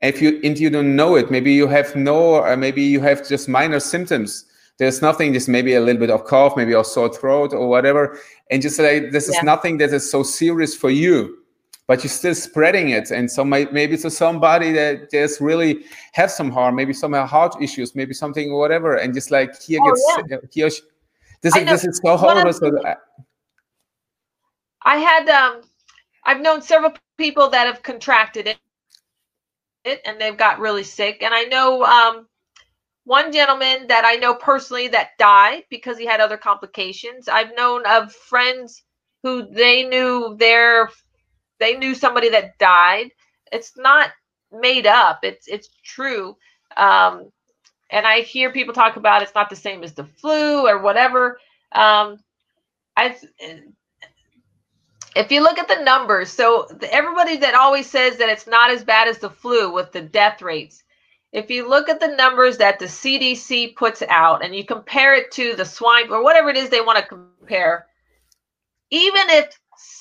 if 0.02 0.22
you 0.22 0.42
and 0.44 0.60
you 0.60 0.70
don't 0.70 0.94
know 0.94 1.16
it, 1.16 1.32
maybe 1.32 1.54
you 1.54 1.68
have 1.68 1.96
no, 1.96 2.36
or 2.36 2.58
maybe 2.58 2.82
you 2.82 3.00
have 3.00 3.26
just 3.26 3.48
minor 3.48 3.80
symptoms. 3.80 4.46
There's 4.82 5.00
nothing, 5.00 5.32
just 5.32 5.48
maybe 5.48 5.76
a 5.76 5.80
little 5.80 6.00
bit 6.00 6.10
of 6.10 6.26
cough, 6.26 6.58
maybe 6.58 6.74
a 6.74 6.84
sore 6.84 7.14
throat 7.14 7.54
or 7.54 7.70
whatever, 7.70 8.18
and 8.50 8.64
just 8.64 8.80
like 8.80 9.12
this 9.12 9.30
yeah. 9.30 9.38
is 9.38 9.44
nothing 9.44 9.78
that 9.78 9.94
is 9.94 10.10
so 10.10 10.24
serious 10.24 10.76
for 10.76 10.90
you 10.90 11.38
but 11.92 12.06
you're 12.06 12.10
still 12.10 12.34
spreading 12.34 12.92
it 12.92 13.12
and 13.12 13.30
so 13.30 13.44
maybe 13.44 13.98
to 13.98 14.10
somebody 14.10 14.72
that 14.72 15.12
just 15.12 15.42
really 15.42 15.84
have 16.14 16.32
some 16.32 16.50
harm 16.50 16.74
maybe 16.74 16.94
some 16.94 17.12
heart 17.12 17.54
issues 17.62 17.96
maybe 17.96 18.14
something 18.14 18.50
or 18.50 18.60
whatever 18.60 18.96
and 18.96 19.14
just 19.14 19.30
like 19.30 19.62
here 19.62 19.78
oh, 19.84 19.90
gets 19.90 20.02
yeah. 20.30 20.38
he 20.54 20.62
this 21.42 21.56
is 21.58 21.66
this 21.66 21.84
is 21.84 22.00
so 22.02 22.16
horrible 22.16 22.54
so 22.54 22.72
i 24.84 24.96
had 24.96 25.28
um 25.28 25.62
i've 26.24 26.40
known 26.40 26.62
several 26.62 26.94
people 27.18 27.50
that 27.50 27.68
have 27.68 27.84
contracted 27.84 28.48
it 28.48 28.58
it 29.84 30.00
and 30.06 30.22
they've 30.22 30.38
got 30.38 30.60
really 30.60 30.84
sick 30.84 31.22
and 31.22 31.34
i 31.34 31.44
know 31.44 31.84
um 31.84 32.26
one 33.06 33.32
gentleman 33.32 33.88
that 33.88 34.06
i 34.06 34.16
know 34.16 34.36
personally 34.36 34.88
that 34.88 35.12
died 35.18 35.64
because 35.70 35.98
he 35.98 36.06
had 36.06 36.20
other 36.22 36.38
complications 36.38 37.28
i've 37.28 37.56
known 37.56 37.86
of 37.86 38.12
friends 38.14 38.84
who 39.24 39.48
they 39.52 39.84
knew 39.84 40.36
their 40.40 40.90
they 41.62 41.78
knew 41.78 41.96
somebody 41.96 42.30
that 42.30 42.58
died. 42.58 43.12
It's 43.52 43.78
not 43.78 44.10
made 44.52 44.88
up. 44.88 45.20
It's 45.24 45.48
it's 45.48 45.70
true. 45.86 46.36
Um, 46.76 47.32
and 47.90 48.06
I 48.08 48.22
hear 48.22 48.52
people 48.52 48.74
talk 48.74 48.98
about 48.98 49.22
it's 49.22 49.36
not 49.36 49.50
the 49.50 49.56
same 49.56 49.84
as 49.84 49.94
the 49.94 50.06
flu 50.06 50.68
or 50.68 50.80
whatever. 50.80 51.40
Um, 51.72 52.18
I 52.98 53.18
if 55.16 55.32
you 55.32 55.42
look 55.44 55.60
at 55.60 55.68
the 55.68 55.84
numbers, 55.84 56.32
so 56.32 56.68
everybody 56.90 57.38
that 57.38 57.54
always 57.54 57.90
says 57.90 58.18
that 58.18 58.30
it's 58.30 58.48
not 58.48 58.72
as 58.72 58.84
bad 58.84 59.08
as 59.08 59.20
the 59.20 59.30
flu 59.30 59.72
with 59.72 59.92
the 59.92 60.02
death 60.02 60.42
rates, 60.42 60.84
if 61.32 61.50
you 61.50 61.68
look 61.68 61.88
at 61.88 62.00
the 62.00 62.16
numbers 62.16 62.58
that 62.58 62.78
the 62.78 62.86
CDC 62.86 63.76
puts 63.76 64.04
out 64.10 64.44
and 64.44 64.56
you 64.56 64.66
compare 64.66 65.16
it 65.16 65.32
to 65.32 65.56
the 65.56 65.66
swine 65.66 66.12
or 66.12 66.24
whatever 66.24 66.50
it 66.50 66.58
is 66.58 66.70
they 66.70 66.82
want 66.82 67.00
to 67.00 67.06
compare, 67.06 67.88
even 68.90 69.22
if 69.30 69.58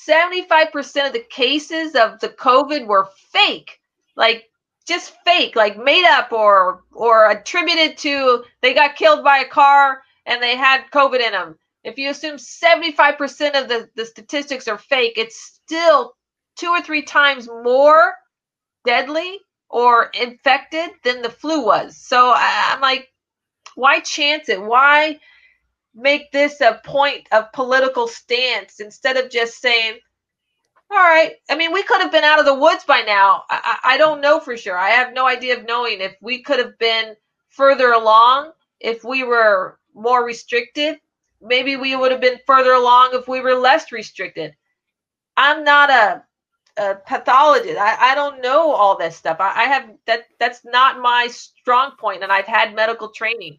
75% 0.09 1.07
of 1.07 1.13
the 1.13 1.25
cases 1.29 1.95
of 1.95 2.19
the 2.19 2.29
COVID 2.29 2.85
were 2.85 3.09
fake, 3.31 3.79
like 4.15 4.49
just 4.85 5.13
fake, 5.23 5.55
like 5.55 5.77
made 5.77 6.05
up 6.05 6.33
or 6.33 6.83
or 6.91 7.31
attributed 7.31 7.97
to 7.99 8.43
they 8.61 8.73
got 8.73 8.95
killed 8.97 9.23
by 9.23 9.39
a 9.39 9.47
car 9.47 10.01
and 10.25 10.43
they 10.43 10.57
had 10.57 10.83
COVID 10.91 11.21
in 11.21 11.31
them. 11.31 11.57
If 11.83 11.97
you 11.97 12.09
assume 12.09 12.35
75% 12.35 13.59
of 13.59 13.67
the, 13.67 13.89
the 13.95 14.05
statistics 14.05 14.67
are 14.67 14.77
fake, 14.77 15.13
it's 15.15 15.41
still 15.41 16.13
two 16.57 16.67
or 16.67 16.81
three 16.81 17.01
times 17.01 17.47
more 17.47 18.13
deadly 18.85 19.39
or 19.71 20.11
infected 20.13 20.91
than 21.03 21.21
the 21.21 21.29
flu 21.29 21.65
was. 21.65 21.97
So 21.97 22.31
I, 22.35 22.71
I'm 22.73 22.81
like, 22.81 23.09
why 23.75 24.01
chance 24.01 24.49
it? 24.49 24.61
Why 24.61 25.19
make 25.95 26.31
this 26.31 26.61
a 26.61 26.81
point 26.85 27.27
of 27.31 27.51
political 27.53 28.07
stance 28.07 28.79
instead 28.79 29.17
of 29.17 29.31
just 29.31 29.59
saying, 29.59 29.99
all 30.89 30.97
right. 30.97 31.35
I 31.49 31.55
mean, 31.55 31.71
we 31.71 31.83
could 31.83 32.01
have 32.01 32.11
been 32.11 32.25
out 32.25 32.39
of 32.39 32.45
the 32.45 32.53
woods 32.53 32.83
by 32.83 33.01
now. 33.01 33.43
I, 33.49 33.77
I 33.83 33.97
don't 33.97 34.19
know 34.19 34.41
for 34.41 34.57
sure. 34.57 34.77
I 34.77 34.89
have 34.89 35.13
no 35.13 35.25
idea 35.25 35.57
of 35.57 35.65
knowing 35.65 36.01
if 36.01 36.15
we 36.21 36.43
could 36.43 36.59
have 36.59 36.77
been 36.79 37.15
further 37.47 37.93
along, 37.93 38.51
if 38.81 39.05
we 39.05 39.23
were 39.23 39.79
more 39.93 40.25
restricted. 40.25 40.99
Maybe 41.41 41.77
we 41.77 41.95
would 41.95 42.11
have 42.11 42.19
been 42.19 42.39
further 42.45 42.73
along 42.73 43.11
if 43.13 43.27
we 43.27 43.39
were 43.39 43.55
less 43.55 43.91
restricted. 43.93 44.53
I'm 45.37 45.63
not 45.63 45.89
a, 45.89 46.23
a 46.77 46.95
pathologist. 46.95 47.77
I, 47.77 48.11
I 48.11 48.15
don't 48.15 48.41
know 48.41 48.71
all 48.71 48.97
that 48.97 49.13
stuff. 49.13 49.37
I, 49.39 49.49
I 49.49 49.63
have 49.63 49.89
that. 50.07 50.25
That's 50.39 50.63
not 50.65 50.99
my 50.99 51.27
strong 51.31 51.91
point, 51.99 52.23
and 52.23 52.31
I've 52.31 52.45
had 52.45 52.75
medical 52.75 53.09
training. 53.09 53.57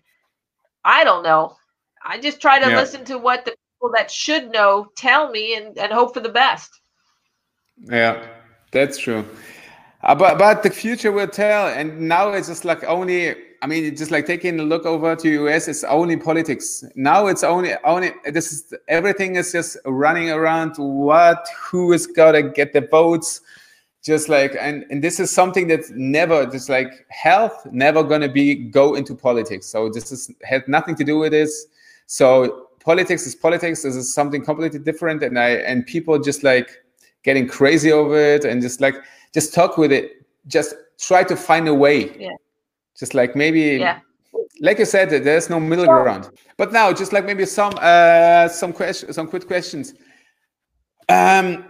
I 0.85 1.05
don't 1.05 1.23
know. 1.23 1.57
I 2.05 2.19
just 2.19 2.41
try 2.41 2.59
to 2.59 2.71
yeah. 2.71 2.77
listen 2.77 3.05
to 3.07 3.19
what 3.19 3.45
the 3.45 3.53
people 3.53 3.93
that 3.95 4.11
should 4.11 4.51
know 4.51 4.87
tell 4.97 5.31
me 5.31 5.57
and, 5.57 5.79
and 5.79 5.93
hope 5.93 6.15
for 6.15 6.21
the 6.21 6.29
best. 6.29 6.71
Yeah, 7.79 8.27
that's 8.73 8.99
true. 8.99 9.25
Uh, 10.03 10.15
but 10.15 10.39
but 10.39 10.63
the 10.63 10.71
future 10.71 11.13
will 11.13 11.29
tell. 11.29 11.69
And 11.69 12.09
now 12.09 12.31
it's 12.31 12.49
just 12.49 12.65
like 12.65 12.83
only. 12.85 13.37
I 13.63 13.69
mean, 13.69 13.95
just 13.95 14.11
like 14.11 14.27
taking 14.27 14.59
a 14.59 14.65
look 14.65 14.85
over 14.87 15.15
to 15.15 15.47
US. 15.47 15.69
It's 15.69 15.85
only 15.85 16.17
politics. 16.17 16.85
Now 16.97 17.29
it's 17.29 17.45
only 17.45 17.75
only. 17.85 18.11
This 18.27 18.53
is 18.53 18.75
everything 18.89 19.37
is 19.37 19.53
just 19.53 19.77
running 19.87 20.31
around. 20.31 20.75
What? 20.79 21.47
Who 21.71 21.93
is 21.93 22.09
gonna 22.09 22.43
get 22.43 22.73
the 22.73 22.81
votes? 22.81 23.41
Just 24.03 24.29
like 24.29 24.57
and 24.59 24.85
and 24.91 25.03
this 25.03 25.21
is 25.21 25.31
something 25.31 25.69
that's 25.69 25.91
never 25.91 26.45
just 26.45 26.69
like 26.69 27.07
health 27.09 27.65
never 27.71 28.03
gonna 28.03 28.29
be 28.29 28.57
go 28.57 28.97
into 28.97 29.15
politics. 29.15 29.67
So 29.69 29.89
this 29.89 30.11
is 30.11 30.29
had 30.43 30.67
nothing 30.67 30.97
to 30.97 31.05
do 31.05 31.19
with 31.19 31.31
this. 31.31 31.67
So 32.07 32.67
politics 32.81 33.29
is 33.29 33.37
politics. 33.37 33.85
This 33.85 33.95
is 33.95 34.13
something 34.13 34.45
completely 34.45 34.81
different. 34.81 35.23
And 35.23 35.39
I 35.39 35.51
and 35.51 35.87
people 35.87 36.19
just 36.19 36.43
like 36.43 36.83
getting 37.23 37.47
crazy 37.47 37.93
over 37.93 38.19
it 38.19 38.45
and 38.45 38.61
just 38.61 38.81
like 38.81 38.97
just 39.33 39.55
talk 39.55 39.79
with 39.79 39.93
it 39.93 40.27
just 40.49 40.75
try 40.99 41.23
to 41.23 41.37
find 41.37 41.69
a 41.69 41.75
way 41.75 42.17
yeah 42.19 42.35
just 42.99 43.15
like 43.15 43.35
maybe 43.37 43.79
yeah. 43.79 44.01
like 44.61 44.79
you 44.79 44.85
said 44.85 45.11
there's 45.11 45.51
no 45.51 45.59
middle 45.61 45.87
ground. 45.87 46.31
But 46.57 46.73
now 46.73 46.93
just 46.93 47.13
like 47.13 47.25
maybe 47.25 47.47
some 47.47 47.73
uh 47.81 48.49
some 48.49 48.73
questions 48.73 49.17
some 49.17 49.27
quick 49.27 49.47
questions. 49.47 49.95
Um 51.09 51.67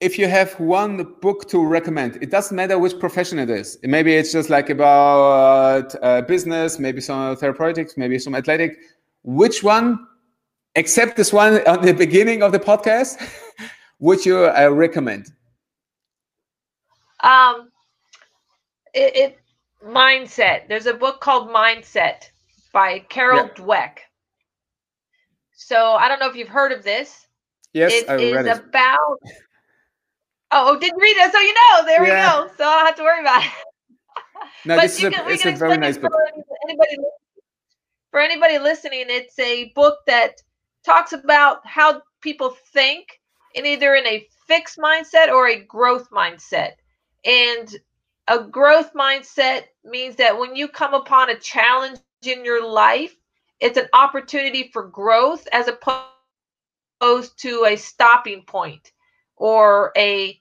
if 0.00 0.16
you 0.16 0.28
have 0.28 0.58
one 0.60 1.14
book 1.20 1.48
to 1.48 1.64
recommend 1.64 2.16
it 2.22 2.30
doesn't 2.30 2.54
matter 2.54 2.78
which 2.78 2.98
profession 2.98 3.38
it 3.38 3.50
is. 3.50 3.78
Maybe 3.82 4.14
it's 4.14 4.32
just 4.32 4.50
like 4.50 4.70
about 4.70 5.94
uh, 6.02 6.22
business 6.22 6.78
maybe 6.78 7.00
some 7.00 7.36
therapeutics 7.36 7.96
maybe 7.96 8.18
some 8.18 8.34
athletic. 8.34 8.78
Which 9.22 9.62
one 9.62 10.06
except 10.74 11.16
this 11.16 11.32
one 11.32 11.66
on 11.66 11.84
the 11.84 11.94
beginning 11.94 12.42
of 12.42 12.52
the 12.52 12.60
podcast 12.60 13.20
would 13.98 14.24
you 14.24 14.46
uh, 14.46 14.68
recommend? 14.68 15.32
Um, 17.20 17.70
it, 18.94 19.16
it 19.16 19.38
mindset. 19.88 20.68
There's 20.68 20.86
a 20.86 20.94
book 20.94 21.20
called 21.20 21.48
Mindset 21.48 22.30
by 22.72 23.00
Carol 23.08 23.46
yeah. 23.46 23.54
Dweck. 23.54 23.98
So 25.54 25.94
I 25.94 26.08
don't 26.08 26.20
know 26.20 26.28
if 26.28 26.36
you've 26.36 26.48
heard 26.48 26.72
of 26.72 26.84
this. 26.84 27.26
Yes, 27.72 27.92
it 27.92 28.08
I 28.08 28.14
read 28.14 28.46
is 28.46 28.58
it. 28.58 28.64
about. 28.64 29.18
Oh, 30.50 30.78
didn't 30.78 30.98
read 30.98 31.14
it, 31.18 31.30
so 31.30 31.38
you 31.40 31.52
know. 31.52 31.84
There 31.84 32.06
Yeah. 32.06 32.42
we 32.42 32.48
go. 32.48 32.54
So 32.56 32.64
I 32.64 32.76
don't 32.76 32.86
have 32.86 32.96
to 32.96 33.02
worry 33.02 33.20
about 33.20 33.44
it. 33.44 33.50
No, 34.64 34.76
but 34.76 34.82
this 34.82 34.94
is 34.94 35.02
you 35.02 35.08
a, 35.08 35.10
can, 35.10 35.26
we 35.26 35.34
it's 35.34 35.44
a 35.44 35.52
very 35.52 35.76
nice 35.76 35.98
book. 35.98 36.10
for 36.10 36.26
anybody. 36.66 36.96
For 38.10 38.20
anybody 38.20 38.58
listening, 38.58 39.04
it's 39.08 39.38
a 39.38 39.70
book 39.74 39.98
that 40.06 40.40
talks 40.84 41.12
about 41.12 41.58
how 41.66 42.00
people 42.22 42.56
think, 42.72 43.20
in 43.54 43.66
either 43.66 43.94
in 43.94 44.06
a 44.06 44.26
fixed 44.46 44.78
mindset 44.78 45.28
or 45.28 45.48
a 45.48 45.60
growth 45.64 46.08
mindset. 46.10 46.72
And 47.26 47.68
a 48.28 48.44
growth 48.44 48.92
mindset 48.94 49.64
means 49.84 50.16
that 50.16 50.38
when 50.38 50.54
you 50.54 50.68
come 50.68 50.94
upon 50.94 51.30
a 51.30 51.38
challenge 51.38 51.98
in 52.22 52.44
your 52.44 52.66
life, 52.66 53.14
it's 53.60 53.78
an 53.78 53.88
opportunity 53.92 54.70
for 54.72 54.86
growth 54.88 55.48
as 55.52 55.68
opposed 55.68 57.38
to 57.38 57.64
a 57.64 57.76
stopping 57.76 58.42
point 58.42 58.92
or 59.36 59.92
a 59.96 60.38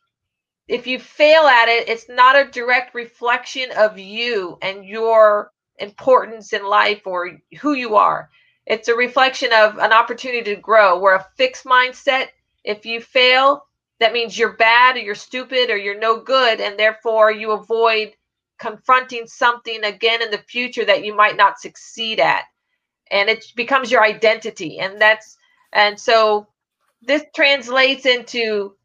if 0.68 0.86
you 0.86 1.00
fail 1.00 1.44
at 1.44 1.70
it, 1.70 1.88
it's 1.88 2.10
not 2.10 2.36
a 2.36 2.52
direct 2.52 2.94
reflection 2.94 3.70
of 3.78 3.98
you 3.98 4.58
and 4.62 4.84
your 4.84 5.54
importance 5.80 6.52
in 6.52 6.66
life 6.66 7.04
or 7.06 7.40
who 7.62 7.74
you 7.74 7.96
are. 7.96 8.30
It's 8.66 8.90
a 8.90 8.96
reflection 8.96 9.54
of 9.54 9.78
an 9.78 9.94
opportunity 9.94 10.56
to 10.56 10.60
grow. 10.60 11.00
Where 11.00 11.16
a 11.16 11.28
fixed 11.38 11.64
mindset, 11.64 12.28
if 12.66 12.86
you 12.86 13.00
fail, 13.00 13.66
that 14.00 14.14
means 14.14 14.38
you're 14.38 14.54
bad 14.54 14.96
or 14.96 15.00
you're 15.00 15.16
stupid 15.16 15.70
or 15.70 15.78
you're 15.78 16.00
no 16.00 16.20
good, 16.20 16.62
and 16.62 16.78
therefore 16.78 17.32
you 17.32 17.52
avoid 17.52 18.14
confronting 18.60 19.28
something 19.28 19.84
again 19.84 20.22
in 20.22 20.32
the 20.32 20.38
future 20.38 20.86
that 20.86 21.04
you 21.06 21.16
might 21.16 21.38
not 21.38 21.60
succeed 21.60 22.20
at. 22.20 22.44
And 23.12 23.30
it 23.30 23.46
becomes 23.56 23.92
your 23.92 24.04
identity. 24.04 24.80
And 24.80 25.00
that's, 25.00 25.38
and 25.74 26.00
so 26.00 26.48
this 27.02 27.24
translates 27.36 28.06
into 28.06 28.76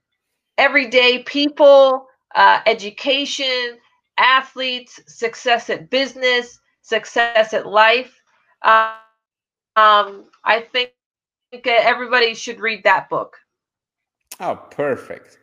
everyday 0.59 1.23
people, 1.25 2.07
uh, 2.35 2.61
education, 2.67 3.79
athletes, 4.19 5.01
success 5.07 5.71
at 5.71 5.91
business, 5.91 6.61
success 6.83 7.53
at 7.53 7.67
life. 7.67 8.23
Uh, 8.63 8.95
um, 9.77 10.25
I 10.45 10.61
think 10.61 10.93
everybody 11.67 12.35
should 12.35 12.61
read 12.61 12.85
that 12.85 13.09
book. 13.09 13.37
Oh, 14.43 14.57
perfect. 14.73 15.39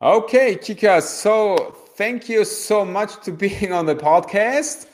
Okay, 0.00 0.56
Chica. 0.56 1.02
So 1.02 1.76
thank 1.96 2.30
you 2.30 2.46
so 2.46 2.82
much 2.82 3.22
to 3.24 3.30
being 3.32 3.72
on 3.74 3.84
the 3.84 3.94
podcast. 3.94 4.86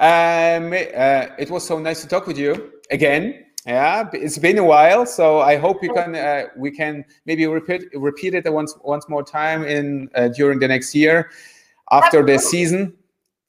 Um, 0.00 0.72
uh, 0.72 1.34
it 1.38 1.50
was 1.50 1.66
so 1.66 1.78
nice 1.78 2.00
to 2.00 2.08
talk 2.08 2.26
with 2.26 2.38
you 2.38 2.72
again. 2.90 3.44
Yeah, 3.66 4.08
it's 4.12 4.38
been 4.38 4.56
a 4.58 4.64
while, 4.64 5.04
so 5.04 5.40
I 5.40 5.56
hope 5.56 5.82
we 5.82 5.88
can 5.88 6.14
uh, 6.14 6.44
we 6.56 6.70
can 6.70 7.04
maybe 7.26 7.46
repeat 7.46 7.82
repeat 7.94 8.32
it 8.34 8.50
once 8.50 8.74
once 8.84 9.08
more 9.08 9.24
time 9.24 9.64
in 9.64 10.08
uh, 10.14 10.28
during 10.28 10.60
the 10.60 10.68
next 10.68 10.94
year 10.94 11.30
after 11.90 12.24
the 12.24 12.38
season. 12.38 12.94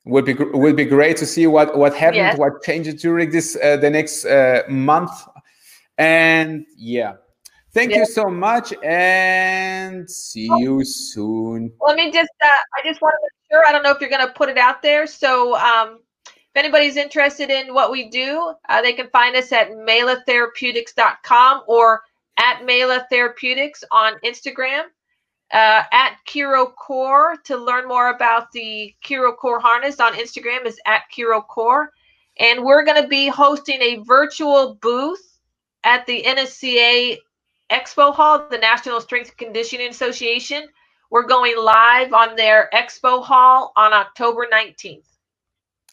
Would 0.05 0.25
be 0.25 0.33
would 0.33 0.75
be 0.75 0.85
great 0.85 1.17
to 1.17 1.25
see 1.25 1.47
what 1.47 1.77
what 1.77 1.93
happened, 1.95 2.17
Yes. 2.17 2.37
what 2.37 2.63
changes 2.63 3.01
during 3.01 3.29
this 3.29 3.55
uh, 3.63 3.77
the 3.77 3.89
next 3.89 4.25
uh, 4.25 4.63
month, 4.67 5.11
and 5.97 6.65
yeah. 6.75 7.13
Thank 7.77 7.93
you 7.93 8.07
so 8.07 8.27
much, 8.31 8.73
and 8.83 10.09
see 10.09 10.49
you 10.57 10.83
soon. 10.83 11.71
Let 11.79 11.95
me 11.95 12.11
just, 12.11 12.31
uh, 12.43 12.47
I 12.47 12.81
just 12.83 13.03
want 13.03 13.13
to 13.13 13.19
make 13.21 13.51
sure, 13.51 13.67
I 13.67 13.71
don't 13.71 13.83
know 13.83 13.91
if 13.91 14.01
you're 14.01 14.09
going 14.09 14.25
to 14.25 14.33
put 14.33 14.49
it 14.49 14.57
out 14.57 14.81
there. 14.81 15.05
So 15.05 15.55
um, 15.57 15.99
if 16.25 16.33
anybody's 16.55 16.97
interested 16.97 17.51
in 17.51 17.75
what 17.75 17.91
we 17.91 18.09
do, 18.09 18.51
uh, 18.67 18.81
they 18.81 18.93
can 18.93 19.09
find 19.11 19.35
us 19.35 19.51
at 19.51 19.69
melatherapeutics.com 19.69 21.65
or 21.67 22.01
at 22.37 22.65
Mela 22.65 23.05
Therapeutics 23.11 23.83
on 23.91 24.13
Instagram, 24.25 24.85
uh, 25.53 25.83
at 25.91 26.17
Kiro 26.27 26.73
Core 26.73 27.35
to 27.45 27.57
learn 27.57 27.87
more 27.87 28.09
about 28.09 28.51
the 28.53 28.91
Kiro 29.05 29.37
Core 29.37 29.59
harness 29.59 29.99
on 29.99 30.13
Instagram 30.13 30.65
is 30.65 30.79
at 30.87 31.03
Kiro 31.15 31.45
Core. 31.45 31.91
And 32.39 32.63
we're 32.63 32.83
going 32.83 32.99
to 33.03 33.07
be 33.07 33.27
hosting 33.27 33.79
a 33.83 33.97
virtual 33.97 34.79
booth 34.81 35.21
at 35.83 36.07
the 36.07 36.23
NSCA 36.23 37.19
Expo 37.71 38.13
Hall, 38.13 38.47
the 38.49 38.57
National 38.57 39.01
Strength 39.01 39.37
Conditioning 39.37 39.89
Association. 39.89 40.67
We're 41.09 41.27
going 41.27 41.55
live 41.57 42.13
on 42.13 42.35
their 42.35 42.69
Expo 42.73 43.23
Hall 43.23 43.71
on 43.75 43.93
October 43.93 44.47
19th. 44.51 45.03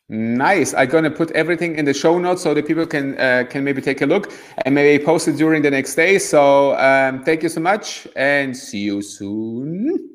Nice. 0.09 0.75
I'm 0.75 0.89
gonna 0.89 1.11
put 1.11 1.31
everything 1.31 1.77
in 1.77 1.87
the 1.87 1.95
show 1.95 2.19
notes 2.19 2.43
so 2.43 2.53
that 2.53 2.67
people 2.67 2.87
can 2.87 3.19
uh, 3.19 3.45
can 3.49 3.65
maybe 3.65 3.81
take 3.81 4.03
a 4.03 4.07
look 4.07 4.31
and 4.65 4.75
maybe 4.75 5.03
post 5.03 5.29
it 5.29 5.37
during 5.37 5.63
the 5.63 5.71
next 5.71 5.95
day. 5.95 6.19
So 6.19 6.77
um, 6.77 7.25
thank 7.25 7.43
you 7.43 7.49
so 7.49 7.61
much, 7.61 8.07
and 8.15 8.55
see 8.55 8.81
you 8.81 9.01
soon. 9.01 10.11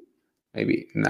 Maybe. 0.54 0.88